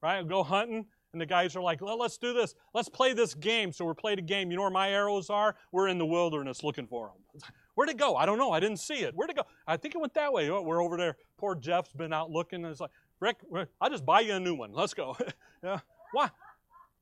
right? 0.01 0.27
Go 0.27 0.43
hunting, 0.43 0.85
and 1.13 1.21
the 1.21 1.25
guys 1.25 1.55
are 1.55 1.61
like, 1.61 1.81
well, 1.81 1.97
let's 1.97 2.17
do 2.17 2.33
this. 2.33 2.53
Let's 2.73 2.89
play 2.89 3.13
this 3.13 3.33
game. 3.33 3.71
So 3.71 3.85
we're 3.85 3.95
playing 3.95 4.19
a 4.19 4.23
game. 4.23 4.51
You 4.51 4.57
know 4.57 4.63
where 4.63 4.71
my 4.71 4.89
arrows 4.89 5.29
are? 5.29 5.55
We're 5.71 5.87
in 5.87 5.97
the 5.97 6.05
wilderness 6.05 6.63
looking 6.63 6.85
for 6.85 7.07
them. 7.07 7.41
Where'd 7.75 7.89
it 7.89 7.97
go? 7.97 8.15
I 8.15 8.25
don't 8.25 8.37
know. 8.37 8.51
I 8.51 8.59
didn't 8.59 8.77
see 8.77 8.99
it. 8.99 9.15
Where'd 9.15 9.29
it 9.29 9.37
go? 9.37 9.43
I 9.65 9.77
think 9.77 9.95
it 9.95 9.99
went 9.99 10.13
that 10.15 10.33
way. 10.33 10.49
Oh, 10.49 10.61
we're 10.61 10.83
over 10.83 10.97
there. 10.97 11.15
Poor 11.37 11.55
Jeff's 11.55 11.93
been 11.93 12.13
out 12.13 12.29
looking, 12.29 12.63
and 12.63 12.71
it's 12.71 12.81
like, 12.81 12.91
Rick, 13.19 13.37
I'll 13.81 13.89
just 13.89 14.05
buy 14.05 14.19
you 14.19 14.33
a 14.33 14.39
new 14.39 14.53
one. 14.53 14.71
Let's 14.73 14.93
go. 14.93 15.17
yeah. 15.63 15.79
Why? 16.11 16.29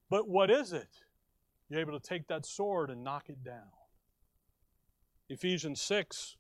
But 0.10 0.28
what 0.28 0.50
is 0.50 0.74
it? 0.74 0.90
You're 1.70 1.82
able 1.82 2.00
to 2.00 2.08
take 2.08 2.28
that 2.28 2.46
sword 2.46 2.90
and 2.90 3.04
knock 3.04 3.26
it 3.30 3.44
down. 3.44 3.72
Ephesians 5.30 5.82
6, 5.82 6.38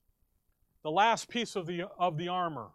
the 0.84 0.92
last 0.92 1.28
piece 1.28 1.56
of 1.56 1.66
the, 1.66 1.84
of 2.00 2.18
the 2.18 2.30
armor 2.30 2.72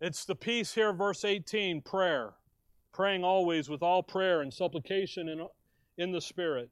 it's 0.00 0.26
the 0.26 0.34
piece 0.34 0.74
here, 0.74 0.92
verse 0.92 1.24
18 1.24 1.80
prayer. 1.80 2.34
Praying 2.92 3.24
always 3.24 3.70
with 3.70 3.82
all 3.82 4.02
prayer 4.02 4.42
and 4.42 4.52
supplication 4.52 5.30
in, 5.30 5.46
in 5.96 6.12
the 6.12 6.20
Spirit, 6.20 6.68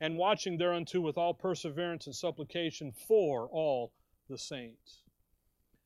and 0.00 0.18
watching 0.18 0.58
thereunto 0.58 1.00
with 1.00 1.16
all 1.16 1.32
perseverance 1.34 2.06
and 2.06 2.16
supplication 2.16 2.90
for 2.90 3.48
all 3.52 3.92
the 4.28 4.36
saints. 4.36 5.04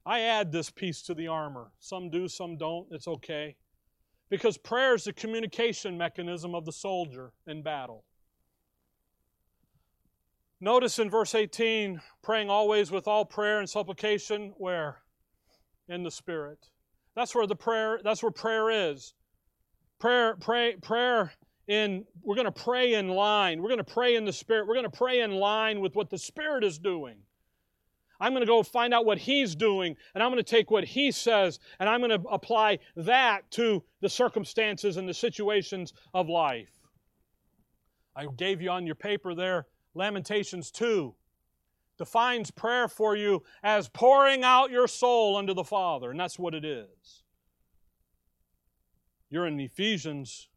I 0.07 0.21
add 0.21 0.51
this 0.51 0.71
piece 0.71 1.03
to 1.03 1.15
the 1.15 1.29
armor. 1.29 1.73
Some 1.79 2.09
do, 2.09 2.27
some 2.27 2.57
don't. 2.57 2.89
It's 2.91 3.07
okay. 3.07 3.57
Because 4.33 4.57
prayer 4.57 4.95
is 4.95 5.05
the 5.05 5.13
communication 5.13 5.99
mechanism 5.99 6.55
of 6.55 6.65
the 6.65 6.73
soldier 6.73 7.33
in 7.47 7.63
battle. 7.63 8.03
Notice 10.59 10.99
in 10.99 11.11
verse 11.11 11.35
18, 11.35 12.01
praying 12.23 12.49
always 12.49 12.91
with 12.91 13.07
all 13.07 13.27
prayer 13.27 13.59
and 13.59 13.69
supplication, 13.69 14.55
where? 14.57 15.03
in 15.89 16.03
the 16.03 16.11
Spirit. 16.11 16.59
That's 17.15 17.35
where 17.35 17.47
the 17.47 17.57
prayer, 17.57 18.01
that's 18.03 18.23
where 18.23 18.33
prayer 18.33 18.91
is. 18.91 19.15
Prayer, 19.99 20.37
pray, 20.41 20.77
prayer 20.77 21.33
in, 21.69 22.05
we're 22.23 22.35
going 22.35 22.47
to 22.47 22.53
pray 22.53 22.95
in 22.95 23.09
line. 23.09 23.61
We're 23.61 23.69
going 23.69 23.79
to 23.79 23.85
pray 23.85 24.17
in 24.17 24.25
the 24.25 24.33
Spirit. 24.33 24.67
We're 24.67 24.75
going 24.75 24.91
to 24.91 24.97
pray 24.97 25.21
in 25.21 25.33
line 25.33 25.81
with 25.81 25.95
what 25.95 26.11
the 26.11 26.19
Spirit 26.19 26.65
is 26.65 26.79
doing. 26.79 27.17
I'm 28.23 28.33
going 28.33 28.43
to 28.43 28.47
go 28.47 28.63
find 28.63 28.95
out 28.95 29.05
what 29.05 29.19
He's 29.19 29.57
doing, 29.57 29.97
and 30.15 30.23
I'm 30.23 30.31
going 30.31 30.43
to 30.43 30.49
take 30.49 30.71
what 30.71 30.85
He 30.85 31.11
says, 31.11 31.59
and 31.81 31.89
I'm 31.89 32.01
going 32.01 32.23
to 32.23 32.29
apply 32.29 32.79
that 32.95 33.51
to 33.51 33.83
the 34.01 34.09
circumstances 34.09 34.97
and 34.97 35.09
the 35.09 35.13
situations 35.13 35.93
of 36.15 36.29
life. 36.29 36.71
I 38.15 38.27
gave 38.37 38.63
you 38.63 38.71
on 38.71 38.87
your 38.87 38.95
paper 38.95 39.35
there 39.35 39.67
Lamentations 39.95 40.71
2 40.71 41.15
defines 41.99 42.51
prayer 42.51 42.87
for 42.87 43.17
you 43.17 43.43
as 43.65 43.89
pouring 43.89 44.45
out 44.45 44.71
your 44.71 44.87
soul 44.87 45.37
unto 45.37 45.53
the 45.53 45.65
Father, 45.65 46.13
and 46.13 46.21
that's 46.21 46.39
what 46.39 46.55
it 46.55 46.65
is. 46.65 47.25
you're 49.31 49.47
in 49.47 49.59
Ephesians, 49.59 50.49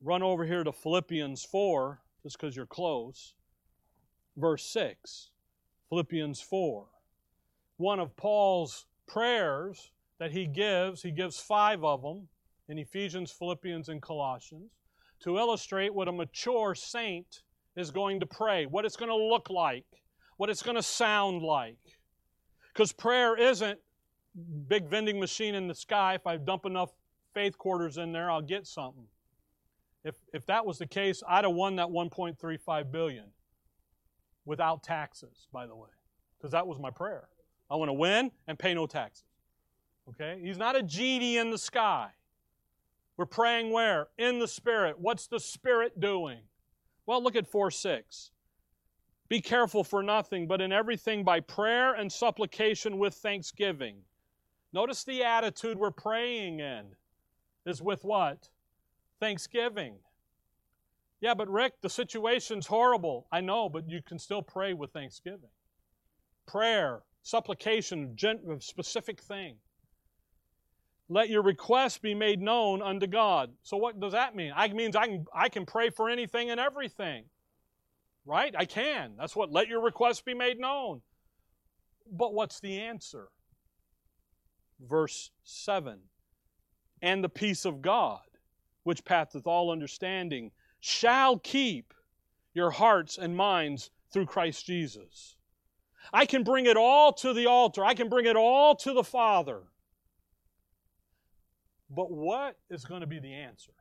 run 0.00 0.22
over 0.22 0.44
here 0.44 0.62
to 0.62 0.72
Philippians 0.72 1.44
4, 1.44 2.00
just 2.22 2.38
because 2.38 2.54
you're 2.54 2.66
close. 2.66 3.34
Verse 4.36 4.64
6. 4.66 5.30
Philippians 5.88 6.40
4. 6.40 6.86
One 7.76 8.00
of 8.00 8.16
Paul's 8.16 8.86
prayers 9.06 9.90
that 10.18 10.30
he 10.30 10.46
gives, 10.46 11.02
he 11.02 11.10
gives 11.10 11.38
five 11.38 11.84
of 11.84 12.02
them 12.02 12.28
in 12.68 12.78
Ephesians, 12.78 13.30
Philippians, 13.30 13.88
and 13.88 14.00
Colossians 14.00 14.70
to 15.20 15.38
illustrate 15.38 15.92
what 15.92 16.08
a 16.08 16.12
mature 16.12 16.74
saint 16.74 17.42
is 17.76 17.90
going 17.90 18.20
to 18.20 18.26
pray, 18.26 18.66
what 18.66 18.84
it's 18.84 18.96
going 18.96 19.10
to 19.10 19.16
look 19.16 19.50
like, 19.50 19.84
what 20.36 20.50
it's 20.50 20.62
going 20.62 20.76
to 20.76 20.82
sound 20.82 21.42
like. 21.42 21.78
Because 22.72 22.92
prayer 22.92 23.36
isn't 23.36 23.78
big 24.68 24.88
vending 24.88 25.20
machine 25.20 25.54
in 25.54 25.68
the 25.68 25.74
sky. 25.74 26.14
If 26.14 26.26
I 26.26 26.36
dump 26.36 26.66
enough 26.66 26.90
faith 27.32 27.56
quarters 27.58 27.98
in 27.98 28.12
there, 28.12 28.30
I'll 28.30 28.42
get 28.42 28.66
something. 28.66 29.06
If, 30.04 30.16
if 30.32 30.44
that 30.46 30.66
was 30.66 30.78
the 30.78 30.86
case, 30.86 31.22
I'd 31.28 31.44
have 31.44 31.54
won 31.54 31.76
that 31.76 31.88
1.35 31.88 32.92
billion 32.92 33.24
without 34.44 34.82
taxes, 34.82 35.48
by 35.52 35.66
the 35.66 35.74
way, 35.74 35.90
because 36.38 36.52
that 36.52 36.66
was 36.66 36.78
my 36.78 36.90
prayer. 36.90 37.28
I 37.70 37.76
want 37.76 37.88
to 37.88 37.94
win 37.94 38.30
and 38.46 38.58
pay 38.58 38.74
no 38.74 38.86
taxes. 38.86 39.24
Okay? 40.08 40.40
He's 40.42 40.58
not 40.58 40.76
a 40.76 40.82
genie 40.82 41.38
in 41.38 41.50
the 41.50 41.58
sky. 41.58 42.10
We're 43.16 43.26
praying 43.26 43.70
where? 43.70 44.08
In 44.18 44.38
the 44.38 44.48
Spirit. 44.48 44.98
What's 44.98 45.26
the 45.26 45.40
Spirit 45.40 46.00
doing? 46.00 46.40
Well, 47.06 47.22
look 47.22 47.36
at 47.36 47.46
4 47.46 47.70
6. 47.70 48.30
Be 49.28 49.40
careful 49.40 49.84
for 49.84 50.02
nothing, 50.02 50.46
but 50.46 50.60
in 50.60 50.72
everything 50.72 51.24
by 51.24 51.40
prayer 51.40 51.94
and 51.94 52.12
supplication 52.12 52.98
with 52.98 53.14
thanksgiving. 53.14 53.96
Notice 54.72 55.04
the 55.04 55.22
attitude 55.22 55.78
we're 55.78 55.90
praying 55.90 56.60
in 56.60 56.84
is 57.64 57.80
with 57.80 58.04
what? 58.04 58.50
Thanksgiving. 59.20 59.94
Yeah, 61.24 61.32
but 61.32 61.48
Rick, 61.48 61.80
the 61.80 61.88
situation's 61.88 62.66
horrible. 62.66 63.26
I 63.32 63.40
know, 63.40 63.70
but 63.70 63.88
you 63.88 64.02
can 64.06 64.18
still 64.18 64.42
pray 64.42 64.74
with 64.74 64.90
thanksgiving. 64.92 65.48
Prayer, 66.46 67.00
supplication, 67.22 68.14
specific 68.60 69.22
thing. 69.22 69.56
Let 71.08 71.30
your 71.30 71.42
requests 71.42 71.96
be 71.96 72.12
made 72.12 72.42
known 72.42 72.82
unto 72.82 73.06
God. 73.06 73.52
So 73.62 73.78
what 73.78 73.98
does 73.98 74.12
that 74.12 74.36
mean? 74.36 74.52
I 74.54 74.68
means 74.68 74.94
I 74.96 75.06
can 75.06 75.24
I 75.34 75.48
can 75.48 75.64
pray 75.64 75.88
for 75.88 76.10
anything 76.10 76.50
and 76.50 76.60
everything. 76.60 77.24
Right? 78.26 78.54
I 78.54 78.66
can. 78.66 79.14
That's 79.18 79.34
what 79.34 79.50
let 79.50 79.66
your 79.66 79.80
requests 79.80 80.20
be 80.20 80.34
made 80.34 80.58
known. 80.58 81.00
But 82.12 82.34
what's 82.34 82.60
the 82.60 82.82
answer? 82.82 83.28
Verse 84.78 85.30
7. 85.42 86.00
And 87.00 87.24
the 87.24 87.30
peace 87.30 87.64
of 87.64 87.80
God, 87.80 88.20
which 88.82 89.06
passeth 89.06 89.46
all 89.46 89.70
understanding, 89.70 90.50
shall 90.84 91.38
keep 91.38 91.94
your 92.52 92.70
hearts 92.70 93.16
and 93.16 93.34
minds 93.34 93.88
through 94.12 94.26
Christ 94.26 94.66
Jesus. 94.66 95.34
I 96.12 96.26
can 96.26 96.44
bring 96.44 96.66
it 96.66 96.76
all 96.76 97.10
to 97.14 97.32
the 97.32 97.46
altar. 97.46 97.82
I 97.82 97.94
can 97.94 98.10
bring 98.10 98.26
it 98.26 98.36
all 98.36 98.76
to 98.76 98.92
the 98.92 99.02
Father. 99.02 99.62
But 101.88 102.10
what 102.10 102.58
is 102.68 102.84
going 102.84 103.00
to 103.00 103.06
be 103.06 103.18
the 103.18 103.32
answer? 103.32 103.72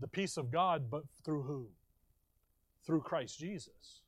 The 0.00 0.08
peace 0.08 0.38
of 0.38 0.50
God, 0.50 0.90
but 0.90 1.02
through 1.26 1.42
who? 1.42 1.68
Through 2.86 3.02
Christ 3.02 3.38
Jesus. 3.38 4.00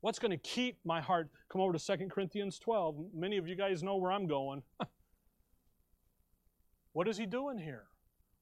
What's 0.00 0.18
going 0.18 0.32
to 0.32 0.36
keep 0.36 0.78
my 0.84 1.00
heart? 1.00 1.30
Come 1.48 1.60
over 1.60 1.78
to 1.78 1.96
2 1.96 2.08
Corinthians 2.08 2.58
12. 2.58 2.96
Many 3.14 3.36
of 3.36 3.46
you 3.46 3.54
guys 3.54 3.84
know 3.84 3.98
where 3.98 4.10
I'm 4.10 4.26
going. 4.26 4.64
what 6.92 7.06
is 7.06 7.16
he 7.16 7.24
doing 7.24 7.58
here? 7.58 7.84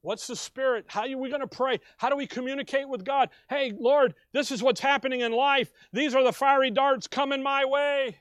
What's 0.07 0.29
the 0.29 0.37
Spirit? 0.37 0.85
How 0.87 1.01
are 1.03 1.19
we 1.19 1.31
going 1.31 1.41
to 1.41 1.49
pray? 1.49 1.81
How 1.97 2.09
do 2.09 2.15
we 2.15 2.29
communicate 2.29 2.89
with 2.89 3.05
God? 3.05 3.29
Hey, 3.51 3.73
Lord, 3.77 4.15
this 4.31 4.53
is 4.53 4.63
what's 4.63 4.81
happening 4.81 5.23
in 5.23 5.33
life. 5.33 5.73
These 5.93 6.15
are 6.15 6.23
the 6.23 6.33
fiery 6.33 6.71
darts 6.71 7.09
coming 7.09 7.43
my 7.43 7.65
way. 7.65 8.17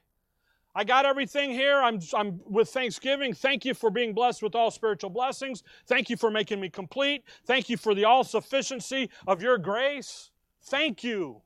I 0.73 0.83
got 0.83 1.05
everything 1.05 1.51
here. 1.51 1.79
I'm, 1.79 1.99
I'm 2.15 2.41
with 2.43 2.69
thanksgiving. 2.69 3.35
Thank 3.35 3.65
you 3.65 3.75
for 3.75 3.91
being 3.91 4.15
blessed 4.15 4.41
with 4.41 4.55
all 4.55 4.71
spiritual 4.71 5.11
blessings. 5.11 5.61
Thank 5.85 6.09
you 6.09 6.17
for 6.17 6.31
making 6.31 6.59
me 6.59 6.71
complete. 6.71 7.23
Thank 7.45 7.69
you 7.69 7.77
for 7.77 7.93
the 7.93 8.05
all 8.05 8.23
sufficiency 8.23 9.11
of 9.27 9.43
your 9.43 9.59
grace. 9.59 10.31
Thank 10.63 11.03
you. 11.03 11.43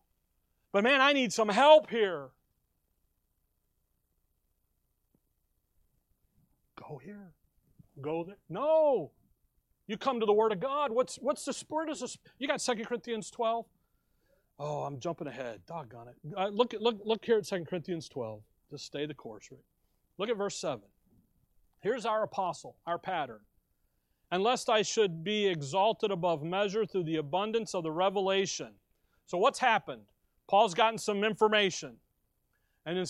But 0.72 0.86
man, 0.86 1.02
I 1.02 1.12
need 1.12 1.34
some 1.34 1.50
help 1.50 1.90
here. 1.90 2.30
Go 6.78 7.02
here. 7.04 7.34
Go 8.00 8.24
there. 8.24 8.38
No. 8.48 9.12
You 9.90 9.98
come 9.98 10.20
to 10.20 10.26
the 10.28 10.34
Word 10.34 10.52
of 10.52 10.60
God. 10.60 10.92
What's 10.92 11.16
what's 11.16 11.44
the 11.46 11.52
spirit? 11.52 11.90
Is 11.90 12.16
you 12.38 12.48
got 12.48 12.60
2 12.60 12.76
Corinthians 12.86 13.32
12? 13.32 13.66
Oh, 14.60 14.84
I'm 14.84 15.00
jumping 15.00 15.26
ahead. 15.26 15.62
Doggone 15.66 16.10
it. 16.10 16.16
Uh, 16.38 16.50
look, 16.50 16.76
look, 16.80 17.00
look 17.04 17.26
here 17.26 17.40
at 17.40 17.48
2 17.48 17.66
Corinthians 17.66 18.08
12. 18.08 18.40
Just 18.70 18.86
stay 18.86 19.08
the 19.08 19.16
course, 19.16 19.48
Rick. 19.50 19.64
Look 20.20 20.30
at 20.30 20.38
verse 20.38 20.56
7. 20.58 20.82
Here's 21.82 22.06
our 22.06 22.22
apostle, 22.22 22.76
our 22.86 23.00
pattern. 23.00 23.40
And 24.32 24.44
lest 24.44 24.70
I 24.70 24.84
should 24.84 25.24
be 25.24 25.48
exalted 25.48 26.12
above 26.12 26.44
measure 26.44 26.86
through 26.86 27.06
the 27.06 27.16
abundance 27.16 27.74
of 27.74 27.82
the 27.82 27.92
revelation. 27.92 28.74
So, 29.26 29.40
what's 29.40 29.58
happened? 29.58 30.04
Paul's 30.48 30.76
gotten 30.76 31.00
some 31.00 31.24
information. 31.24 31.96
And 32.86 33.04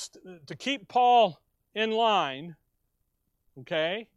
to 0.47 0.55
keep 0.55 0.87
Paul 0.87 1.41
in 1.75 1.91
line, 1.91 2.55
okay, 3.59 4.07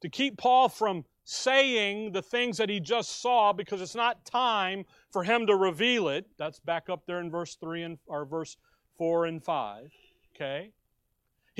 to 0.00 0.08
keep 0.08 0.38
Paul 0.38 0.68
from 0.68 1.04
saying 1.24 2.12
the 2.12 2.22
things 2.22 2.56
that 2.56 2.68
he 2.68 2.80
just 2.80 3.20
saw 3.20 3.52
because 3.52 3.80
it's 3.80 3.94
not 3.94 4.24
time 4.24 4.84
for 5.10 5.22
him 5.22 5.46
to 5.46 5.56
reveal 5.56 6.08
it. 6.08 6.26
That's 6.38 6.60
back 6.60 6.88
up 6.88 7.06
there 7.06 7.20
in 7.20 7.30
verse 7.30 7.56
3 7.56 7.82
and 7.82 7.98
or 8.06 8.24
verse 8.24 8.56
4 8.98 9.26
and 9.26 9.42
5. 9.42 9.90
Okay? 10.34 10.72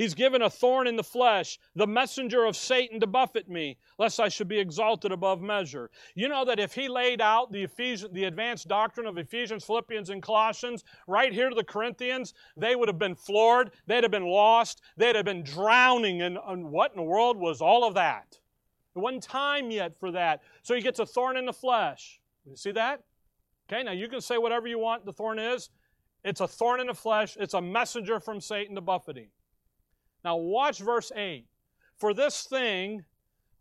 He's 0.01 0.15
given 0.15 0.41
a 0.41 0.49
thorn 0.49 0.87
in 0.87 0.95
the 0.95 1.03
flesh, 1.03 1.59
the 1.75 1.85
messenger 1.85 2.45
of 2.45 2.55
Satan 2.55 2.99
to 3.01 3.07
buffet 3.07 3.47
me, 3.47 3.77
lest 3.99 4.19
I 4.19 4.29
should 4.29 4.47
be 4.47 4.57
exalted 4.57 5.11
above 5.11 5.41
measure. 5.41 5.91
You 6.15 6.27
know 6.27 6.43
that 6.45 6.59
if 6.59 6.73
he 6.73 6.87
laid 6.87 7.21
out 7.21 7.51
the, 7.51 7.63
Ephesians, 7.63 8.11
the 8.11 8.23
advanced 8.23 8.67
doctrine 8.67 9.05
of 9.05 9.19
Ephesians, 9.19 9.63
Philippians, 9.63 10.09
and 10.09 10.23
Colossians 10.23 10.83
right 11.07 11.31
here 11.31 11.49
to 11.49 11.55
the 11.55 11.63
Corinthians, 11.63 12.33
they 12.57 12.75
would 12.75 12.87
have 12.87 12.97
been 12.97 13.15
floored, 13.15 13.71
they'd 13.85 14.03
have 14.03 14.11
been 14.11 14.25
lost, 14.25 14.81
they'd 14.97 15.15
have 15.15 15.25
been 15.25 15.43
drowning 15.43 16.21
in, 16.21 16.37
in 16.49 16.71
what 16.71 16.91
in 16.91 16.97
the 16.97 17.03
world 17.03 17.37
was 17.37 17.61
all 17.61 17.83
of 17.83 17.93
that. 17.93 18.39
It 18.95 18.99
wasn't 18.99 19.23
time 19.23 19.71
yet 19.71 19.97
for 19.99 20.11
that. 20.11 20.41
So 20.63 20.75
he 20.75 20.81
gets 20.81 20.99
a 20.99 21.05
thorn 21.05 21.37
in 21.37 21.45
the 21.45 21.53
flesh. 21.53 22.19
You 22.45 22.55
see 22.55 22.71
that? 22.71 23.01
Okay, 23.71 23.83
now 23.83 23.91
you 23.91 24.09
can 24.09 24.21
say 24.21 24.37
whatever 24.37 24.67
you 24.67 24.79
want 24.79 25.05
the 25.05 25.13
thorn 25.13 25.39
is. 25.39 25.69
It's 26.23 26.41
a 26.41 26.47
thorn 26.47 26.81
in 26.81 26.87
the 26.87 26.93
flesh, 26.93 27.37
it's 27.39 27.53
a 27.53 27.61
messenger 27.61 28.19
from 28.19 28.41
Satan 28.41 28.75
to 28.75 28.81
buffeting. 28.81 29.29
Now, 30.23 30.35
watch 30.35 30.79
verse 30.79 31.11
8. 31.15 31.45
For 31.97 32.13
this 32.13 32.43
thing 32.43 33.05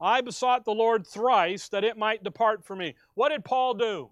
I 0.00 0.22
besought 0.22 0.64
the 0.64 0.72
Lord 0.72 1.06
thrice 1.06 1.68
that 1.68 1.84
it 1.84 1.98
might 1.98 2.24
depart 2.24 2.64
from 2.64 2.78
me. 2.78 2.94
What 3.14 3.30
did 3.30 3.44
Paul 3.44 3.74
do? 3.74 4.10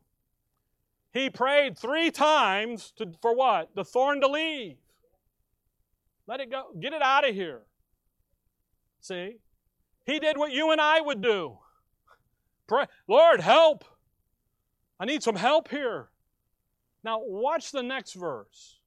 He 1.13 1.31
prayed 1.31 1.79
three 1.79 2.11
times 2.11 2.93
to, 2.97 3.13
for 3.23 3.35
what? 3.35 3.75
The 3.75 3.85
thorn 3.85 4.21
to 4.21 4.29
leave. 4.29 4.77
Let 6.27 6.41
it 6.41 6.51
go. 6.51 6.65
Get 6.79 6.93
it 6.93 7.01
out 7.01 7.27
of 7.27 7.35
here. 7.35 7.63
See? 9.01 9.37
He 10.09 10.19
did 10.19 10.39
what 10.39 10.53
you 10.53 10.73
and 10.73 10.81
I 10.81 11.03
would 11.03 11.21
do. 11.21 11.59
Pray, 12.67 12.87
Lord, 13.07 13.41
help. 13.41 13.85
I 14.99 15.05
need 15.05 15.23
some 15.23 15.37
help 15.37 15.69
here. 15.69 16.09
Now, 17.05 17.21
watch 17.23 17.73
the 17.73 17.83
next 17.83 18.15
verse. 18.15 18.79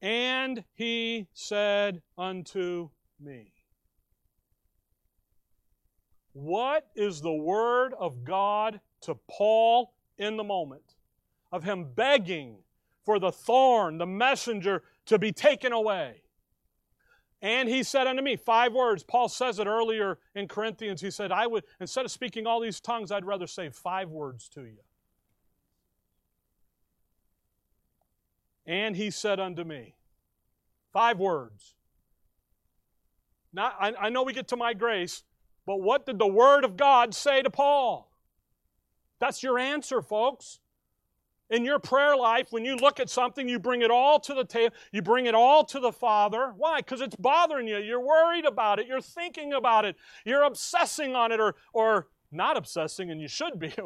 And 0.00 0.64
he 0.72 1.26
said 1.34 2.00
unto 2.16 2.88
me. 3.20 3.52
What 6.32 6.86
is 6.96 7.20
the 7.20 7.34
word 7.34 7.92
of 7.98 8.24
God 8.24 8.80
to 9.02 9.18
Paul 9.30 9.92
in 10.16 10.38
the 10.38 10.44
moment? 10.44 10.94
Of 11.52 11.62
him 11.62 11.92
begging 11.94 12.56
for 13.04 13.18
the 13.18 13.32
thorn, 13.32 13.98
the 13.98 14.06
messenger, 14.06 14.82
to 15.04 15.18
be 15.18 15.30
taken 15.30 15.74
away. 15.74 16.22
And 17.42 17.68
he 17.68 17.82
said 17.82 18.06
unto 18.06 18.22
me, 18.22 18.36
five 18.36 18.74
words. 18.74 19.02
Paul 19.02 19.28
says 19.28 19.58
it 19.58 19.66
earlier 19.66 20.18
in 20.34 20.46
Corinthians. 20.46 21.00
He 21.00 21.10
said, 21.10 21.32
I 21.32 21.46
would, 21.46 21.64
instead 21.80 22.04
of 22.04 22.10
speaking 22.10 22.46
all 22.46 22.60
these 22.60 22.80
tongues, 22.80 23.10
I'd 23.10 23.24
rather 23.24 23.46
say 23.46 23.70
five 23.70 24.10
words 24.10 24.48
to 24.50 24.62
you. 24.62 24.78
And 28.66 28.94
he 28.94 29.10
said 29.10 29.40
unto 29.40 29.64
me, 29.64 29.94
Five 30.92 31.18
words. 31.18 31.74
Now, 33.52 33.72
I, 33.78 33.92
I 33.98 34.08
know 34.10 34.22
we 34.22 34.32
get 34.32 34.48
to 34.48 34.56
my 34.56 34.74
grace, 34.74 35.22
but 35.66 35.80
what 35.80 36.06
did 36.06 36.18
the 36.18 36.26
Word 36.26 36.64
of 36.64 36.76
God 36.76 37.14
say 37.14 37.42
to 37.42 37.50
Paul? 37.50 38.10
That's 39.18 39.42
your 39.42 39.58
answer, 39.58 40.02
folks. 40.02 40.60
In 41.50 41.64
your 41.64 41.78
prayer 41.78 42.16
life, 42.16 42.48
when 42.50 42.64
you 42.64 42.76
look 42.76 43.00
at 43.00 43.10
something, 43.10 43.48
you 43.48 43.58
bring 43.58 43.82
it 43.82 43.90
all 43.90 44.20
to 44.20 44.34
the 44.34 44.44
table, 44.44 44.74
you 44.92 45.02
bring 45.02 45.26
it 45.26 45.34
all 45.34 45.64
to 45.64 45.80
the 45.80 45.92
Father. 45.92 46.52
Why? 46.56 46.78
Because 46.78 47.00
it's 47.00 47.16
bothering 47.16 47.66
you. 47.66 47.78
You're 47.78 48.00
worried 48.00 48.44
about 48.44 48.78
it. 48.78 48.86
You're 48.86 49.00
thinking 49.00 49.52
about 49.52 49.84
it. 49.84 49.96
You're 50.24 50.44
obsessing 50.44 51.14
on 51.14 51.32
it, 51.32 51.40
or, 51.40 51.56
or 51.72 52.08
not 52.30 52.56
obsessing, 52.56 53.10
and 53.10 53.20
you 53.20 53.28
should 53.28 53.58
be. 53.58 53.74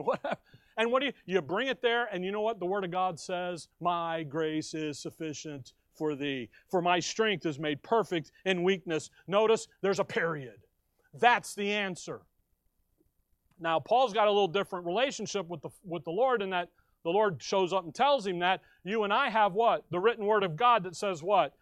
And 0.77 0.91
what 0.91 1.01
do 1.01 1.07
you 1.07 1.13
you 1.25 1.41
bring 1.41 1.69
it 1.69 1.83
there, 1.83 2.09
and 2.13 2.25
you 2.25 2.33
know 2.33 2.41
what 2.41 2.59
the 2.59 2.67
Word 2.67 2.85
of 2.85 2.91
God 2.91 3.19
says? 3.21 3.69
My 3.81 4.25
grace 4.25 4.75
is 4.75 4.99
sufficient 4.99 5.73
for 5.95 6.17
thee. 6.17 6.51
For 6.69 6.83
my 6.83 6.99
strength 6.99 7.47
is 7.47 7.59
made 7.59 7.83
perfect 7.83 8.33
in 8.45 8.65
weakness. 8.65 9.11
Notice 9.29 9.69
there's 9.83 10.01
a 10.01 10.05
period. 10.05 10.67
That's 11.15 11.55
the 11.55 11.73
answer. 11.73 12.23
Now, 13.61 13.79
Paul's 13.79 14.13
got 14.13 14.27
a 14.27 14.33
little 14.33 14.49
different 14.49 14.85
relationship 14.85 15.47
with 15.47 15.63
the, 15.63 15.71
with 15.85 16.05
the 16.05 16.11
Lord 16.11 16.43
in 16.43 16.51
that 16.51 16.71
the 17.05 17.11
Lord 17.11 17.43
shows 17.43 17.73
up 17.73 17.85
and 17.85 17.95
tells 17.95 18.27
him 18.27 18.41
that. 18.41 18.63
You 18.83 19.05
and 19.05 19.13
I 19.13 19.31
have 19.31 19.53
what? 19.53 19.85
The 19.91 20.01
written 20.01 20.27
word 20.27 20.43
of 20.43 20.57
God 20.57 20.85
that 20.85 20.97
says 20.97 21.23
what? 21.23 21.55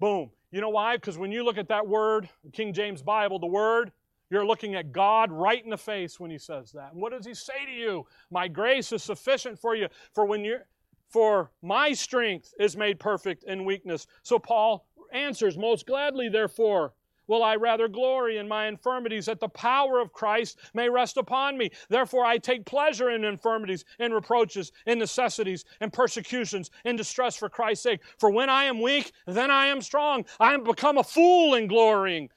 Boom. 0.00 0.30
You 0.50 0.60
know 0.60 0.70
why? 0.70 0.96
Because 0.96 1.18
when 1.18 1.32
you 1.32 1.44
look 1.44 1.58
at 1.58 1.68
that 1.68 1.86
word, 1.86 2.28
King 2.52 2.72
James 2.72 3.02
Bible, 3.02 3.38
the 3.38 3.46
word, 3.46 3.92
you're 4.30 4.46
looking 4.46 4.74
at 4.74 4.92
God 4.92 5.30
right 5.30 5.62
in 5.62 5.70
the 5.70 5.76
face 5.76 6.18
when 6.18 6.30
he 6.30 6.38
says 6.38 6.72
that. 6.72 6.92
And 6.92 7.00
what 7.00 7.12
does 7.12 7.26
he 7.26 7.34
say 7.34 7.64
to 7.66 7.72
you? 7.72 8.06
My 8.30 8.48
grace 8.48 8.90
is 8.92 9.02
sufficient 9.02 9.58
for 9.58 9.74
you. 9.76 9.88
For 10.14 10.24
when 10.24 10.44
you're 10.44 10.66
for 11.08 11.52
my 11.62 11.92
strength 11.92 12.52
is 12.58 12.76
made 12.76 12.98
perfect 12.98 13.44
in 13.44 13.64
weakness. 13.64 14.06
So 14.22 14.38
Paul 14.38 14.86
answers, 15.12 15.56
Most 15.56 15.86
gladly, 15.86 16.28
therefore, 16.28 16.94
will 17.26 17.42
I 17.42 17.56
rather 17.56 17.88
glory 17.88 18.38
in 18.38 18.48
my 18.48 18.66
infirmities, 18.66 19.26
that 19.26 19.40
the 19.40 19.48
power 19.48 20.00
of 20.00 20.12
Christ 20.12 20.58
may 20.74 20.88
rest 20.88 21.16
upon 21.16 21.58
me. 21.58 21.70
Therefore, 21.88 22.24
I 22.24 22.38
take 22.38 22.64
pleasure 22.64 23.10
in 23.10 23.24
infirmities, 23.24 23.84
in 23.98 24.12
reproaches, 24.12 24.72
in 24.86 24.98
necessities, 24.98 25.64
in 25.80 25.90
persecutions, 25.90 26.70
in 26.84 26.96
distress 26.96 27.36
for 27.36 27.48
Christ's 27.48 27.84
sake. 27.84 28.00
For 28.18 28.30
when 28.30 28.50
I 28.50 28.64
am 28.64 28.80
weak, 28.80 29.12
then 29.26 29.50
I 29.50 29.66
am 29.66 29.82
strong. 29.82 30.24
I 30.40 30.54
am 30.54 30.64
become 30.64 30.98
a 30.98 31.04
fool 31.04 31.54
in 31.54 31.66
glorying. 31.66 32.30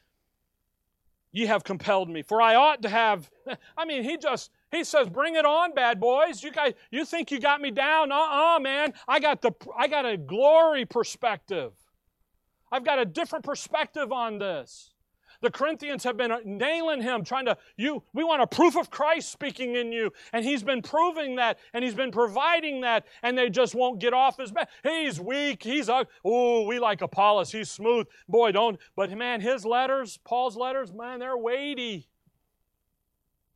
Ye 1.31 1.45
have 1.45 1.63
compelled 1.63 2.09
me, 2.09 2.23
for 2.23 2.41
I 2.41 2.55
ought 2.55 2.81
to 2.81 2.89
have. 2.89 3.29
I 3.77 3.85
mean, 3.85 4.03
he 4.03 4.17
just 4.17 4.49
he 4.71 4.83
says, 4.83 5.07
"Bring 5.09 5.35
it 5.35 5.45
on, 5.45 5.73
bad 5.73 5.99
boys. 5.99 6.41
You 6.43 6.51
guys, 6.51 6.73
you 6.89 7.05
think 7.05 7.29
you 7.29 7.39
got 7.39 7.61
me 7.61 7.69
down? 7.69 8.11
Uh-uh, 8.11 8.59
man. 8.59 8.93
I 9.07 9.19
got 9.19 9.41
the, 9.41 9.51
I 9.77 9.87
got 9.87 10.05
a 10.05 10.17
glory 10.17 10.85
perspective. 10.85 11.73
I've 12.71 12.85
got 12.85 12.99
a 12.99 13.05
different 13.05 13.45
perspective 13.45 14.11
on 14.11 14.39
this. 14.39 14.93
The 15.41 15.49
Corinthians 15.49 16.03
have 16.03 16.17
been 16.17 16.33
nailing 16.43 17.01
him, 17.01 17.23
trying 17.23 17.45
to, 17.45 17.57
you, 17.77 18.03
we 18.13 18.25
want 18.25 18.41
a 18.41 18.47
proof 18.47 18.75
of 18.75 18.89
Christ 18.89 19.31
speaking 19.31 19.75
in 19.75 19.91
you. 19.93 20.11
And 20.33 20.43
he's 20.43 20.63
been 20.63 20.81
proving 20.81 21.37
that, 21.37 21.59
and 21.73 21.83
he's 21.83 21.93
been 21.93 22.11
providing 22.11 22.81
that, 22.81 23.05
and 23.23 23.37
they 23.37 23.49
just 23.49 23.73
won't 23.73 23.99
get 23.99 24.13
off 24.13 24.37
his 24.37 24.51
back. 24.51 24.69
He's 24.83 25.19
weak, 25.19 25.63
he's, 25.63 25.89
oh, 25.89 26.65
we 26.67 26.77
like 26.77 27.01
Apollos, 27.01 27.53
he's 27.53 27.71
smooth. 27.71 28.07
Boy, 28.27 28.51
don't, 28.51 28.77
but 28.97 29.11
man, 29.11 29.39
his 29.39 29.65
letters, 29.65 30.19
Paul's 30.25 30.57
letters, 30.57 30.91
man, 30.93 31.19
they're 31.19 31.37
weighty. 31.37 32.09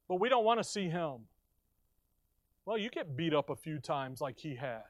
But 0.07 0.22
we 0.22 0.30
don't 0.30 0.45
want 0.45 0.59
to 0.59 0.64
see 0.64 0.88
him. 0.88 1.26
Well, 2.66 2.78
you 2.78 2.89
get 2.89 3.18
beat 3.18 3.34
up 3.34 3.49
a 3.49 3.57
few 3.57 3.80
times 3.80 4.22
like 4.22 4.39
he 4.39 4.55
had. 4.55 4.84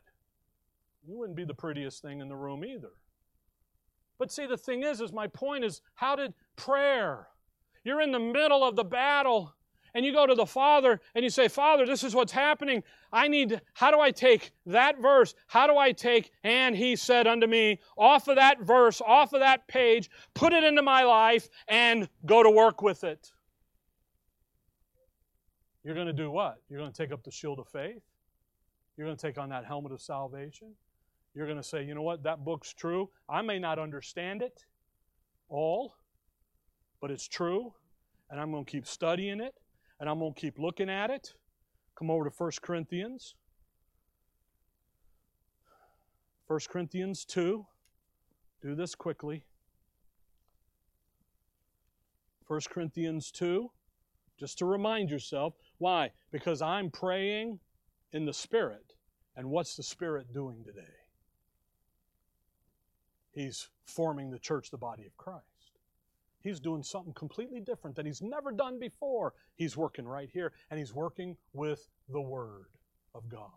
You 1.08 1.18
wouldn't 1.18 1.36
be 1.36 1.44
the 1.44 1.56
prettiest 1.56 2.04
thing 2.04 2.22
in 2.22 2.30
the 2.30 2.36
room 2.36 2.64
either. 2.64 2.92
But 4.20 4.32
see, 4.32 4.46
the 4.46 4.58
thing 4.58 4.84
is, 4.84 5.02
is 5.02 5.12
my 5.12 5.28
point 5.28 5.64
is, 5.64 5.82
how 5.96 6.16
did 6.16 6.34
prayer? 6.56 7.28
You're 7.84 8.02
in 8.02 8.12
the 8.12 8.20
middle 8.20 8.64
of 8.64 8.76
the 8.76 8.84
battle, 8.84 9.54
and 9.94 10.06
you 10.06 10.12
go 10.12 10.26
to 10.26 10.36
the 10.36 10.46
Father 10.46 11.00
and 11.14 11.24
you 11.24 11.30
say, 11.30 11.48
Father, 11.48 11.86
this 11.86 12.04
is 12.04 12.16
what's 12.16 12.32
happening. 12.32 12.84
I 13.12 13.28
need, 13.28 13.62
how 13.74 13.92
do 13.92 14.00
I 14.00 14.12
take 14.12 14.52
that 14.66 15.00
verse? 15.00 15.36
How 15.48 15.68
do 15.68 15.78
I 15.78 15.92
take, 15.92 16.32
and 16.44 16.76
he 16.76 16.96
said 16.96 17.28
unto 17.28 17.46
me, 17.46 17.80
off 17.98 18.28
of 18.28 18.38
that 18.38 18.62
verse, 18.62 19.02
off 19.06 19.34
of 19.34 19.42
that 19.42 19.68
page, 19.68 20.10
put 20.34 20.54
it 20.54 20.64
into 20.64 20.82
my 20.82 21.04
life, 21.04 21.48
and 21.68 22.10
go 22.26 22.42
to 22.42 22.50
work 22.50 22.82
with 22.82 23.04
it? 23.04 23.32
You're 25.84 25.96
going 25.96 26.08
to 26.08 26.14
do 26.14 26.32
what? 26.32 26.62
You're 26.70 26.80
going 26.80 26.92
to 26.92 26.98
take 26.98 27.12
up 27.12 27.24
the 27.24 27.32
shield 27.32 27.60
of 27.60 27.68
faith. 27.68 28.02
You're 28.96 29.06
going 29.06 29.18
to 29.18 29.28
take 29.28 29.38
on 29.38 29.50
that 29.50 29.66
helmet 29.66 29.92
of 29.92 30.02
salvation. 30.02 30.70
You're 31.36 31.48
going 31.48 31.58
to 31.58 31.64
say, 31.64 31.84
you 31.84 31.96
know 31.96 32.02
what, 32.02 32.24
that 32.24 32.46
book's 32.46 32.74
true. 32.74 33.10
I 33.28 33.42
may 33.42 33.60
not 33.60 33.80
understand 33.80 34.42
it 34.42 34.66
all, 35.50 35.96
but 37.02 37.10
it's 37.12 37.28
true. 37.28 37.74
And 38.30 38.40
I'm 38.40 38.52
going 38.52 38.66
to 38.66 38.72
keep 38.72 38.88
studying 38.88 39.42
it, 39.42 39.54
and 40.00 40.10
I'm 40.10 40.20
going 40.20 40.34
to 40.34 40.40
keep 40.40 40.60
looking 40.60 40.90
at 40.90 41.10
it. 41.10 41.34
Come 41.98 42.10
over 42.10 42.30
to 42.30 42.36
1 42.36 42.52
Corinthians. 42.62 43.36
1 46.48 46.60
Corinthians 46.70 47.26
2. 47.26 47.66
Do 48.62 48.76
this 48.76 48.96
quickly. 48.96 49.44
1 52.48 52.62
Corinthians 52.70 53.32
2, 53.32 53.70
just 54.40 54.58
to 54.60 54.66
remind 54.66 55.10
yourself. 55.10 55.54
Why? 55.78 56.12
Because 56.32 56.62
I'm 56.62 56.92
praying 56.92 57.60
in 58.12 58.26
the 58.26 58.34
Spirit. 58.34 58.94
And 59.36 59.50
what's 59.50 59.76
the 59.76 59.84
Spirit 59.84 60.34
doing 60.34 60.64
today? 60.64 61.03
He's 63.34 63.70
forming 63.86 64.30
the 64.30 64.40
church, 64.40 64.70
the 64.72 64.78
body 64.78 65.06
of 65.06 65.18
Christ. 65.18 65.44
He's 66.42 66.60
doing 66.60 66.84
something 66.84 67.14
completely 67.14 67.62
different 67.62 67.96
that 67.96 68.06
he's 68.06 68.22
never 68.22 68.52
done 68.52 68.80
before. 68.80 69.34
He's 69.56 69.78
working 69.78 70.06
right 70.06 70.30
here, 70.32 70.52
and 70.70 70.78
he's 70.78 70.94
working 70.94 71.38
with 71.54 71.88
the 72.10 72.22
Word 72.22 72.66
of 73.16 73.30
God. 73.30 73.50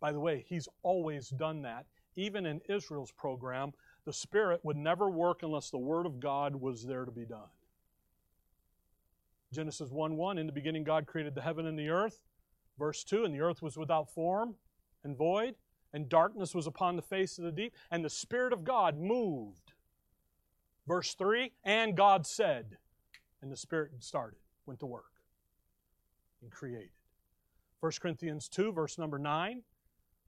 By 0.00 0.12
the 0.12 0.20
way, 0.20 0.44
he's 0.48 0.68
always 0.82 1.28
done 1.28 1.62
that. 1.62 1.86
Even 2.16 2.46
in 2.46 2.60
Israel's 2.68 3.10
program, 3.10 3.72
the 4.04 4.12
Spirit 4.12 4.60
would 4.62 4.76
never 4.76 5.10
work 5.10 5.42
unless 5.42 5.70
the 5.70 5.78
Word 5.78 6.06
of 6.06 6.20
God 6.20 6.54
was 6.54 6.84
there 6.84 7.04
to 7.04 7.10
be 7.10 7.24
done. 7.24 7.48
Genesis 9.52 9.90
1 9.90 10.16
1, 10.16 10.38
in 10.38 10.46
the 10.46 10.52
beginning, 10.52 10.84
God 10.84 11.06
created 11.06 11.34
the 11.34 11.42
heaven 11.42 11.66
and 11.66 11.78
the 11.78 11.88
earth. 11.88 12.20
Verse 12.78 13.04
2, 13.04 13.24
and 13.24 13.34
the 13.34 13.40
earth 13.40 13.62
was 13.62 13.76
without 13.76 14.10
form 14.12 14.54
and 15.04 15.16
void, 15.16 15.54
and 15.94 16.08
darkness 16.08 16.54
was 16.54 16.66
upon 16.66 16.96
the 16.96 17.02
face 17.02 17.38
of 17.38 17.44
the 17.44 17.52
deep, 17.52 17.72
and 17.90 18.04
the 18.04 18.10
Spirit 18.10 18.52
of 18.52 18.64
God 18.64 18.98
moved. 18.98 19.72
Verse 20.86 21.14
3 21.14 21.52
And 21.64 21.96
God 21.96 22.26
said, 22.26 22.76
and 23.40 23.50
the 23.50 23.56
Spirit 23.56 23.92
started, 24.00 24.38
went 24.66 24.80
to 24.80 24.86
work, 24.86 25.12
and 26.42 26.50
created. 26.50 26.90
1 27.80 27.92
Corinthians 28.00 28.48
2, 28.48 28.72
verse 28.72 28.98
number 28.98 29.18
9. 29.18 29.62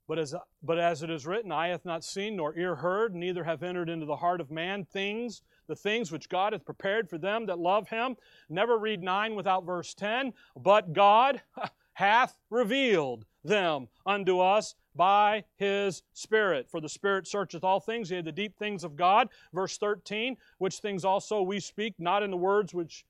But 0.07 0.19
as, 0.19 0.33
but 0.63 0.79
as 0.79 1.03
it 1.03 1.09
is 1.09 1.27
written, 1.27 1.51
eye 1.51 1.67
hath 1.67 1.83
not 1.83 2.03
seen, 2.03 2.37
nor 2.37 2.57
ear 2.57 2.75
heard, 2.75 3.13
neither 3.13 3.43
have 3.43 3.61
entered 3.61 3.89
into 3.89 4.05
the 4.05 4.15
heart 4.15 4.39
of 4.39 4.49
man 4.49 4.85
things, 4.85 5.41
the 5.67 5.75
things 5.75 6.13
which 6.13 6.29
God 6.29 6.53
hath 6.53 6.63
prepared 6.63 7.09
for 7.09 7.17
them 7.17 7.45
that 7.47 7.59
love 7.59 7.89
him. 7.89 8.15
Never 8.47 8.77
read 8.77 9.03
9 9.03 9.35
without 9.35 9.65
verse 9.65 9.93
10. 9.93 10.31
But 10.55 10.93
God 10.93 11.41
hath 11.93 12.39
revealed 12.49 13.25
them 13.43 13.87
unto 14.05 14.39
us 14.39 14.75
by 14.97 15.43
his 15.55 16.01
Spirit. 16.13 16.67
For 16.69 16.81
the 16.81 16.89
Spirit 16.89 17.27
searcheth 17.27 17.63
all 17.63 17.79
things, 17.79 18.11
yea, 18.11 18.21
the 18.21 18.31
deep 18.31 18.57
things 18.57 18.83
of 18.83 18.95
God. 18.95 19.29
Verse 19.53 19.77
13, 19.77 20.35
which 20.57 20.79
things 20.79 21.05
also 21.05 21.41
we 21.41 21.59
speak, 21.59 21.93
not 21.99 22.23
in 22.23 22.31
the 22.31 22.37
words 22.37 22.73
which 22.73 23.05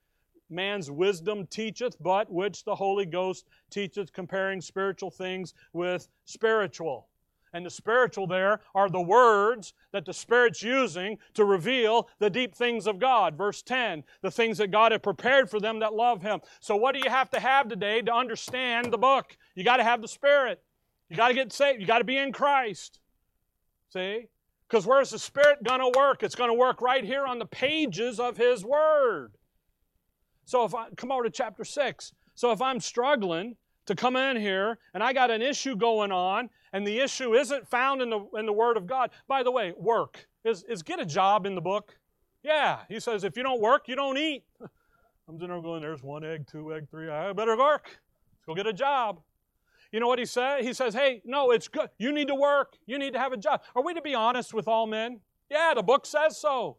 man's 0.49 0.91
wisdom 0.91 1.47
teacheth, 1.47 1.95
but 2.01 2.31
which 2.31 2.63
the 2.63 2.75
Holy 2.75 3.05
Ghost 3.05 3.47
teacheth, 3.69 4.13
comparing 4.13 4.61
spiritual 4.61 5.11
things 5.11 5.53
with 5.73 6.07
spiritual. 6.25 7.07
And 7.53 7.65
the 7.65 7.69
spiritual 7.69 8.27
there 8.27 8.59
are 8.75 8.89
the 8.89 9.01
words 9.01 9.73
that 9.91 10.05
the 10.05 10.13
Spirit's 10.13 10.61
using 10.61 11.17
to 11.33 11.45
reveal 11.45 12.09
the 12.19 12.29
deep 12.29 12.53
things 12.53 12.87
of 12.87 12.99
God. 12.99 13.37
Verse 13.37 13.61
10, 13.61 14.03
the 14.21 14.31
things 14.31 14.57
that 14.57 14.67
God 14.67 14.91
had 14.91 15.01
prepared 15.01 15.49
for 15.49 15.59
them 15.59 15.79
that 15.79 15.93
love 15.93 16.21
Him. 16.21 16.41
So, 16.59 16.75
what 16.75 16.93
do 16.93 17.01
you 17.03 17.09
have 17.09 17.29
to 17.31 17.39
have 17.39 17.67
today 17.67 18.01
to 18.01 18.13
understand 18.13 18.91
the 18.91 18.97
book? 18.97 19.37
You 19.55 19.63
got 19.63 19.77
to 19.77 19.83
have 19.83 20.01
the 20.01 20.07
Spirit. 20.07 20.61
You 21.09 21.15
got 21.15 21.29
to 21.29 21.33
get 21.33 21.53
saved. 21.53 21.79
You 21.79 21.87
got 21.87 21.99
to 21.99 22.03
be 22.03 22.17
in 22.17 22.31
Christ. 22.31 22.99
See? 23.89 24.27
Because 24.67 24.85
where's 24.85 25.11
the 25.11 25.19
Spirit 25.19 25.63
going 25.63 25.79
to 25.79 25.97
work? 25.97 26.23
It's 26.23 26.35
going 26.35 26.49
to 26.49 26.53
work 26.53 26.81
right 26.81 27.03
here 27.03 27.25
on 27.25 27.39
the 27.39 27.45
pages 27.45 28.19
of 28.19 28.35
His 28.35 28.65
Word. 28.65 29.33
So 30.45 30.65
if 30.65 30.75
I 30.75 30.89
come 30.95 31.11
over 31.11 31.23
to 31.23 31.29
chapter 31.29 31.63
6. 31.63 32.13
So 32.35 32.51
if 32.51 32.61
I'm 32.61 32.79
struggling 32.79 33.55
to 33.85 33.95
come 33.95 34.15
in 34.15 34.37
here 34.37 34.77
and 34.93 35.01
I 35.01 35.13
got 35.13 35.31
an 35.31 35.41
issue 35.41 35.75
going 35.75 36.11
on 36.11 36.49
and 36.73 36.85
the 36.85 36.99
issue 36.99 37.33
isn't 37.33 37.67
found 37.67 38.01
in 38.01 38.09
the, 38.09 38.19
in 38.37 38.45
the 38.45 38.53
Word 38.53 38.75
of 38.75 38.85
God, 38.85 39.11
by 39.27 39.43
the 39.43 39.51
way, 39.51 39.73
work. 39.77 40.27
Is, 40.43 40.63
is 40.69 40.83
get 40.83 40.99
a 40.99 41.05
job 41.05 41.45
in 41.45 41.55
the 41.55 41.61
book? 41.61 41.97
Yeah. 42.43 42.79
He 42.89 42.99
says, 42.99 43.23
if 43.23 43.37
you 43.37 43.43
don't 43.43 43.61
work, 43.61 43.87
you 43.87 43.95
don't 43.95 44.17
eat. 44.17 44.43
I'm 45.29 45.39
sitting 45.39 45.61
going, 45.61 45.81
there's 45.81 46.03
one 46.03 46.23
egg, 46.23 46.47
two 46.49 46.73
egg, 46.73 46.89
three. 46.89 47.09
I 47.09 47.33
better 47.33 47.57
work. 47.57 47.85
Let's 47.85 48.45
go 48.45 48.55
get 48.55 48.67
a 48.67 48.73
job. 48.73 49.19
You 49.97 50.01
know 50.01 50.07
what 50.09 50.19
he 50.19 50.27
said? 50.27 50.63
He 50.63 50.73
says, 50.73 50.93
hey, 50.93 51.23
no, 51.25 51.49
it's 51.49 51.67
good. 51.67 51.89
You 51.97 52.11
need 52.11 52.27
to 52.27 52.35
work. 52.35 52.77
You 52.85 52.99
need 52.99 53.13
to 53.13 53.19
have 53.19 53.33
a 53.33 53.37
job. 53.37 53.63
Are 53.73 53.83
we 53.83 53.95
to 53.95 54.01
be 54.03 54.13
honest 54.13 54.53
with 54.53 54.67
all 54.67 54.85
men? 54.85 55.21
Yeah, 55.49 55.73
the 55.75 55.81
book 55.81 56.05
says 56.05 56.39
so. 56.39 56.77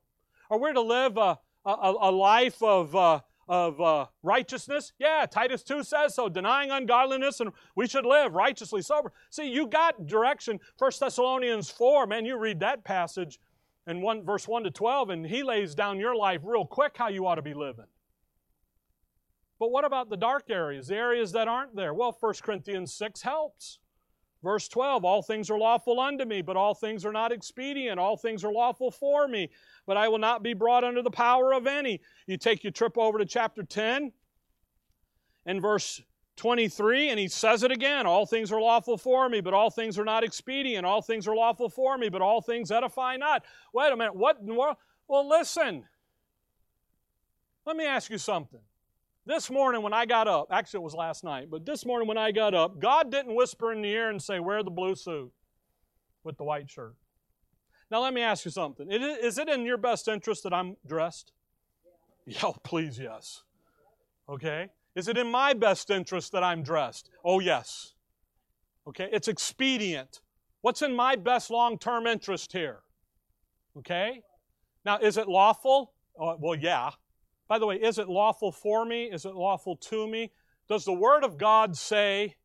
Are 0.48 0.56
we 0.56 0.72
to 0.72 0.80
live 0.80 1.16
a, 1.16 1.36
a, 1.64 1.94
a 2.00 2.12
life 2.12 2.62
of, 2.62 2.94
uh, 2.94 3.18
of 3.48 3.80
uh, 3.80 4.06
righteousness? 4.22 4.92
Yeah, 5.00 5.26
Titus 5.28 5.64
2 5.64 5.82
says 5.82 6.14
so, 6.14 6.28
denying 6.28 6.70
ungodliness, 6.70 7.40
and 7.40 7.50
we 7.74 7.88
should 7.88 8.06
live 8.06 8.34
righteously 8.34 8.82
sober. 8.82 9.12
See, 9.30 9.48
you 9.48 9.66
got 9.66 10.06
direction. 10.06 10.60
1 10.78 10.92
Thessalonians 11.00 11.70
4, 11.70 12.06
man, 12.06 12.24
you 12.24 12.38
read 12.38 12.60
that 12.60 12.84
passage 12.84 13.40
in 13.88 14.00
one, 14.00 14.24
verse 14.24 14.46
1 14.46 14.62
to 14.62 14.70
12, 14.70 15.10
and 15.10 15.26
he 15.26 15.42
lays 15.42 15.74
down 15.74 15.98
your 15.98 16.14
life 16.14 16.42
real 16.44 16.64
quick 16.64 16.96
how 16.96 17.08
you 17.08 17.26
ought 17.26 17.34
to 17.34 17.42
be 17.42 17.52
living. 17.52 17.86
But 19.58 19.70
what 19.70 19.84
about 19.84 20.08
the 20.08 20.16
dark 20.16 20.50
areas, 20.50 20.88
the 20.88 20.96
areas 20.96 21.32
that 21.32 21.48
aren't 21.48 21.74
there? 21.74 21.92
Well, 21.92 22.16
1 22.18 22.34
Corinthians 22.42 22.94
6 22.94 23.22
helps. 23.22 23.78
Verse 24.42 24.68
12, 24.68 25.04
all 25.04 25.20
things 25.20 25.50
are 25.50 25.58
lawful 25.58 25.98
unto 25.98 26.24
me, 26.24 26.42
but 26.42 26.56
all 26.56 26.72
things 26.72 27.04
are 27.04 27.12
not 27.12 27.32
expedient. 27.32 27.98
All 27.98 28.16
things 28.16 28.44
are 28.44 28.52
lawful 28.52 28.92
for 28.92 29.26
me, 29.26 29.50
but 29.84 29.96
I 29.96 30.06
will 30.08 30.18
not 30.18 30.44
be 30.44 30.54
brought 30.54 30.84
under 30.84 31.02
the 31.02 31.10
power 31.10 31.52
of 31.52 31.66
any. 31.66 32.00
You 32.26 32.36
take 32.36 32.62
your 32.62 32.70
trip 32.70 32.96
over 32.96 33.18
to 33.18 33.24
chapter 33.24 33.64
10 33.64 34.12
and 35.44 35.60
verse 35.60 36.00
23, 36.36 37.10
and 37.10 37.18
he 37.18 37.26
says 37.26 37.64
it 37.64 37.72
again 37.72 38.06
All 38.06 38.26
things 38.26 38.52
are 38.52 38.60
lawful 38.60 38.96
for 38.96 39.28
me, 39.28 39.40
but 39.40 39.54
all 39.54 39.70
things 39.70 39.98
are 39.98 40.04
not 40.04 40.22
expedient. 40.22 40.86
All 40.86 41.02
things 41.02 41.26
are 41.26 41.34
lawful 41.34 41.68
for 41.68 41.98
me, 41.98 42.08
but 42.08 42.22
all 42.22 42.40
things 42.40 42.70
edify 42.70 43.16
not. 43.16 43.44
Wait 43.74 43.92
a 43.92 43.96
minute, 43.96 44.14
what? 44.14 44.38
Well, 45.08 45.28
listen. 45.28 45.84
Let 47.66 47.76
me 47.76 47.86
ask 47.86 48.08
you 48.08 48.18
something. 48.18 48.60
This 49.28 49.50
morning 49.50 49.82
when 49.82 49.92
I 49.92 50.06
got 50.06 50.26
up, 50.26 50.48
actually 50.50 50.78
it 50.78 50.84
was 50.84 50.94
last 50.94 51.22
night, 51.22 51.50
but 51.50 51.66
this 51.66 51.84
morning 51.84 52.08
when 52.08 52.16
I 52.16 52.32
got 52.32 52.54
up, 52.54 52.80
God 52.80 53.10
didn't 53.12 53.34
whisper 53.34 53.74
in 53.74 53.82
the 53.82 53.90
ear 53.90 54.08
and 54.08 54.22
say, 54.22 54.40
Wear 54.40 54.62
the 54.62 54.70
blue 54.70 54.94
suit 54.94 55.30
with 56.24 56.38
the 56.38 56.44
white 56.44 56.70
shirt. 56.70 56.94
Now 57.90 58.00
let 58.00 58.14
me 58.14 58.22
ask 58.22 58.46
you 58.46 58.50
something. 58.50 58.90
Is 58.90 59.36
it 59.36 59.50
in 59.50 59.66
your 59.66 59.76
best 59.76 60.08
interest 60.08 60.44
that 60.44 60.54
I'm 60.54 60.76
dressed? 60.86 61.32
Yeah, 62.24 62.38
oh, 62.44 62.56
please, 62.64 62.98
yes. 62.98 63.42
Okay? 64.30 64.70
Is 64.94 65.08
it 65.08 65.18
in 65.18 65.30
my 65.30 65.52
best 65.52 65.90
interest 65.90 66.32
that 66.32 66.42
I'm 66.42 66.62
dressed? 66.62 67.10
Oh, 67.22 67.38
yes. 67.38 67.92
Okay? 68.86 69.10
It's 69.12 69.28
expedient. 69.28 70.22
What's 70.62 70.80
in 70.80 70.96
my 70.96 71.16
best 71.16 71.50
long 71.50 71.78
term 71.78 72.06
interest 72.06 72.52
here? 72.52 72.78
Okay? 73.76 74.22
Now, 74.86 74.96
is 74.98 75.18
it 75.18 75.28
lawful? 75.28 75.92
Oh, 76.18 76.34
well, 76.40 76.54
yeah. 76.54 76.92
By 77.48 77.58
the 77.58 77.66
way, 77.66 77.76
is 77.76 77.98
it 77.98 78.08
lawful 78.08 78.52
for 78.52 78.84
me? 78.84 79.04
Is 79.04 79.24
it 79.24 79.34
lawful 79.34 79.76
to 79.76 80.06
me? 80.06 80.30
Does 80.68 80.84
the 80.84 80.92
Word 80.92 81.24
of 81.24 81.38
God 81.38 81.76
say 81.76 82.36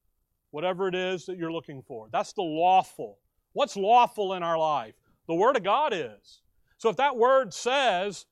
whatever 0.52 0.88
it 0.88 0.96
is 0.96 1.26
that 1.26 1.38
you're 1.38 1.52
looking 1.52 1.82
for? 1.82 2.08
That's 2.12 2.32
the 2.34 2.42
lawful. 2.42 3.20
What's 3.52 3.76
lawful 3.76 4.34
in 4.34 4.44
our 4.44 4.58
life? 4.58 4.96
The 5.28 5.36
Word 5.36 5.58
of 5.58 5.64
God 5.64 5.94
is. 5.94 6.42
So 6.78 6.90
if 6.90 6.96
that 6.98 7.18
Word 7.18 7.54
says, 7.54 8.26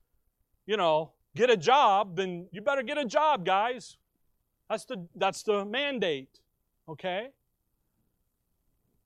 you 0.66 0.76
know, 0.76 1.12
get 1.36 1.50
a 1.50 1.56
job, 1.56 2.16
then 2.16 2.48
you 2.52 2.62
better 2.62 2.82
get 2.82 2.96
a 2.96 3.04
job, 3.04 3.44
guys. 3.44 3.98
That's 4.70 4.86
the, 4.86 5.06
that's 5.14 5.42
the 5.42 5.66
mandate, 5.66 6.40
okay? 6.88 7.28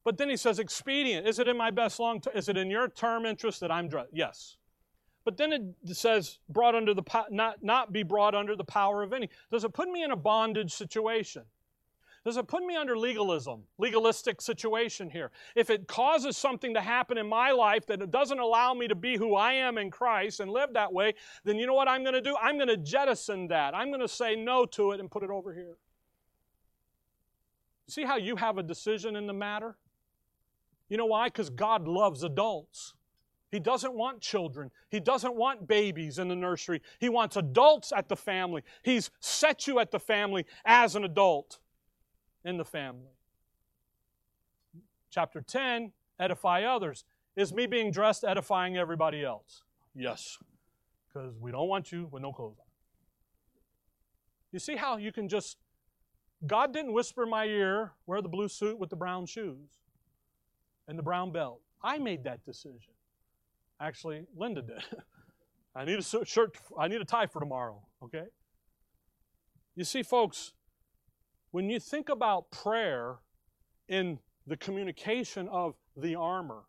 But 0.04 0.18
then 0.18 0.30
he 0.30 0.36
says, 0.36 0.60
expedient. 0.60 1.26
Is 1.26 1.40
it 1.40 1.48
in 1.48 1.56
my 1.56 1.72
best 1.72 1.98
long 1.98 2.20
term? 2.20 2.36
Is 2.36 2.48
it 2.48 2.56
in 2.56 2.70
your 2.70 2.86
term 2.86 3.26
interest 3.26 3.58
that 3.58 3.72
I'm 3.72 3.88
dressed? 3.88 4.10
Yes. 4.12 4.56
But 5.26 5.36
then 5.36 5.52
it 5.52 5.96
says, 5.96 6.38
brought 6.48 6.76
under 6.76 6.94
the 6.94 7.02
not, 7.30 7.60
not 7.60 7.92
be 7.92 8.04
brought 8.04 8.36
under 8.36 8.54
the 8.54 8.62
power 8.62 9.02
of 9.02 9.12
any. 9.12 9.28
Does 9.50 9.64
it 9.64 9.74
put 9.74 9.90
me 9.90 10.04
in 10.04 10.12
a 10.12 10.16
bondage 10.16 10.72
situation? 10.72 11.42
Does 12.24 12.36
it 12.36 12.46
put 12.46 12.64
me 12.64 12.76
under 12.76 12.96
legalism, 12.96 13.64
legalistic 13.76 14.40
situation 14.40 15.10
here? 15.10 15.32
If 15.56 15.68
it 15.68 15.88
causes 15.88 16.36
something 16.36 16.74
to 16.74 16.80
happen 16.80 17.18
in 17.18 17.28
my 17.28 17.50
life 17.50 17.86
that 17.86 18.00
it 18.02 18.12
doesn't 18.12 18.38
allow 18.38 18.72
me 18.72 18.86
to 18.86 18.94
be 18.94 19.16
who 19.16 19.34
I 19.34 19.54
am 19.54 19.78
in 19.78 19.90
Christ 19.90 20.38
and 20.38 20.48
live 20.48 20.72
that 20.74 20.92
way, 20.92 21.14
then 21.42 21.56
you 21.56 21.66
know 21.66 21.74
what 21.74 21.88
I'm 21.88 22.04
going 22.04 22.14
to 22.14 22.20
do? 22.20 22.36
I'm 22.40 22.56
going 22.56 22.68
to 22.68 22.76
jettison 22.76 23.48
that. 23.48 23.74
I'm 23.74 23.88
going 23.88 24.00
to 24.00 24.08
say 24.08 24.36
no 24.36 24.64
to 24.66 24.92
it 24.92 25.00
and 25.00 25.10
put 25.10 25.24
it 25.24 25.30
over 25.30 25.52
here. 25.52 25.76
See 27.88 28.04
how 28.04 28.16
you 28.16 28.36
have 28.36 28.58
a 28.58 28.62
decision 28.62 29.16
in 29.16 29.26
the 29.26 29.32
matter? 29.32 29.76
You 30.88 30.96
know 30.96 31.06
why? 31.06 31.26
Because 31.26 31.50
God 31.50 31.88
loves 31.88 32.22
adults. 32.22 32.94
He 33.50 33.60
doesn't 33.60 33.94
want 33.94 34.20
children. 34.20 34.70
He 34.90 35.00
doesn't 35.00 35.34
want 35.34 35.68
babies 35.68 36.18
in 36.18 36.28
the 36.28 36.34
nursery. 36.34 36.82
He 36.98 37.08
wants 37.08 37.36
adults 37.36 37.92
at 37.92 38.08
the 38.08 38.16
family. 38.16 38.62
He's 38.82 39.10
set 39.20 39.66
you 39.66 39.78
at 39.78 39.90
the 39.90 40.00
family 40.00 40.46
as 40.64 40.96
an 40.96 41.04
adult 41.04 41.58
in 42.44 42.56
the 42.56 42.64
family. 42.64 43.12
Chapter 45.10 45.40
10 45.40 45.92
edify 46.18 46.64
others. 46.64 47.04
Is 47.36 47.52
me 47.52 47.66
being 47.66 47.90
dressed 47.90 48.24
edifying 48.24 48.76
everybody 48.76 49.24
else? 49.24 49.62
Yes, 49.94 50.38
because 51.08 51.38
we 51.38 51.52
don't 51.52 51.68
want 51.68 51.92
you 51.92 52.08
with 52.10 52.22
no 52.22 52.32
clothes 52.32 52.56
on. 52.58 52.66
You 54.52 54.58
see 54.58 54.76
how 54.76 54.96
you 54.96 55.12
can 55.12 55.28
just, 55.28 55.58
God 56.46 56.72
didn't 56.72 56.92
whisper 56.92 57.24
in 57.24 57.30
my 57.30 57.44
ear, 57.44 57.92
wear 58.06 58.22
the 58.22 58.28
blue 58.28 58.48
suit 58.48 58.78
with 58.78 58.90
the 58.90 58.96
brown 58.96 59.26
shoes 59.26 59.68
and 60.88 60.98
the 60.98 61.02
brown 61.02 61.30
belt. 61.30 61.60
I 61.82 61.98
made 61.98 62.24
that 62.24 62.44
decision. 62.44 62.92
Actually, 63.80 64.26
Linda 64.36 64.62
did. 64.62 64.82
I 65.74 65.84
need 65.84 65.98
a 65.98 66.24
shirt, 66.24 66.56
I 66.78 66.88
need 66.88 67.00
a 67.00 67.04
tie 67.04 67.26
for 67.26 67.40
tomorrow, 67.40 67.82
okay? 68.02 68.24
You 69.74 69.84
see, 69.84 70.02
folks, 70.02 70.54
when 71.50 71.68
you 71.68 71.78
think 71.78 72.08
about 72.08 72.50
prayer 72.50 73.16
in 73.88 74.18
the 74.46 74.56
communication 74.56 75.48
of 75.48 75.74
the 75.96 76.14
armor, 76.14 76.62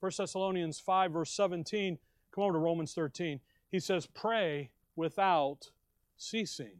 1 0.00 0.12
Thessalonians 0.16 0.80
5, 0.80 1.12
verse 1.12 1.30
17, 1.30 1.98
come 2.34 2.44
over 2.44 2.54
to 2.54 2.58
Romans 2.58 2.94
13, 2.94 3.40
he 3.70 3.78
says, 3.78 4.06
pray 4.06 4.70
without 4.96 5.70
ceasing. 6.16 6.78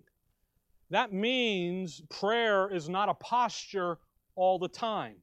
That 0.90 1.12
means 1.12 2.02
prayer 2.08 2.72
is 2.72 2.88
not 2.88 3.08
a 3.08 3.14
posture 3.14 3.98
all 4.34 4.58
the 4.58 4.68
time. 4.68 5.16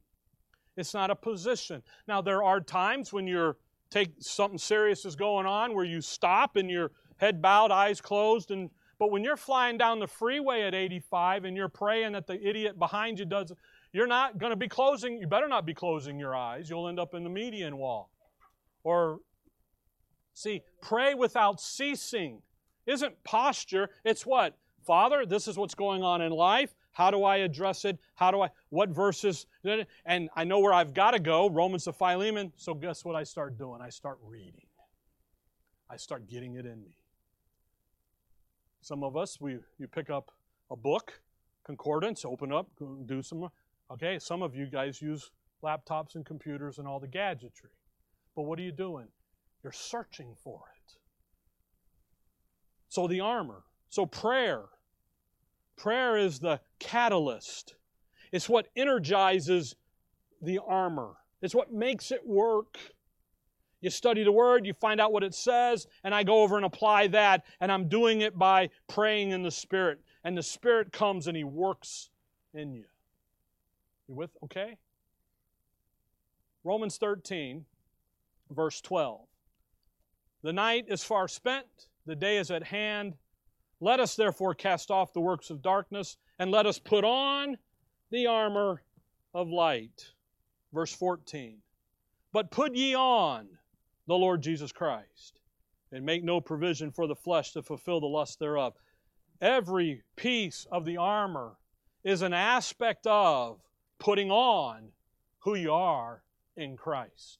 It's 0.77 0.93
not 0.93 1.09
a 1.09 1.15
position. 1.15 1.81
Now, 2.07 2.21
there 2.21 2.43
are 2.43 2.59
times 2.59 3.11
when 3.11 3.27
you're 3.27 3.57
take 3.95 4.11
something 4.19 4.57
serious 4.57 5.05
is 5.05 5.15
going 5.15 5.45
on 5.45 5.73
where 5.73 5.85
you 5.85 6.01
stop 6.01 6.57
and 6.57 6.69
your 6.69 6.91
head 7.15 7.41
bowed, 7.41 7.71
eyes 7.71 8.01
closed, 8.01 8.51
and 8.51 8.69
but 8.99 9.09
when 9.11 9.23
you're 9.23 9.37
flying 9.37 9.77
down 9.77 9.99
the 9.99 10.07
freeway 10.07 10.63
at 10.63 10.73
85 10.73 11.45
and 11.45 11.57
you're 11.57 11.69
praying 11.69 12.13
that 12.13 12.27
the 12.27 12.41
idiot 12.47 12.79
behind 12.79 13.19
you 13.19 13.25
does, 13.25 13.51
you're 13.91 14.07
not 14.07 14.37
going 14.37 14.51
to 14.51 14.57
be 14.57 14.69
closing. 14.69 15.17
You 15.17 15.27
better 15.27 15.49
not 15.49 15.65
be 15.65 15.73
closing 15.73 16.17
your 16.17 16.33
eyes. 16.33 16.69
You'll 16.69 16.87
end 16.87 16.99
up 16.99 17.13
in 17.13 17.23
the 17.23 17.29
median 17.29 17.77
wall. 17.77 18.09
Or 18.85 19.19
see, 20.33 20.61
pray 20.81 21.13
without 21.13 21.59
ceasing 21.59 22.41
isn't 22.85 23.21
posture. 23.25 23.89
It's 24.05 24.25
what 24.25 24.57
Father. 24.85 25.25
This 25.25 25.47
is 25.47 25.57
what's 25.57 25.75
going 25.75 26.03
on 26.03 26.21
in 26.21 26.31
life. 26.31 26.73
How 26.95 27.11
do 27.11 27.25
I 27.25 27.37
address 27.37 27.83
it? 27.83 27.99
How 28.15 28.31
do 28.31 28.41
I, 28.41 28.49
what 28.69 28.87
verses? 28.87 29.47
And 30.05 30.29
I 30.33 30.45
know 30.45 30.59
where 30.59 30.71
I've 30.71 30.93
got 30.93 31.11
to 31.11 31.19
go, 31.19 31.49
Romans 31.49 31.83
to 31.83 31.91
Philemon. 31.91 32.53
So 32.55 32.73
guess 32.73 33.03
what 33.03 33.17
I 33.17 33.23
start 33.23 33.57
doing? 33.57 33.81
I 33.81 33.89
start 33.89 34.17
reading. 34.23 34.65
I 35.91 35.97
start 35.97 36.29
getting 36.29 36.55
it 36.55 36.65
in 36.65 36.81
me. 36.81 36.95
Some 38.79 39.03
of 39.03 39.17
us, 39.17 39.41
we 39.41 39.57
you 39.77 39.89
pick 39.89 40.09
up 40.09 40.31
a 40.71 40.77
book, 40.77 41.21
concordance, 41.65 42.23
open 42.23 42.53
up, 42.53 42.69
do 43.05 43.21
some. 43.21 43.49
Okay, 43.91 44.17
some 44.17 44.41
of 44.41 44.55
you 44.55 44.65
guys 44.65 45.01
use 45.01 45.31
laptops 45.61 46.15
and 46.15 46.25
computers 46.25 46.77
and 46.77 46.87
all 46.87 47.01
the 47.01 47.07
gadgetry. 47.07 47.71
But 48.37 48.43
what 48.43 48.57
are 48.57 48.63
you 48.63 48.71
doing? 48.71 49.07
You're 49.63 49.73
searching 49.73 50.33
for 50.41 50.61
it. 50.77 50.93
So 52.87 53.05
the 53.05 53.19
armor. 53.19 53.63
So 53.89 54.05
prayer 54.05 54.63
Prayer 55.77 56.17
is 56.17 56.39
the 56.39 56.59
catalyst, 56.79 57.75
it's 58.31 58.49
what 58.49 58.67
energizes 58.75 59.75
the 60.41 60.59
armor, 60.65 61.15
it's 61.41 61.55
what 61.55 61.71
makes 61.73 62.11
it 62.11 62.25
work. 62.25 62.77
You 63.81 63.91
study 63.91 64.23
the 64.23 64.31
word, 64.31 64.65
you 64.65 64.73
find 64.73 64.99
out 64.99 65.11
what 65.11 65.21
it 65.21 65.35
says, 65.35 65.85
and 66.03 66.15
I 66.15 66.23
go 66.23 66.41
over 66.41 66.55
and 66.55 66.65
apply 66.65 67.07
that, 67.07 67.45
and 67.59 67.71
I'm 67.71 67.87
doing 67.87 68.21
it 68.21 68.35
by 68.35 68.69
praying 68.87 69.29
in 69.29 69.43
the 69.43 69.51
Spirit. 69.51 69.99
And 70.23 70.35
the 70.35 70.41
Spirit 70.41 70.91
comes 70.91 71.27
and 71.27 71.37
He 71.37 71.43
works 71.43 72.09
in 72.55 72.73
you. 72.73 72.85
You 74.07 74.15
with? 74.15 74.31
Okay? 74.43 74.77
Romans 76.63 76.97
13, 76.97 77.63
verse 78.49 78.81
12. 78.81 79.21
The 80.41 80.53
night 80.53 80.85
is 80.87 81.03
far 81.03 81.27
spent, 81.27 81.67
the 82.07 82.15
day 82.15 82.37
is 82.37 82.49
at 82.49 82.63
hand. 82.63 83.13
Let 83.79 83.99
us 83.99 84.15
therefore 84.15 84.55
cast 84.55 84.89
off 84.89 85.13
the 85.13 85.21
works 85.21 85.49
of 85.49 85.61
darkness 85.61 86.17
and 86.39 86.51
let 86.51 86.65
us 86.65 86.79
put 86.79 87.03
on 87.03 87.57
the 88.09 88.27
armor 88.27 88.83
of 89.33 89.49
light. 89.49 90.13
Verse 90.73 90.93
14. 90.93 91.57
But 92.31 92.51
put 92.51 92.75
ye 92.75 92.95
on 92.95 93.47
the 94.07 94.15
Lord 94.15 94.41
Jesus 94.41 94.71
Christ 94.71 95.39
and 95.91 96.05
make 96.05 96.23
no 96.23 96.41
provision 96.41 96.91
for 96.91 97.07
the 97.07 97.15
flesh 97.15 97.51
to 97.53 97.61
fulfill 97.61 97.99
the 97.99 98.07
lust 98.07 98.39
thereof. 98.39 98.73
Every 99.41 100.03
piece 100.15 100.65
of 100.71 100.85
the 100.85 100.97
armor 100.97 101.57
is 102.03 102.21
an 102.21 102.33
aspect 102.33 103.05
of 103.07 103.59
putting 103.99 104.31
on 104.31 104.89
who 105.39 105.55
you 105.55 105.73
are 105.73 106.23
in 106.55 106.77
Christ. 106.77 107.39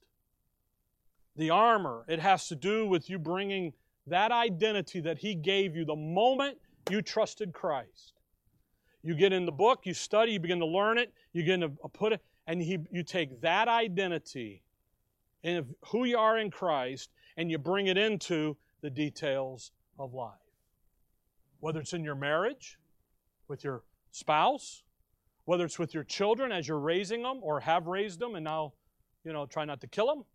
The 1.35 1.49
armor, 1.49 2.05
it 2.07 2.19
has 2.19 2.47
to 2.47 2.55
do 2.55 2.87
with 2.87 3.09
you 3.09 3.19
bringing 3.19 3.73
that 4.07 4.31
identity 4.31 5.01
that 5.01 5.17
He 5.17 5.35
gave 5.35 5.75
you 5.75 5.85
the 5.85 5.95
moment 5.95 6.57
you 6.89 7.01
trusted 7.01 7.53
Christ. 7.53 8.13
You 9.03 9.15
get 9.15 9.33
in 9.33 9.45
the 9.45 9.51
book, 9.51 9.85
you 9.85 9.93
study, 9.93 10.33
you 10.33 10.39
begin 10.39 10.59
to 10.59 10.65
learn 10.65 10.97
it, 10.97 11.13
you 11.33 11.43
begin 11.43 11.61
to 11.61 11.71
uh, 11.83 11.87
put 11.87 12.13
it, 12.13 12.21
and 12.47 12.61
he, 12.61 12.79
you 12.91 13.03
take 13.03 13.41
that 13.41 13.67
identity 13.67 14.63
and 15.43 15.65
who 15.87 16.05
you 16.05 16.17
are 16.17 16.39
in 16.39 16.49
Christ 16.49 17.11
and 17.37 17.51
you 17.51 17.57
bring 17.57 17.87
it 17.87 17.97
into 17.97 18.57
the 18.81 18.89
details 18.89 19.71
of 19.99 20.13
life. 20.13 20.33
Whether 21.59 21.79
it's 21.81 21.93
in 21.93 22.03
your 22.03 22.15
marriage, 22.15 22.77
with 23.47 23.63
your 23.63 23.83
spouse, 24.11 24.83
whether 25.45 25.65
it's 25.65 25.77
with 25.77 25.93
your 25.93 26.03
children 26.03 26.51
as 26.51 26.67
you're 26.67 26.79
raising 26.79 27.21
them 27.21 27.39
or 27.41 27.59
have 27.59 27.85
raised 27.85 28.19
them 28.19 28.35
and 28.35 28.43
now, 28.43 28.73
you 29.23 29.33
know, 29.33 29.45
try 29.45 29.65
not 29.65 29.81
to 29.81 29.87
kill 29.87 30.07
them. 30.07 30.25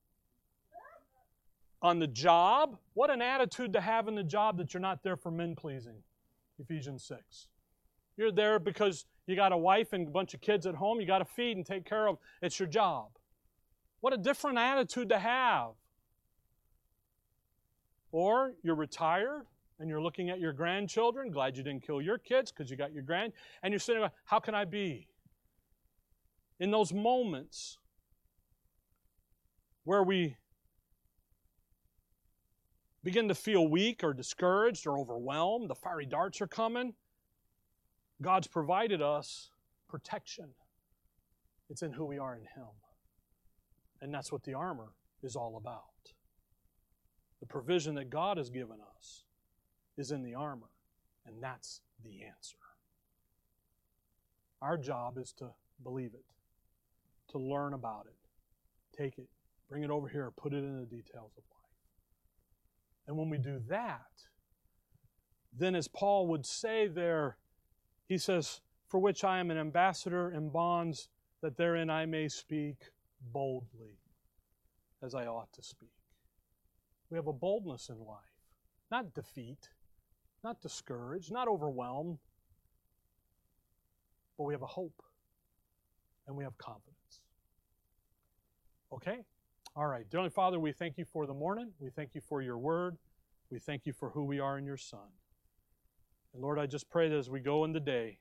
On 1.82 1.98
the 1.98 2.06
job, 2.06 2.76
what 2.94 3.10
an 3.10 3.22
attitude 3.22 3.72
to 3.72 3.80
have 3.80 4.06
in 4.06 4.14
the 4.14 4.22
job 4.22 4.58
that 4.58 4.74
you're 4.74 4.80
not 4.80 5.02
there 5.02 5.16
for 5.16 5.30
men 5.30 5.54
pleasing. 5.54 6.02
Ephesians 6.58 7.02
6. 7.04 7.48
You're 8.16 8.32
there 8.32 8.58
because 8.58 9.06
you 9.26 9.34
got 9.34 9.52
a 9.52 9.56
wife 9.56 9.92
and 9.92 10.06
a 10.06 10.10
bunch 10.10 10.34
of 10.34 10.40
kids 10.40 10.66
at 10.66 10.74
home 10.74 11.00
you 11.00 11.06
got 11.06 11.18
to 11.18 11.24
feed 11.24 11.56
and 11.56 11.64
take 11.64 11.86
care 11.86 12.06
of. 12.06 12.18
It's 12.42 12.58
your 12.58 12.68
job. 12.68 13.08
What 14.00 14.12
a 14.12 14.18
different 14.18 14.58
attitude 14.58 15.08
to 15.08 15.18
have. 15.18 15.70
Or 18.12 18.52
you're 18.62 18.74
retired 18.74 19.46
and 19.78 19.88
you're 19.88 20.02
looking 20.02 20.28
at 20.28 20.38
your 20.38 20.52
grandchildren, 20.52 21.30
glad 21.30 21.56
you 21.56 21.62
didn't 21.62 21.86
kill 21.86 22.02
your 22.02 22.18
kids 22.18 22.52
because 22.52 22.70
you 22.70 22.76
got 22.76 22.92
your 22.92 23.02
grand, 23.02 23.32
and 23.62 23.72
you're 23.72 23.78
sitting 23.78 24.02
there, 24.02 24.10
how 24.24 24.38
can 24.38 24.54
I 24.54 24.66
be? 24.66 25.06
In 26.58 26.70
those 26.70 26.92
moments 26.92 27.78
where 29.84 30.02
we 30.02 30.36
begin 33.02 33.28
to 33.28 33.34
feel 33.34 33.66
weak 33.66 34.02
or 34.04 34.12
discouraged 34.12 34.86
or 34.86 34.98
overwhelmed, 34.98 35.70
the 35.70 35.74
fiery 35.74 36.06
darts 36.06 36.40
are 36.40 36.46
coming, 36.46 36.94
God's 38.20 38.46
provided 38.46 39.00
us 39.00 39.50
protection. 39.88 40.50
It's 41.68 41.82
in 41.82 41.92
who 41.92 42.04
we 42.04 42.18
are 42.18 42.34
in 42.34 42.42
Him. 42.42 42.68
And 44.02 44.12
that's 44.12 44.32
what 44.32 44.42
the 44.44 44.54
armor 44.54 44.92
is 45.22 45.36
all 45.36 45.56
about. 45.56 45.84
The 47.40 47.46
provision 47.46 47.94
that 47.94 48.10
God 48.10 48.36
has 48.36 48.50
given 48.50 48.78
us 48.96 49.24
is 49.96 50.10
in 50.10 50.22
the 50.22 50.34
armor, 50.34 50.70
and 51.26 51.42
that's 51.42 51.80
the 52.04 52.22
answer. 52.24 52.56
Our 54.60 54.76
job 54.76 55.16
is 55.16 55.32
to 55.38 55.50
believe 55.82 56.12
it, 56.12 56.24
to 57.32 57.38
learn 57.38 57.72
about 57.72 58.06
it, 58.06 58.98
take 59.00 59.18
it, 59.18 59.28
bring 59.68 59.82
it 59.82 59.90
over 59.90 60.08
here, 60.08 60.30
put 60.36 60.52
it 60.52 60.58
in 60.58 60.80
the 60.80 60.86
details 60.86 61.32
of 61.36 61.44
life. 61.50 61.59
And 63.10 63.18
when 63.18 63.28
we 63.28 63.38
do 63.38 63.60
that, 63.68 64.06
then 65.52 65.74
as 65.74 65.88
Paul 65.88 66.28
would 66.28 66.46
say 66.46 66.86
there, 66.86 67.38
he 68.06 68.16
says, 68.16 68.60
For 68.86 69.00
which 69.00 69.24
I 69.24 69.40
am 69.40 69.50
an 69.50 69.58
ambassador 69.58 70.30
in 70.30 70.48
bonds, 70.48 71.08
that 71.42 71.56
therein 71.56 71.90
I 71.90 72.06
may 72.06 72.28
speak 72.28 72.76
boldly 73.32 73.98
as 75.02 75.16
I 75.16 75.26
ought 75.26 75.52
to 75.54 75.62
speak. 75.64 75.90
We 77.10 77.16
have 77.16 77.26
a 77.26 77.32
boldness 77.32 77.88
in 77.88 77.98
life, 77.98 78.20
not 78.92 79.12
defeat, 79.12 79.70
not 80.44 80.60
discouraged, 80.60 81.32
not 81.32 81.48
overwhelmed, 81.48 82.18
but 84.38 84.44
we 84.44 84.54
have 84.54 84.62
a 84.62 84.66
hope 84.66 85.02
and 86.28 86.36
we 86.36 86.44
have 86.44 86.56
confidence. 86.58 87.22
Okay? 88.92 89.24
All 89.76 89.86
right. 89.86 90.08
Dear 90.10 90.28
Father, 90.30 90.58
we 90.58 90.72
thank 90.72 90.98
you 90.98 91.04
for 91.04 91.26
the 91.26 91.34
morning. 91.34 91.70
We 91.78 91.90
thank 91.90 92.14
you 92.14 92.20
for 92.20 92.42
your 92.42 92.58
word. 92.58 92.96
We 93.50 93.58
thank 93.58 93.86
you 93.86 93.92
for 93.92 94.10
who 94.10 94.24
we 94.24 94.40
are 94.40 94.58
in 94.58 94.64
your 94.64 94.76
Son. 94.76 95.08
And 96.32 96.42
Lord, 96.42 96.58
I 96.58 96.66
just 96.66 96.90
pray 96.90 97.08
that 97.08 97.16
as 97.16 97.30
we 97.30 97.40
go 97.40 97.64
in 97.64 97.72
the 97.72 97.80
day, 97.80 98.18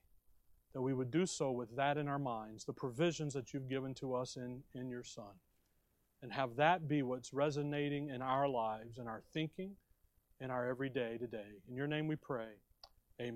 that 0.74 0.82
we 0.82 0.93
would 0.93 1.12
do 1.12 1.26
so 1.26 1.52
with 1.52 1.76
that 1.76 1.97
in 1.97 2.08
our 2.08 2.20
minds, 2.20 2.66
the 2.66 2.74
provisions 2.74 3.34
that 3.34 3.54
you've 3.54 3.70
given 3.70 3.93
to 3.95 4.14
us 4.14 4.36
in, 4.38 4.62
in 4.76 4.89
your 4.89 5.04
Son. 5.04 5.39
And 6.22 6.34
have 6.34 6.56
that 6.58 6.88
be 6.88 7.02
what's 7.02 7.34
resonating 7.34 8.10
in 8.10 8.22
our 8.22 8.47
lives 8.47 8.97
in 8.97 9.08
our 9.08 9.22
thinking 9.34 9.76
in 10.39 10.52
our 10.52 10.68
everyday 10.68 11.18
today. 11.18 11.60
In 11.68 11.76
your 11.76 11.88
name 11.88 12.08
we 12.08 12.16
pray. 12.16 12.47
Amen. 13.22 13.36